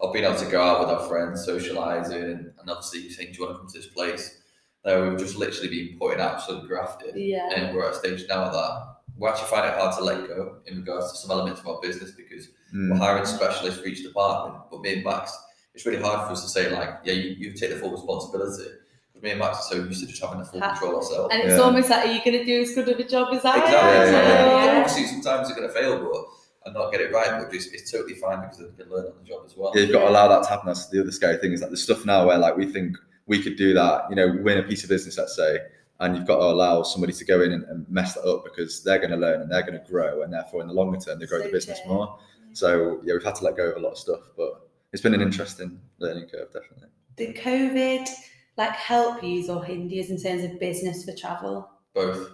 of 0.00 0.12
being 0.12 0.24
able 0.24 0.36
to 0.36 0.46
go 0.46 0.60
out 0.62 0.80
with 0.80 0.88
our 0.90 1.06
friends, 1.08 1.46
socialising, 1.46 2.22
and, 2.22 2.52
and 2.58 2.70
obviously 2.70 3.08
saying, 3.10 3.32
Do 3.32 3.38
you 3.38 3.44
want 3.46 3.56
to 3.56 3.58
come 3.60 3.68
to 3.68 3.78
this 3.78 3.86
place? 3.88 4.42
Now 4.84 5.08
we've 5.08 5.18
just 5.18 5.36
literally 5.36 5.68
been 5.68 5.98
putting 5.98 6.20
absolute 6.20 6.66
graft 6.68 7.02
in. 7.02 7.12
Yeah. 7.16 7.48
And 7.54 7.74
we're 7.74 7.84
at 7.86 7.94
a 7.94 7.98
stage 7.98 8.24
now 8.28 8.50
that 8.50 8.96
we 9.18 9.28
actually 9.28 9.48
find 9.48 9.66
it 9.66 9.74
hard 9.78 9.96
to 9.96 10.04
let 10.04 10.26
go 10.28 10.58
in 10.66 10.76
regards 10.78 11.10
to 11.12 11.18
some 11.18 11.30
elements 11.30 11.60
of 11.60 11.66
our 11.68 11.80
business 11.80 12.12
because 12.12 12.48
Mm. 12.74 12.90
we're 12.90 12.96
hiring 12.98 13.24
specialists 13.24 13.80
for 13.80 13.86
each 13.86 14.02
department. 14.02 14.60
But 14.72 14.80
me 14.80 14.94
and 14.94 15.04
Max, 15.04 15.32
it's 15.72 15.86
really 15.86 16.02
hard 16.02 16.26
for 16.26 16.32
us 16.32 16.42
to 16.42 16.48
say 16.48 16.68
like, 16.68 16.98
yeah, 17.04 17.12
you, 17.12 17.30
you 17.38 17.52
take 17.52 17.70
the 17.70 17.76
full 17.76 17.92
responsibility. 17.92 18.64
Because 19.08 19.22
me 19.22 19.30
and 19.30 19.38
Max 19.38 19.58
are 19.58 19.62
so 19.62 19.84
used 19.84 20.00
to 20.00 20.08
just 20.08 20.20
having 20.20 20.40
the 20.40 20.44
full 20.44 20.58
Ha- 20.60 20.70
control 20.70 20.96
ourselves. 20.96 21.32
And 21.32 21.42
it's 21.44 21.52
Yeah. 21.56 21.62
almost 21.64 21.88
like, 21.90 22.04
are 22.06 22.10
you 22.12 22.18
going 22.24 22.38
to 22.38 22.44
do 22.44 22.60
as 22.62 22.74
good 22.74 22.88
of 22.88 22.98
a 22.98 23.04
job 23.04 23.32
as 23.32 23.44
I 23.44 23.54
am? 23.54 23.62
Exactly. 23.62 23.72
Yeah, 23.72 24.04
yeah, 24.04 24.04
So, 24.04 24.66
yeah. 24.72 24.78
Obviously, 24.80 25.04
sometimes 25.06 25.48
you're 25.48 25.56
going 25.58 25.68
to 25.68 25.74
fail, 25.74 26.10
but 26.10 26.24
and 26.66 26.74
not 26.74 26.90
get 26.90 27.00
it 27.00 27.12
right, 27.12 27.42
but 27.42 27.54
it's, 27.54 27.66
it's 27.68 27.90
totally 27.90 28.14
fine 28.14 28.40
because 28.40 28.58
they 28.58 28.82
can 28.82 28.92
learn 28.92 29.06
on 29.06 29.12
the 29.18 29.24
job 29.24 29.42
as 29.46 29.56
well. 29.56 29.72
Yeah, 29.74 29.82
you've 29.82 29.92
got 29.92 30.00
to 30.00 30.10
allow 30.10 30.28
that 30.28 30.42
to 30.42 30.48
happen. 30.48 30.66
That's 30.66 30.88
the 30.88 31.00
other 31.00 31.12
scary 31.12 31.38
thing 31.38 31.52
is 31.52 31.60
that 31.60 31.68
there's 31.68 31.82
stuff 31.82 32.04
now 32.04 32.26
where 32.26 32.36
like 32.38 32.56
we 32.56 32.66
think 32.66 32.96
we 33.26 33.42
could 33.42 33.56
do 33.56 33.72
that, 33.74 34.10
you 34.10 34.16
know, 34.16 34.36
win 34.42 34.58
a 34.58 34.62
piece 34.64 34.82
of 34.82 34.90
business, 34.90 35.16
let's 35.16 35.36
say, 35.36 35.60
and 36.00 36.16
you've 36.16 36.26
got 36.26 36.36
to 36.36 36.42
allow 36.42 36.82
somebody 36.82 37.12
to 37.12 37.24
go 37.24 37.40
in 37.40 37.52
and, 37.52 37.64
and 37.64 37.88
mess 37.88 38.14
that 38.14 38.28
up 38.28 38.44
because 38.44 38.82
they're 38.82 38.98
going 38.98 39.10
to 39.10 39.16
learn 39.16 39.40
and 39.40 39.50
they're 39.50 39.62
going 39.62 39.80
to 39.80 39.90
grow, 39.90 40.22
and 40.22 40.32
therefore 40.32 40.60
in 40.60 40.66
the 40.66 40.74
longer 40.74 40.98
term 40.98 41.18
they 41.18 41.26
grow 41.26 41.40
the 41.40 41.48
business 41.48 41.80
true. 41.82 41.94
more. 41.94 42.18
So 42.52 43.00
yeah, 43.04 43.14
we've 43.14 43.24
had 43.24 43.36
to 43.36 43.44
let 43.44 43.56
go 43.56 43.70
of 43.70 43.76
a 43.76 43.80
lot 43.80 43.92
of 43.92 43.98
stuff, 43.98 44.20
but 44.36 44.68
it's 44.92 45.02
been 45.02 45.14
an 45.14 45.22
interesting 45.22 45.80
learning 45.98 46.28
curve, 46.28 46.52
definitely. 46.52 46.88
Did 47.16 47.36
COVID 47.36 48.08
like 48.56 48.72
help 48.72 49.22
you 49.22 49.48
or 49.50 49.64
hinder 49.64 49.94
you 49.94 50.02
in 50.02 50.20
terms 50.20 50.42
of 50.44 50.58
business 50.58 51.04
for 51.04 51.14
travel? 51.14 51.70
Both. 51.94 52.30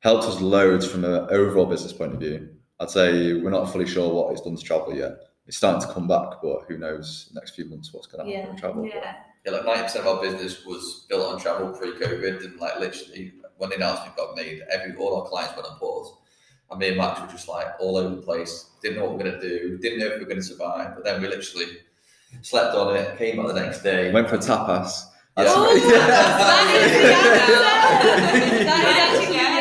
Helped 0.00 0.24
us 0.24 0.40
loads 0.40 0.86
from 0.86 1.04
an 1.04 1.28
overall 1.30 1.66
business 1.66 1.92
point 1.92 2.14
of 2.14 2.20
view. 2.20 2.48
I'd 2.80 2.90
say 2.90 3.34
we're 3.34 3.50
not 3.50 3.70
fully 3.70 3.86
sure 3.86 4.12
what 4.12 4.32
it's 4.32 4.40
done 4.40 4.56
to 4.56 4.62
travel 4.62 4.94
yet. 4.96 5.12
It's 5.46 5.56
starting 5.58 5.86
to 5.86 5.92
come 5.92 6.08
back, 6.08 6.40
but 6.42 6.62
who 6.68 6.78
knows 6.78 7.30
next 7.34 7.54
few 7.54 7.66
months 7.66 7.92
what's 7.92 8.06
going 8.06 8.24
to 8.26 8.32
happen 8.32 8.46
Yeah, 8.46 8.52
with 8.52 8.60
travel. 8.60 8.86
Yeah. 8.86 9.14
Yeah, 9.46 9.52
like 9.52 9.64
ninety 9.64 9.82
percent 9.84 10.06
of 10.06 10.16
our 10.16 10.22
business 10.22 10.64
was 10.66 11.06
built 11.08 11.32
on 11.32 11.40
travel 11.40 11.72
pre-COVID, 11.72 12.44
and 12.44 12.60
like 12.60 12.78
literally 12.78 13.32
when 13.56 13.70
the 13.70 13.76
announcement 13.76 14.14
got 14.16 14.36
made, 14.36 14.60
every 14.70 14.94
all 14.96 15.16
our 15.22 15.28
clients 15.28 15.56
went 15.56 15.66
on 15.66 15.78
pause. 15.78 16.14
And 16.70 16.78
me 16.78 16.88
and 16.88 16.98
Max 16.98 17.20
were 17.20 17.26
just 17.26 17.48
like 17.48 17.66
all 17.80 17.96
over 17.96 18.14
the 18.16 18.22
place, 18.22 18.70
didn't 18.82 18.98
know 18.98 19.06
what 19.06 19.16
we 19.16 19.22
are 19.24 19.30
gonna 19.30 19.40
do, 19.40 19.78
didn't 19.78 19.98
know 19.98 20.06
if 20.06 20.14
we 20.18 20.20
were 20.24 20.28
gonna 20.28 20.42
survive. 20.42 20.94
But 20.94 21.04
then 21.04 21.20
we 21.22 21.28
literally 21.28 21.66
slept 22.42 22.74
on 22.76 22.94
it, 22.96 23.16
came 23.18 23.36
back 23.38 23.46
the 23.48 23.54
next 23.60 23.82
day. 23.82 24.12
Went 24.12 24.28
for 24.28 24.36
tapas. 24.36 25.04
Yeah. 25.38 25.44
Oh, 25.48 25.74
Yeah. 25.90 27.10
That 28.70 28.84
is 28.86 28.96
actually 28.98 29.36
Yeah, 29.36 29.42
the 29.42 29.50
it's 29.50 29.50
answer. 29.50 29.59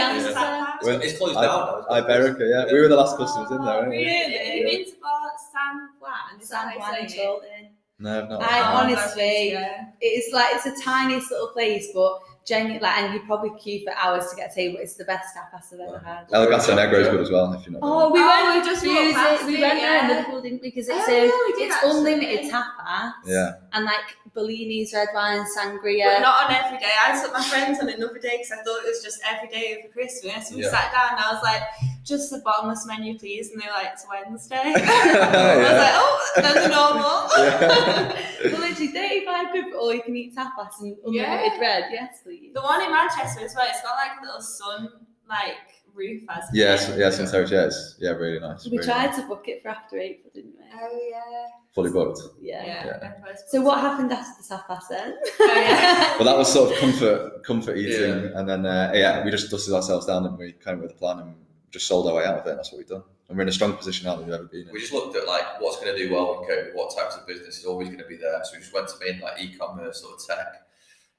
That 0.82 0.95
It's, 0.95 1.05
it's 1.13 1.17
closed 1.17 1.36
down 1.36 1.43
now. 1.43 1.86
I, 1.89 2.01
Iberica, 2.01 2.39
yeah. 2.49 2.71
We 2.71 2.80
were 2.82 2.88
the 2.88 2.95
last 2.95 3.17
customers 3.17 3.51
in 3.51 3.57
there, 3.63 3.75
weren't 3.80 3.89
we? 3.89 3.97
Really? 3.97 4.38
Have 4.38 4.55
you 4.55 4.67
Yeah. 4.67 4.77
been 4.77 4.86
to 4.86 4.91
Bar- 5.01 5.32
San 5.53 5.89
Juan? 5.99 6.41
San 6.41 6.80
Juan 6.80 6.93
you 6.95 6.99
and 7.01 7.09
say 7.11 7.17
it? 7.17 7.25
Chorlton. 7.25 7.69
No, 8.01 8.17
I've 8.23 8.30
not. 8.30 8.41
I 8.41 8.59
Oh, 8.61 8.77
honestly- 8.77 9.51
yeah. 9.51 9.86
It's 9.99 10.34
like 10.34 10.55
it's 10.55 10.63
the 10.63 10.82
tiniest 10.82 11.32
little 11.32 11.49
place, 11.49 11.89
but 11.93 12.19
genuinely, 12.45 12.80
like, 12.82 12.97
and 12.97 13.13
you 13.13 13.19
probably 13.27 13.51
queue 13.59 13.84
for 13.86 13.93
hours 13.93 14.30
to 14.30 14.36
get 14.38 14.51
a 14.51 14.55
table. 14.55 14.77
It's 14.82 14.95
the 14.95 15.03
best 15.03 15.36
tapas 15.36 15.73
I've 15.73 15.82
ever 15.82 15.99
had. 15.99 16.25
El 16.32 16.47
Gato 16.49 16.75
Negro 16.75 16.93
is 16.99 17.07
good 17.09 17.19
as 17.21 17.30
well, 17.30 17.51
if 17.53 17.65
you're 17.65 17.73
not. 17.73 17.82
Oh, 17.84 18.09
we 18.09 18.19
Oh, 18.21 18.27
went. 18.53 18.63
we 18.65 18.71
just 18.71 18.82
we 18.84 18.89
walked 18.89 19.03
used 19.03 19.15
past 19.17 19.41
it. 19.43 19.47
We 19.47 19.55
it, 19.57 19.61
went 19.61 19.80
there 19.82 19.99
in 20.03 20.09
yeah. 20.09 20.15
Liverpool, 20.17 20.41
didn't 20.41 20.61
we? 20.61 20.69
Because 20.69 20.88
it's 20.88 20.97
Oh, 21.07 21.11
yeah, 21.11 21.21
we 21.23 21.53
did 21.59 21.67
it's 21.67 21.75
actually. 21.75 21.91
unlimited 22.13 22.51
tapas. 22.51 23.13
Yeah. 23.25 23.51
And 23.73 23.86
like 23.86 24.15
Bellinis, 24.36 24.93
red 24.93 25.09
wine, 25.13 25.39
But 25.39 25.47
sangria. 25.63 26.21
not 26.21 26.45
on 26.45 26.55
every 26.55 26.77
day. 26.77 26.91
I 27.03 27.21
took 27.21 27.34
my 27.34 27.41
friends 27.43 27.80
on 27.80 27.89
another 27.89 28.19
day 28.19 28.38
because 28.38 28.51
I 28.51 28.63
thought 28.63 28.84
it 28.84 28.88
was 28.88 29.01
just 29.03 29.19
every 29.30 29.49
day 29.49 29.77
over 29.80 29.91
Christmas. 29.93 30.51
We 30.51 30.63
Yeah. 30.63 30.69
sat 30.71 30.91
down 30.91 31.11
and 31.17 31.19
I 31.25 31.34
was 31.34 31.43
like, 31.43 31.61
just 32.03 32.30
the 32.32 32.39
bottomless 32.39 32.86
menu, 32.88 33.17
please. 33.19 33.51
And 33.51 33.61
they 33.61 33.65
were 33.67 33.73
like, 33.73 33.89
it's 33.93 34.05
Wednesday. 34.09 34.55
I 34.75 35.57
was 35.57 35.80
like, 35.84 35.95
oh, 35.95 36.32
that's 36.38 36.67
normal. 36.69 37.19
Yeah. 37.39 38.51
well, 38.51 38.61
literally, 38.61 38.88
35 38.88 39.49
quid 39.51 39.65
for 39.71 39.77
all 39.77 39.93
you 39.93 40.01
can 40.01 40.15
eat 40.15 40.36
tapas 40.36 40.80
and 40.80 40.95
unlimited 41.05 41.13
Yeah. 41.13 41.57
bread. 41.57 41.84
Yes, 41.91 42.19
please. 42.23 42.51
The 42.53 42.61
one 42.61 42.82
in 42.84 42.91
Manchester 42.91 43.41
as 43.45 43.53
well, 43.55 43.67
it's 43.69 43.82
got 43.82 43.95
like 43.95 44.19
a 44.21 44.25
little 44.25 44.41
sun 44.41 44.89
like 45.30 45.78
roof 46.00 46.24
as 46.30 46.45
Yes, 46.54 46.91
yes, 46.97 47.20
in 47.20 47.30
Terrace, 47.30 47.52
yeah, 48.00 48.10
yeah, 48.10 48.16
really 48.16 48.39
nice. 48.39 48.66
We 48.66 48.72
really 48.72 48.86
tried 48.86 49.08
nice. 49.08 49.18
to 49.18 49.28
book 49.28 49.43
it 49.47 49.62
for 49.62 49.70
after 49.70 50.00
April, 50.00 50.32
didn't 50.34 50.56
we? 50.58 50.66
Oh 50.74 51.10
yeah. 51.12 51.47
fully 51.76 51.91
booked. 51.91 52.22
Yeah. 52.41 52.66
Yeah. 52.66 53.34
So 53.47 53.62
what 53.62 53.80
happened 53.80 54.12
after 54.12 54.41
the 54.41 54.56
tapas 54.56 54.88
then? 54.89 55.18
Oh, 55.39 55.54
yeah. 55.56 56.16
Well, 56.18 56.26
that 56.26 56.38
was 56.38 56.52
sort 56.52 56.72
of 56.72 56.78
comfort, 56.80 57.43
comfort 57.43 57.78
eating, 57.78 58.32
and 58.36 58.47
then 58.50 58.66
uh, 58.66 58.91
yeah, 58.93 59.24
we 59.24 59.32
just 59.32 59.52
dusted 59.52 59.74
ourselves 59.74 60.06
down 60.06 60.26
and 60.26 60.38
we 60.38 60.54
came 60.54 60.76
up 60.76 60.82
with 60.82 60.91
a 60.91 60.95
plan 60.95 61.20
and 61.20 61.36
just 61.72 61.88
sold 61.88 62.08
our 62.08 62.16
way 62.16 62.26
out 62.26 62.39
of 62.39 62.45
it. 62.47 62.50
And 62.50 62.58
that's 62.60 62.72
what 62.72 62.80
we've 62.80 62.88
done, 62.88 63.04
and 63.28 63.38
we're 63.38 63.43
in 63.43 63.50
a 63.50 63.52
strong 63.60 63.74
position 63.74 64.06
now 64.08 64.16
than 64.16 64.26
we've 64.26 64.36
ever 64.36 64.45
been 64.45 64.68
in. 64.68 64.74
We 64.74 64.80
just 64.80 64.93
looked 64.93 65.16
at 65.16 65.28
like 65.28 65.62
what's 65.62 65.78
going 65.80 65.95
to 65.95 65.97
do 66.02 66.14
well 66.14 66.41
in 66.41 66.50
COVID, 66.50 66.76
what 66.76 66.95
types 66.95 67.16
of 67.16 67.28
business 67.28 67.60
is 67.60 67.66
always 67.66 67.88
going 67.89 68.00
to 68.00 68.08
be 68.08 68.18
there. 68.18 68.39
So 68.43 68.52
we 68.54 68.60
just 68.60 68.74
went 68.74 68.88
to 68.89 68.95
main 69.06 69.20
like 69.22 69.39
e-commerce 69.41 70.04
or 70.04 70.18
tech 70.28 70.47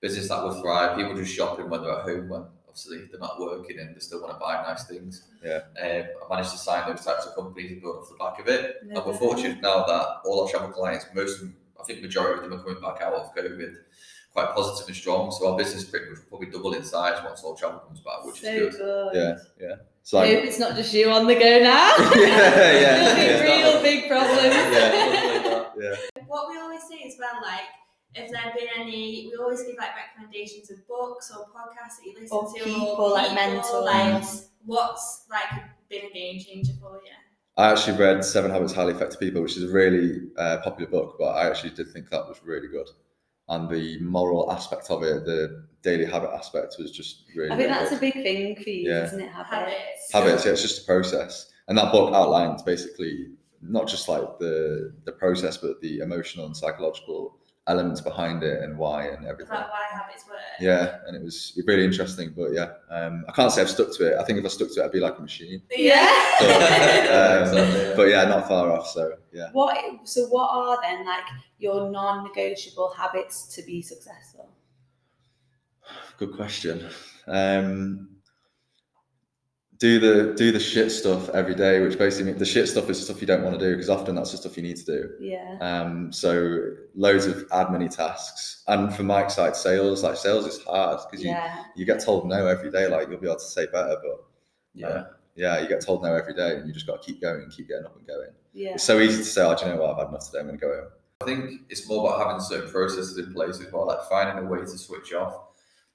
business 0.01 0.29
that 0.29 0.43
will 0.43 0.61
thrive. 0.61 0.97
People 0.97 1.15
just 1.15 1.35
shopping 1.35 1.69
when 1.69 1.83
they're 1.83 1.93
at 1.93 2.03
home, 2.03 2.29
when 2.29 2.45
obviously 2.71 3.07
they're 3.11 3.21
not 3.21 3.41
working 3.41 3.79
and 3.81 3.95
they 3.95 4.01
still 4.01 4.21
want 4.23 4.33
to 4.33 4.39
buy 4.39 4.63
nice 4.63 4.85
things. 4.85 5.25
Yeah. 5.45 5.61
Um, 5.81 6.05
I 6.25 6.35
managed 6.35 6.53
to 6.53 6.59
sign 6.59 6.89
those 6.89 7.05
types 7.05 7.27
of 7.27 7.35
companies 7.35 7.73
and 7.73 7.83
build 7.83 7.97
off 7.97 8.09
the 8.09 8.17
back 8.17 8.39
of 8.39 8.47
it. 8.47 8.77
And 8.89 9.05
we're 9.05 9.13
fortunate 9.15 9.61
now 9.61 9.85
that 9.85 10.07
all 10.25 10.45
our 10.45 10.49
travel 10.49 10.71
clients, 10.71 11.07
most 11.15 11.35
of 11.35 11.41
them, 11.41 11.57
I 11.81 11.85
think 11.85 12.01
majority 12.01 12.45
of 12.45 12.51
them 12.51 12.59
are 12.59 12.63
coming 12.63 12.81
back 12.81 13.03
out 13.03 13.15
of 13.15 13.35
COVID 13.35 13.75
quite 14.33 14.55
positive 14.55 14.87
and 14.87 14.97
strong. 14.97 15.33
So 15.33 15.51
our 15.51 15.59
business 15.59 15.85
pretty 15.85 16.09
much 16.11 16.19
will 16.19 16.39
probably 16.39 16.51
double 16.51 16.73
in 16.75 16.85
size 16.85 17.21
once 17.25 17.43
all 17.43 17.57
travel 17.57 17.81
comes 17.81 18.01
back, 18.01 18.25
which 18.25 18.41
so 18.41 18.49
is 18.49 18.77
good. 18.77 18.79
good. 18.79 19.15
Yeah, 19.15 19.67
yeah. 19.69 19.75
It's 20.03 20.15
I 20.15 20.35
hope 20.35 20.45
it's 20.45 20.59
not 20.59 20.77
just 20.77 20.95
you 20.95 21.11
on 21.11 21.27
the 21.27 21.35
go 21.35 21.59
now. 21.59 21.95
Yeah, 22.15 22.81
yeah, 22.81 23.15
There'll 23.15 23.43
be 23.43 23.47
yeah. 23.47 23.73
real 23.73 23.83
big 23.83 24.09
problems. 24.09 24.55
Yeah. 24.55 25.65
yeah. 25.79 26.23
What 26.27 26.49
we 26.49 26.59
always 26.59 26.83
say 26.89 27.03
as 27.07 27.17
well, 27.19 27.43
like 27.43 27.67
if 28.15 28.31
there 28.31 28.41
have 28.41 28.55
been 28.55 28.69
any, 28.77 29.29
we 29.31 29.37
always 29.39 29.63
give 29.63 29.77
like 29.79 29.91
recommendations 29.95 30.71
of 30.71 30.87
books 30.89 31.31
or 31.37 31.47
podcasts 31.47 31.99
that 31.99 32.07
you 32.07 32.15
listen 32.21 32.29
Or 32.37 32.53
to, 32.53 32.65
people, 32.65 33.11
like 33.13 33.35
mentors. 33.35 33.73
like 33.85 34.25
what's 34.65 35.27
like 35.31 35.63
been 35.89 36.07
a 36.07 36.13
game 36.13 36.41
changer 36.41 36.73
for 36.81 36.97
you. 36.97 37.11
I 37.57 37.71
actually 37.71 37.99
read 37.99 38.25
Seven 38.25 38.51
Habits 38.51 38.73
of 38.73 38.77
Highly 38.79 38.95
Effective 38.95 39.21
People, 39.21 39.43
which 39.43 39.57
is 39.57 39.65
a 39.65 39.73
really 39.73 40.29
uh, 40.39 40.59
popular 40.65 40.91
book, 40.91 41.17
but 41.19 41.27
I 41.31 41.47
actually 41.49 41.71
did 41.71 41.89
think 41.93 42.09
that 42.11 42.27
was 42.27 42.41
really 42.45 42.69
good. 42.69 42.87
And 43.49 43.69
the 43.69 43.99
moral 44.01 44.51
aspect 44.53 44.91
of 44.91 45.03
it, 45.03 45.25
the 45.25 45.67
daily 45.83 46.05
habit 46.05 46.31
aspect, 46.31 46.77
was 46.79 46.93
just 46.93 47.25
really. 47.37 47.51
I 47.51 47.57
think 47.57 47.69
really 47.69 47.79
that's 47.81 47.91
good. 47.91 47.97
a 47.99 48.01
big 48.01 48.15
thing 48.15 48.57
for 48.57 48.71
you, 48.71 48.91
Yeah. 48.91 49.05
isn't 49.05 49.21
it? 49.21 49.29
Habits. 49.31 49.51
Habits. 49.51 50.13
habits 50.13 50.45
yeah 50.47 50.53
it's 50.53 50.63
just 50.63 50.83
a 50.83 50.87
process 50.87 51.51
and 51.69 51.77
that 51.77 51.91
book 51.93 52.15
outlines 52.15 52.63
basically 52.63 53.29
not 53.63 53.87
just 53.89 54.09
like 54.09 54.39
the 54.39 54.93
the 55.05 55.13
process 55.13 55.57
but 55.57 55.81
the 55.81 55.99
emotional 55.99 56.47
and 56.47 56.57
psychological 56.57 57.37
elements 57.67 58.01
behind 58.01 58.43
it 58.43 58.63
and 58.63 58.77
why 58.77 59.07
and 59.09 59.27
everything 59.27 59.53
About 59.55 59.69
why 59.71 59.85
habits 59.93 60.25
work. 60.29 60.39
yeah 60.61 60.99
and 61.07 61.15
it 61.15 61.23
was 61.23 61.61
really 61.67 61.85
interesting 61.85 62.33
but 62.37 62.53
yeah 62.53 62.73
um 62.91 63.25
i 63.29 63.33
can't 63.33 63.53
say 63.53 63.61
i've 63.61 63.71
stuck 63.71 63.93
to 63.97 64.11
it 64.13 64.19
i 64.19 64.25
think 64.25 64.39
if 64.39 64.45
i 64.45 64.49
stuck 64.49 64.73
to 64.73 64.81
it 64.81 64.85
i'd 64.87 64.93
be 64.93 64.99
like 64.99 65.19
a 65.19 65.21
machine 65.23 65.63
Yeah. 65.71 66.09
but, 66.41 66.51
um, 66.51 67.43
Exactly, 67.43 67.81
yeah. 67.83 67.93
but 67.97 68.09
yeah 68.09 68.25
not 68.25 68.49
far 68.49 68.73
off 68.73 68.89
so 68.89 69.13
yeah 69.33 69.49
What? 69.53 69.77
So, 70.09 70.27
what 70.29 70.49
are 70.51 70.79
then 70.83 71.05
like 71.07 71.25
your 71.59 71.91
non-negotiable 71.91 72.93
habits 72.97 73.55
to 73.55 73.63
be 73.63 73.83
successful? 73.83 74.49
good 76.19 76.33
question 76.35 76.89
um 77.29 78.09
do 79.81 79.99
the 79.99 80.35
do 80.35 80.53
the 80.53 80.61
shit 80.61 80.93
stuff 80.93 81.31
every 81.31 81.55
day 81.55 81.81
which 81.81 81.99
basically 81.99 82.27
means 82.27 82.39
the 82.39 82.45
shit 82.45 82.69
stuff 82.69 82.89
is 82.91 83.03
stuff 83.03 83.19
you 83.23 83.27
don't 83.27 83.43
want 83.43 83.59
to 83.59 83.65
do 83.67 83.75
because 83.75 83.89
often 83.89 84.15
that's 84.15 84.31
the 84.31 84.37
stuff 84.37 84.55
you 84.57 84.63
need 84.63 84.77
to 84.77 84.85
do 84.85 85.11
Yeah. 85.19 85.57
Um, 85.61 86.13
so 86.13 86.59
loads 86.95 87.25
of 87.27 87.49
admin 87.49 87.89
tasks, 87.95 88.63
and 88.69 88.95
for 88.95 89.03
Mike's 89.05 89.35
side, 89.35 89.57
sales 89.57 90.03
like 90.03 90.17
sales 90.17 90.47
is 90.47 90.63
hard 90.65 91.01
because 91.11 91.25
you, 91.25 91.31
Yeah. 91.31 91.65
you 91.75 91.87
get 91.87 92.05
told 92.05 92.29
no 92.29 92.47
every 92.47 92.71
day. 92.71 92.87
Like 92.89 93.09
you'll 93.09 93.21
be 93.21 93.27
able 93.27 93.39
to 93.39 93.45
say 93.45 93.67
better, 93.67 93.97
but 94.03 94.25
Yeah. 94.75 94.87
uh, 94.89 95.05
yeah, 95.35 95.61
you 95.61 95.69
get 95.69 95.81
told 95.81 96.03
no 96.03 96.15
every 96.15 96.35
day, 96.35 96.57
and 96.57 96.67
you 96.69 96.75
just 96.75 96.87
got 96.87 97.01
to 97.03 97.07
keep 97.07 97.21
going 97.23 97.43
and 97.43 97.51
keep 97.51 97.69
getting 97.69 97.87
up 97.87 97.97
and 97.97 98.07
going. 98.07 98.31
Yeah. 98.53 98.75
It's 98.75 98.85
so 98.85 98.99
easy 98.99 99.19
to 99.19 99.25
say, 99.25 99.43
"Oh, 99.43 99.55
do 99.57 99.65
you 99.65 99.73
know 99.73 99.81
what? 99.81 99.93
I've 99.93 99.99
had 99.99 100.09
enough 100.09 100.27
today. 100.27 100.41
I'm 100.41 100.47
going 100.49 100.59
to 100.59 100.67
go 100.67 100.75
home." 100.75 100.91
I 101.23 101.25
think 101.27 101.61
it's 101.71 101.89
more 101.89 102.07
about 102.07 102.27
having 102.27 102.41
certain 102.43 102.71
processes 102.71 103.17
in 103.19 103.33
place 103.33 103.61
as 103.61 103.73
well, 103.73 103.87
like 103.87 104.03
finding 104.11 104.45
a 104.45 104.47
way 104.49 104.59
to 104.61 104.67
switch 104.67 105.13
off. 105.15 105.35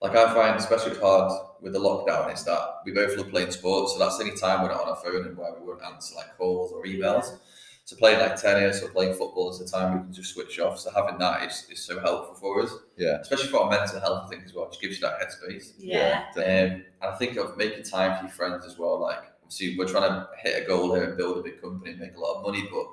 Like 0.06 0.16
I 0.16 0.34
find, 0.36 0.56
especially 0.56 0.99
hard 0.99 1.32
with 1.62 1.74
the 1.74 1.80
lockdown, 1.80 2.32
is 2.32 2.43
that 2.43 2.82
we 2.86 2.91
both 2.91 3.18
love 3.18 3.30
playing 3.32 3.49
sports, 3.49 3.93
so 3.93 3.99
that's 3.99 4.20
any 4.20 4.36
time 4.36 4.62
we're 4.62 4.70
not 4.70 4.84
on 4.84 4.89
our 4.89 4.95
phone 4.97 5.26
and 5.26 5.36
where 5.36 5.51
we 5.60 5.66
won't 5.66 5.82
answer 5.84 6.14
like 6.16 6.38
calls 6.38 6.72
or 6.72 6.84
emails. 6.84 7.38
So 7.86 7.95
playing 7.95 8.20
like 8.20 8.36
tennis 8.36 8.84
or 8.84 8.89
playing 8.89 9.14
football 9.14 9.51
is 9.51 9.60
the 9.60 9.68
time 9.68 9.93
we 9.93 10.03
can 10.03 10.14
just 10.14 10.34
switch 10.34 10.60
off. 10.60 10.80
So 10.80 10.91
having 10.91 11.18
that 11.20 11.43
is, 11.43 11.68
is 11.72 11.80
so 11.84 11.99
helpful 11.99 12.36
for 12.36 12.62
us, 12.62 12.72
Yeah, 12.97 13.20
especially 13.20 13.47
for 13.47 13.64
our 13.64 13.70
mental 13.70 13.99
health. 13.99 14.26
I 14.26 14.30
think 14.30 14.43
as 14.45 14.53
well, 14.53 14.66
it 14.66 14.72
just 14.72 14.82
gives 14.82 14.99
you 14.99 15.01
that 15.08 15.20
headspace. 15.20 15.74
Yeah. 15.80 16.26
Um, 16.36 16.43
and 16.43 16.84
I 17.01 17.16
think 17.16 17.38
of 17.38 17.58
making 17.58 17.84
time 17.84 18.16
for 18.18 18.24
your 18.26 18.32
friends 18.32 18.66
as 18.66 18.78
well. 18.78 18.99
Like, 18.99 19.24
obviously, 19.43 19.76
we're 19.78 19.88
trying 19.88 20.10
to 20.10 20.28
hit 20.43 20.64
a 20.64 20.68
goal 20.68 20.93
here 20.93 21.03
and 21.03 21.18
build 21.18 21.38
a 21.38 21.41
big 21.43 21.62
company 21.62 21.91
and 21.91 21.99
make 21.99 22.16
a 22.16 22.20
lot 22.20 22.38
of 22.38 22.43
money, 22.43 22.68
but 22.72 22.86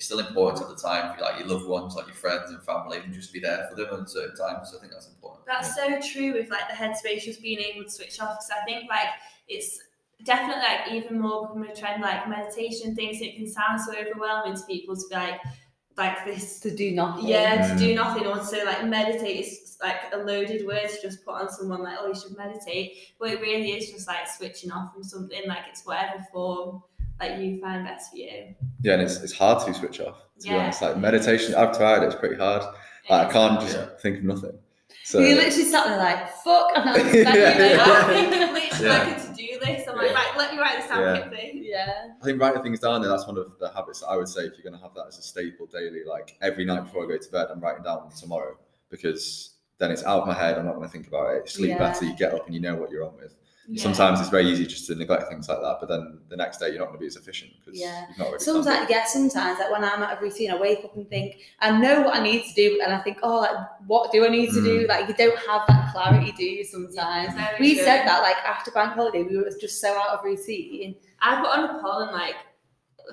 it's 0.00 0.06
still 0.06 0.18
important 0.20 0.62
at 0.62 0.74
the 0.74 0.82
time 0.82 1.14
for 1.14 1.20
like 1.22 1.38
your 1.38 1.46
loved 1.48 1.66
ones, 1.68 1.94
like 1.94 2.06
your 2.06 2.14
friends 2.16 2.48
and 2.50 2.62
family, 2.62 2.96
and 3.04 3.12
just 3.12 3.34
be 3.34 3.38
there 3.38 3.66
for 3.68 3.76
them 3.76 4.00
at 4.00 4.08
certain 4.08 4.34
times. 4.34 4.70
So 4.70 4.78
I 4.78 4.80
think 4.80 4.92
that's 4.94 5.08
important. 5.08 5.44
That's 5.46 5.74
so 5.76 6.00
true 6.00 6.32
with 6.32 6.48
like 6.48 6.68
the 6.70 6.74
headspace, 6.74 7.22
just 7.24 7.42
being 7.42 7.58
able 7.58 7.84
to 7.84 7.90
switch 7.90 8.18
off. 8.18 8.38
Because 8.38 8.50
I 8.58 8.64
think 8.64 8.88
like 8.88 9.08
it's 9.46 9.78
definitely 10.24 10.62
like 10.62 10.90
even 10.92 11.20
more 11.20 11.48
becoming 11.48 11.68
a 11.70 11.76
trend, 11.76 12.00
like 12.00 12.26
meditation 12.30 12.94
things. 12.96 13.20
It 13.20 13.36
can 13.36 13.46
sound 13.46 13.78
so 13.78 13.92
overwhelming 13.94 14.54
to 14.56 14.62
people 14.66 14.96
to 14.96 15.02
be 15.10 15.14
like, 15.16 15.38
like 15.98 16.24
this 16.24 16.60
to 16.60 16.74
do 16.74 16.92
nothing. 16.92 17.26
yeah 17.28 17.68
to 17.68 17.74
Mm. 17.74 17.78
do 17.78 17.94
nothing 17.94 18.26
or 18.26 18.38
to 18.38 18.64
like 18.64 18.86
meditate 18.86 19.44
is 19.44 19.76
like 19.82 19.96
a 20.14 20.16
loaded 20.16 20.66
word 20.66 20.88
to 20.88 21.02
just 21.02 21.22
put 21.26 21.34
on 21.34 21.50
someone 21.50 21.82
like 21.82 21.98
oh 22.00 22.06
you 22.08 22.14
should 22.14 22.34
meditate 22.38 22.92
but 23.18 23.28
it 23.30 23.40
really 23.42 23.72
is 23.72 23.90
just 23.90 24.06
like 24.08 24.26
switching 24.26 24.70
off 24.72 24.94
from 24.94 25.02
something 25.04 25.42
like 25.46 25.64
it's 25.68 25.84
whatever 25.84 26.24
form 26.32 26.82
like 27.20 27.38
you 27.38 27.60
find 27.60 27.84
best 27.84 28.10
for 28.10 28.16
you 28.16 28.54
Yeah, 28.82 28.94
and 28.94 29.02
it's, 29.02 29.20
it's 29.22 29.32
hard 29.32 29.64
to 29.66 29.74
switch 29.74 30.00
off. 30.00 30.16
To 30.40 30.48
be 30.48 30.54
Yeah. 30.54 30.62
honest, 30.62 30.82
like 30.82 30.96
meditation, 30.96 31.54
I've 31.54 31.76
tried 31.76 32.02
it. 32.02 32.06
It's 32.06 32.14
pretty 32.16 32.36
hard. 32.36 32.62
Like, 33.08 33.28
I 33.28 33.32
can't 33.32 33.60
just 33.60 33.76
Yeah. 33.76 33.86
think 34.00 34.18
of 34.18 34.24
nothing. 34.24 34.58
So 35.04 35.18
you 35.20 35.34
literally 35.34 35.64
sat 35.64 35.86
there 35.86 35.98
like, 35.98 36.28
fuck, 36.44 36.70
I'm 36.74 36.84
not 36.86 36.96
Yeah. 36.96 37.02
understanding 37.02 37.80
I 37.80 38.10
it. 38.12 38.30
think 38.30 38.42
of 38.42 38.50
literally 38.52 38.86
Yeah. 38.86 38.98
like 38.98 39.18
a 39.18 39.20
to-do 39.26 39.58
list 39.66 39.88
I'm 39.88 39.96
like 39.96 40.14
right 40.14 40.34
let 40.38 40.52
me 40.54 40.58
write 40.60 40.78
this 40.80 40.88
down 40.88 41.00
Yeah. 41.02 41.20
quickly 41.28 41.62
yeah. 41.64 41.92
I 42.20 42.24
think 42.24 42.40
writing 42.40 42.62
things 42.62 42.80
down 42.80 43.00
there, 43.02 43.10
that's 43.10 43.26
one 43.26 43.36
of 43.38 43.52
the 43.58 43.70
habits 43.70 44.00
that 44.00 44.06
I 44.08 44.16
would 44.16 44.28
say 44.28 44.42
if 44.42 44.52
you're 44.56 44.62
going 44.70 44.78
to 44.80 44.82
have 44.86 44.94
that 44.94 45.06
as 45.08 45.18
a 45.18 45.22
staple 45.22 45.66
daily, 45.66 46.04
like 46.08 46.36
every 46.40 46.64
night 46.64 46.80
before 46.84 47.04
I 47.04 47.08
go 47.08 47.16
to 47.18 47.30
bed, 47.30 47.46
I'm 47.50 47.60
writing 47.60 47.82
down 47.82 48.10
tomorrow 48.10 48.56
because 48.90 49.56
then 49.78 49.90
it's 49.90 50.04
out 50.04 50.20
of 50.22 50.26
my 50.28 50.34
head. 50.34 50.58
I'm 50.58 50.66
not 50.66 50.74
going 50.76 50.86
to 50.88 50.92
think 50.92 51.08
about 51.08 51.34
it. 51.34 51.48
Sleep 51.48 51.70
Yeah. 51.70 51.78
better, 51.78 52.04
you 52.04 52.14
get 52.16 52.34
up 52.34 52.46
and 52.46 52.54
you 52.54 52.60
know 52.60 52.74
what 52.76 52.90
you're 52.90 53.04
on 53.04 53.16
with. 53.16 53.34
Yeah. 53.72 53.82
Sometimes 53.84 54.18
it's 54.18 54.30
very 54.30 54.46
easy 54.46 54.66
just 54.66 54.88
to 54.88 54.96
neglect 54.96 55.28
things 55.28 55.48
like 55.48 55.60
that, 55.60 55.76
but 55.78 55.88
then 55.88 56.18
the 56.28 56.36
next 56.36 56.58
day 56.58 56.70
you're 56.70 56.80
not 56.80 56.86
going 56.86 56.98
to 56.98 57.00
be 57.00 57.06
as 57.06 57.14
efficient 57.14 57.52
because 57.58 57.78
Yeah. 57.80 58.06
you've 58.08 58.18
not 58.18 58.26
really 58.26 58.38
Sometimes, 58.40 58.90
yeah, 58.90 59.04
sometimes 59.04 59.60
like 59.60 59.70
when 59.70 59.84
I'm 59.84 60.02
out 60.02 60.12
of 60.14 60.20
routine, 60.20 60.50
I 60.50 60.56
wake 60.58 60.84
up 60.84 60.96
and 60.96 61.08
think, 61.08 61.36
I 61.60 61.78
know 61.78 62.02
what 62.02 62.16
I 62.16 62.22
need 62.22 62.42
to 62.44 62.54
do, 62.54 62.80
and 62.82 62.92
I 62.92 62.98
think, 62.98 63.18
oh, 63.22 63.38
like, 63.38 63.56
what 63.86 64.10
do 64.10 64.24
I 64.26 64.28
need 64.28 64.48
to 64.50 64.62
do? 64.62 64.86
Mm. 64.86 64.88
Like, 64.88 65.08
you 65.08 65.14
don't 65.14 65.38
have 65.46 65.62
that 65.68 65.92
clarity, 65.92 66.32
do 66.32 66.44
you? 66.44 66.64
Sometimes 66.64 67.32
Very 67.34 67.60
we 67.60 67.74
true. 67.76 67.84
said 67.84 68.06
that, 68.08 68.22
like, 68.22 68.38
after 68.38 68.72
bank 68.72 68.94
holiday, 68.94 69.22
we 69.22 69.36
were 69.36 69.48
just 69.60 69.80
so 69.80 69.96
out 69.96 70.08
of 70.18 70.24
routine. 70.24 70.96
I 71.22 71.40
put 71.40 71.50
on 71.50 71.70
a 71.76 71.80
poll 71.80 72.00
and 72.00 72.12
like 72.12 72.34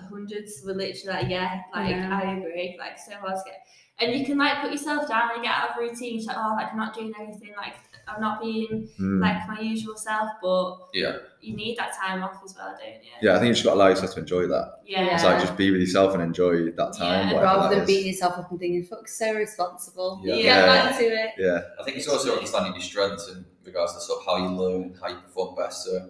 hundreds 0.10 0.62
were 0.66 0.74
literally 0.74 1.22
like, 1.22 1.30
yeah, 1.30 1.62
like 1.74 1.90
Yeah. 1.92 2.20
I 2.24 2.34
agree, 2.38 2.78
like 2.80 2.98
so 2.98 3.14
hard 3.16 3.36
to 3.36 3.42
get. 3.46 3.60
And 4.00 4.14
you 4.14 4.26
can 4.26 4.38
like 4.38 4.62
put 4.62 4.72
yourself 4.72 5.08
down 5.08 5.32
and 5.34 5.42
get 5.44 5.52
out 5.54 5.72
of 5.72 5.78
routine. 5.78 6.18
It's 6.18 6.28
like, 6.28 6.38
oh, 6.38 6.54
like 6.56 6.72
I'm 6.72 6.78
not 6.78 6.94
doing 6.94 7.14
anything, 7.20 7.54
like 7.58 7.74
I'm 8.08 8.22
not 8.22 8.40
being 8.40 8.88
Mm. 9.00 9.20
like 9.22 9.48
my 9.48 9.60
usual 9.60 9.98
self, 9.98 10.30
but 10.42 10.78
Yeah. 10.94 11.18
you 11.42 11.56
need 11.56 11.78
that 11.78 11.94
time 12.00 12.24
off 12.24 12.40
as 12.46 12.56
well, 12.56 12.78
don't 12.80 13.04
you? 13.04 13.10
yeah, 13.22 13.32
I 13.36 13.40
think 13.40 13.48
you 13.50 13.54
just 13.56 13.64
got 13.66 13.72
to 13.72 13.76
allow 13.78 13.88
yourself 13.88 14.14
to 14.14 14.20
enjoy 14.20 14.48
that. 14.48 14.82
Yeah. 14.86 15.14
It's 15.16 15.24
like 15.24 15.42
just 15.42 15.58
be 15.58 15.72
with 15.72 15.82
yourself 15.82 16.14
and 16.14 16.22
enjoy 16.22 16.72
that 16.72 16.94
time. 16.98 17.30
Yeah, 17.30 17.42
Rather 17.42 17.64
that 17.64 17.70
than 17.72 17.80
is. 17.82 17.88
beating 17.88 18.08
yourself 18.08 18.38
up 18.38 18.52
and 18.52 18.60
thinking, 18.60 18.84
fuck, 18.86 19.08
so 19.08 19.34
responsible. 19.34 20.22
Yeah. 20.24 20.36
Get 20.36 20.46
Yeah. 20.46 20.66
back 20.68 20.98
to 21.00 21.04
it. 21.06 21.30
Yeah, 21.40 21.60
I 21.80 21.84
think 21.84 21.98
it's 21.98 22.08
also 22.08 22.34
understanding 22.36 22.74
your 22.74 22.82
strengths 22.82 23.28
in 23.30 23.46
regards 23.66 23.94
to 23.96 24.00
sort 24.02 24.20
of 24.22 24.26
how 24.28 24.38
you 24.38 24.50
learn 24.56 24.84
and 24.84 24.96
how 25.02 25.08
you 25.10 25.16
perform 25.16 25.56
best. 25.56 25.84
So, 25.86 26.10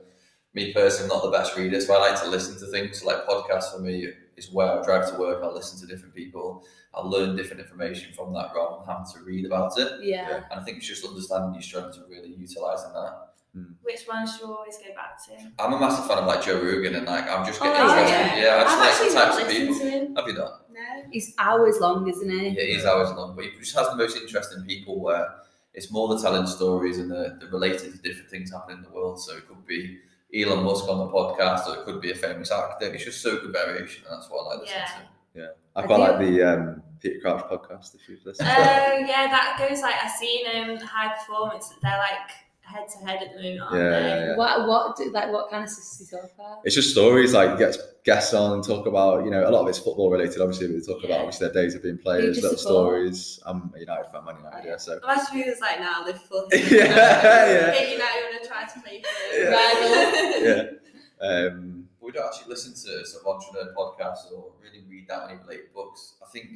me 0.53 0.73
personally, 0.73 1.09
I'm 1.11 1.17
not 1.17 1.23
the 1.23 1.31
best 1.37 1.55
reader, 1.55 1.79
so 1.81 1.95
I 1.95 2.09
like 2.11 2.21
to 2.21 2.27
listen 2.29 2.59
to 2.59 2.67
things. 2.71 2.99
So 3.01 3.07
like 3.07 3.25
podcasts 3.25 3.71
for 3.73 3.79
me 3.79 4.07
is 4.37 4.51
where 4.51 4.79
I 4.79 4.83
drive 4.83 5.11
to 5.11 5.17
work. 5.19 5.43
I'll 5.43 5.53
listen 5.53 5.79
to 5.81 5.93
different 5.93 6.15
people. 6.15 6.63
I'll 6.93 7.09
learn 7.09 7.35
different 7.35 7.61
information 7.61 8.13
from 8.13 8.33
that 8.33 8.51
rather 8.55 8.77
than 8.77 8.87
having 8.87 9.11
to 9.13 9.19
read 9.25 9.45
about 9.45 9.77
it. 9.77 10.03
Yeah. 10.03 10.43
And 10.51 10.61
I 10.61 10.63
think 10.63 10.77
it's 10.77 10.87
just 10.87 11.05
understanding 11.05 11.53
your 11.53 11.61
strengths 11.63 11.97
and 11.97 12.09
really 12.09 12.29
utilising 12.29 12.93
that. 12.93 13.33
Hmm. 13.53 13.63
Which 13.81 14.01
one 14.05 14.27
should 14.27 14.41
you 14.41 14.53
always 14.53 14.77
go 14.77 14.93
back 14.95 15.17
to? 15.25 15.51
I'm 15.63 15.73
a 15.73 15.79
massive 15.79 16.05
fan 16.07 16.19
of 16.19 16.25
like 16.25 16.43
Joe 16.43 16.61
Rogan 16.61 16.95
and 16.95 17.05
like 17.07 17.27
I'm 17.29 17.45
just 17.45 17.59
oh, 17.61 17.65
getting 17.65 17.81
Oh, 17.81 17.97
interested. 17.97 18.41
Yeah, 18.41 18.57
I 18.57 18.63
just 18.63 18.73
I've 18.75 18.79
like 18.79 18.89
actually 18.91 19.09
the 19.09 19.15
not 19.15 19.25
types 19.25 19.37
of 19.41 19.47
listened 19.47 19.67
people. 19.67 19.79
to 19.79 19.89
him. 19.89 20.15
Have 20.15 20.27
you 20.27 20.33
not? 20.33 20.51
No. 20.71 21.03
He's 21.11 21.33
hours 21.39 21.79
long, 21.79 22.07
isn't 22.07 22.29
he? 22.29 22.47
Yeah, 22.49 22.61
it 22.61 22.77
is 22.77 22.85
hours 22.85 23.09
long, 23.11 23.35
but 23.35 23.45
he 23.45 23.51
just 23.59 23.75
has 23.75 23.89
the 23.89 23.95
most 23.95 24.17
interesting 24.17 24.63
people 24.65 24.99
where 25.01 25.27
it's 25.73 25.91
more 25.91 26.07
the 26.09 26.21
telling 26.21 26.45
stories 26.45 26.97
and 26.99 27.09
the, 27.09 27.37
the 27.39 27.47
related 27.47 27.93
to 27.93 27.97
different 27.99 28.29
things 28.29 28.51
happening 28.51 28.77
in 28.77 28.83
the 28.83 28.89
world. 28.91 29.19
So 29.21 29.37
it 29.37 29.47
could 29.47 29.65
be 29.65 29.97
Elon 30.35 30.63
Musk 30.63 30.87
on 30.89 30.97
the 30.99 31.07
podcast, 31.13 31.67
or 31.67 31.75
it 31.79 31.85
could 31.85 32.01
be 32.01 32.11
a 32.11 32.15
famous 32.15 32.51
actor. 32.51 32.87
It's 32.93 33.05
just 33.05 33.21
so 33.21 33.39
good 33.39 33.51
variation, 33.53 34.03
and 34.09 34.17
that's 34.19 34.29
what 34.29 34.41
I 34.45 34.49
like 34.55 34.59
listening 34.61 35.07
Yeah. 35.33 35.43
to. 35.45 35.51
I 35.75 35.81
I 35.81 35.85
quite 35.85 35.97
do- 35.97 36.03
like 36.03 36.19
the 36.19 36.43
um, 36.43 36.81
Peter 37.01 37.19
Crouch 37.21 37.43
podcast 37.43 37.95
if 37.95 38.07
you've 38.09 38.25
listened. 38.25 38.49
oh 38.49 38.53
it. 38.53 39.07
yeah, 39.07 39.27
that 39.27 39.55
goes 39.59 39.81
like 39.81 39.95
I've 40.03 40.11
seen 40.11 40.45
um 40.55 40.77
high 40.77 41.13
performance. 41.15 41.71
They're 41.81 41.97
like 41.97 42.31
head 42.67 42.87
to 42.89 42.97
head 43.05 43.23
at 43.23 43.33
the 43.33 43.41
moment, 43.41 43.61
aren't 43.61 43.75
Yeah, 43.75 43.89
they? 43.89 44.07
yeah, 44.07 44.25
yeah. 44.27 44.35
What, 44.37 44.67
what, 44.67 44.97
do, 44.97 45.09
like, 45.11 45.31
what 45.31 45.49
kind 45.49 45.63
of 45.63 45.69
stuff 45.69 45.85
does 45.85 46.09
he 46.09 46.15
talk 46.17 46.31
about? 46.35 46.61
It's 46.65 46.75
just 46.75 46.91
stories 46.91 47.33
like 47.33 47.51
he 47.51 47.57
gets 47.57 47.77
guests 48.03 48.33
on 48.33 48.53
and 48.53 48.63
talk 48.63 48.85
about 48.87 49.25
you 49.25 49.31
know 49.31 49.47
a 49.47 49.51
lot 49.51 49.61
of 49.61 49.67
it's 49.67 49.79
football 49.79 50.09
related. 50.11 50.41
Obviously, 50.41 50.67
we 50.67 50.81
talk 50.81 51.03
about 51.03 51.19
obviously 51.21 51.47
their 51.47 51.53
days 51.63 51.75
of 51.75 51.83
being 51.83 51.97
players, 51.97 52.35
little 52.41 52.57
support? 52.57 52.85
stories. 52.85 53.39
I'm 53.45 53.71
a 53.75 53.79
United 53.79 54.11
fan, 54.11 54.23
Man 54.25 54.35
United, 54.37 54.67
yeah. 54.67 54.77
So 54.77 54.99
Imagine 55.03 55.25
who 55.43 55.49
was 55.49 55.59
like 55.61 55.79
now 55.79 56.03
Liverpool. 56.05 56.47
Yeah, 56.53 56.83
yeah. 56.85 57.71
Hey, 57.71 57.93
United 57.93 58.21
want 58.31 58.43
to 58.43 58.47
try 58.49 58.63
to 58.65 58.79
play 58.81 59.01
for 59.01 59.37
Yeah. 59.37 59.49
rival. 59.49 60.43
yeah, 60.43 61.47
um, 61.47 61.87
we 62.01 62.11
don't 62.11 62.25
actually 62.25 62.49
listen 62.49 62.73
to 62.73 63.05
sort 63.05 63.23
of 63.25 63.27
entrepreneur 63.35 63.73
podcasts 63.75 64.31
or 64.31 64.51
really 64.61 64.83
read 64.89 65.07
that 65.07 65.27
many 65.27 65.39
related 65.41 65.73
books. 65.73 66.15
I 66.25 66.29
think 66.31 66.47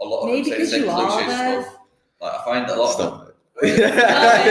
a 0.00 0.04
lot 0.04 0.20
of 0.22 0.26
Maybe 0.26 0.50
them 0.50 0.58
say 0.58 0.64
the 0.64 0.66
same 0.66 0.82
because 0.82 1.14
you 1.24 1.30
are 1.30 1.62
stuff. 1.62 1.76
Like 2.20 2.32
I 2.34 2.44
find 2.44 2.68
that 2.68 2.76
a 2.76 2.80
lot 2.80 3.00
of 3.00 3.18
them 3.20 3.28
it. 3.28 3.36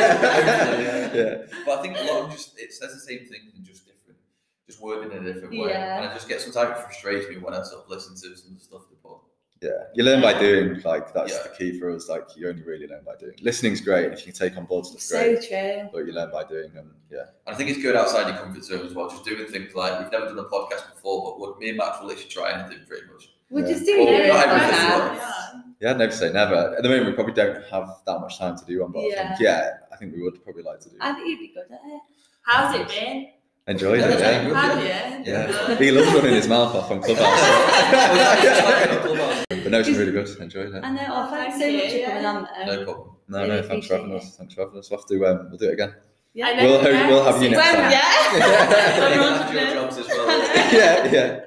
yeah. 0.09 1.13
yeah, 1.13 1.35
But 1.65 1.79
I 1.79 1.81
think 1.81 1.97
a 1.97 2.01
lot 2.03 2.25
of 2.25 2.31
just 2.31 2.57
it 2.59 2.73
says 2.73 2.93
the 2.93 2.99
same 2.99 3.19
thing 3.27 3.51
in 3.57 3.63
just 3.63 3.85
different, 3.85 4.19
just 4.67 4.81
worded 4.81 5.11
in 5.11 5.25
a 5.25 5.33
different 5.33 5.59
way. 5.59 5.69
Yeah. 5.69 5.97
And 6.01 6.09
I 6.09 6.13
just 6.13 6.27
get 6.27 6.41
sometimes 6.41 6.77
it 6.77 6.83
frustrates 6.83 7.29
me 7.29 7.37
when 7.37 7.53
I 7.53 7.63
sort 7.63 7.83
of 7.83 7.89
listen 7.89 8.13
to 8.15 8.37
some 8.37 8.51
of 8.53 8.59
the 8.59 8.63
stuff 8.63 8.81
they 8.89 8.95
put. 9.03 9.17
yeah. 9.61 9.69
You 9.95 10.03
learn 10.03 10.21
by 10.21 10.39
doing. 10.39 10.81
Like 10.81 11.13
that's 11.13 11.33
Yeah. 11.33 11.43
the 11.43 11.49
key 11.57 11.79
for 11.79 11.89
us. 11.95 12.07
Like 12.09 12.23
you 12.35 12.49
only 12.49 12.63
really 12.63 12.87
learn 12.87 13.03
by 13.05 13.15
doing. 13.19 13.33
Listening's 13.41 13.81
great 13.81 14.11
if 14.13 14.19
you 14.25 14.31
can 14.31 14.33
take 14.33 14.57
on 14.57 14.65
board 14.65 14.85
stuff. 14.85 15.01
So 15.01 15.17
Great, 15.19 15.47
true. 15.47 15.89
but 15.91 16.05
you 16.05 16.13
learn 16.13 16.31
by 16.31 16.43
doing. 16.43 16.71
And 16.77 16.91
yeah, 17.11 17.25
And 17.47 17.55
I 17.55 17.55
think 17.55 17.69
it's 17.69 17.81
good 17.81 17.95
outside 17.95 18.27
your 18.29 18.37
comfort 18.37 18.63
zone 18.63 18.85
as 18.85 18.93
well, 18.93 19.09
just 19.09 19.25
doing 19.25 19.45
things 19.47 19.73
like 19.75 19.99
we've 19.99 20.11
never 20.11 20.25
done 20.27 20.39
a 20.39 20.43
podcast 20.43 20.93
before, 20.93 21.31
but 21.31 21.39
what 21.39 21.59
me 21.59 21.69
and 21.69 21.77
Max 21.77 21.99
will 21.99 22.07
literally 22.07 22.29
try 22.29 22.51
anything 22.53 22.85
pretty 22.87 23.07
much. 23.11 23.29
We're 23.49 23.61
Yeah. 23.65 23.73
just 23.73 23.85
doing 23.85 24.05
Well, 24.05 24.21
it. 24.21 24.27
not 24.27 24.47
everything, 24.47 24.89
now. 24.89 25.17
but- 25.53 25.65
yeah. 25.79 25.93
Never 25.93 26.11
say 26.11 26.31
never. 26.31 26.75
At 26.75 26.83
the 26.83 26.89
moment, 26.89 27.07
we 27.07 27.13
probably 27.13 27.33
don't 27.33 27.63
have 27.71 27.89
that 28.05 28.19
much 28.19 28.37
time 28.37 28.57
to 28.57 28.65
do 28.65 28.81
one. 28.81 28.91
But 28.91 28.99
I 29.01 29.27
think 29.27 29.39
yeah, 29.39 29.69
I 29.91 29.95
think 29.97 30.15
we 30.15 30.21
would 30.23 30.43
probably 30.43 30.63
like 30.63 30.79
to 30.81 30.89
do. 30.89 30.95
I 31.01 31.13
think 31.13 31.27
you'd 31.27 31.39
be 31.39 31.47
good 31.53 31.65
at 31.71 31.79
it. 31.85 32.01
How's 32.43 32.75
it 32.75 32.87
been? 32.87 33.27
Enjoyed 33.67 33.99
it. 33.99 34.19
Yeah. 34.19 34.53
Have 34.53 35.27
you? 35.27 35.31
Yeah. 35.31 35.75
He 35.77 35.91
loves 35.91 36.11
running 36.15 36.33
his 36.33 36.47
mouth 36.47 36.73
off 36.73 36.89
on 36.89 37.01
Clubhouse. 37.03 37.27
but 39.49 39.71
no, 39.71 39.79
it's 39.79 39.89
been 39.89 39.97
really 39.97 40.11
good. 40.11 40.27
Enjoyed 40.41 40.73
it. 40.73 40.83
I 40.83 40.89
know. 40.91 41.05
Oh, 41.07 41.29
thanks 41.29 41.59
so 41.59 41.71
much 41.71 41.83
for 41.83 41.89
coming 41.89 42.23
yeah. 42.23 42.35
on 42.35 42.47
there. 42.65 42.67
No 42.77 42.83
problem. 42.85 43.15
No, 43.27 43.37
Really 43.43 43.61
no, 43.61 43.67
thanks 43.67 43.85
for 43.85 43.93
having 43.97 44.09
appreciate 44.09 44.29
us. 44.31 44.37
Thanks 44.37 44.53
for 44.55 44.61
having 44.61 44.79
us. 44.79 44.89
We'll 44.89 44.99
have 44.99 45.07
to, 45.07 45.25
um, 45.27 45.49
we'll 45.49 45.57
do 45.59 45.69
it 45.69 45.73
again. 45.73 45.93
Yeah. 46.33 46.47
I 46.47 46.53
know, 46.55 46.63
We'll 46.63 46.81
ho- 46.81 46.89
yeah. 46.89 47.07
we'll 47.09 47.23
have 47.25 47.43
you 47.43 47.49
next 47.51 47.73
When, 47.73 47.75
time. 47.75 47.91
yeah. 47.91 48.31
Everyone's 49.05 49.53
Your 49.53 49.61
doing- 49.63 49.73
jobs 49.75 49.97
as 49.99 50.07
well. 50.07 50.27
yeah, 50.73 51.11
yeah. 51.11 51.39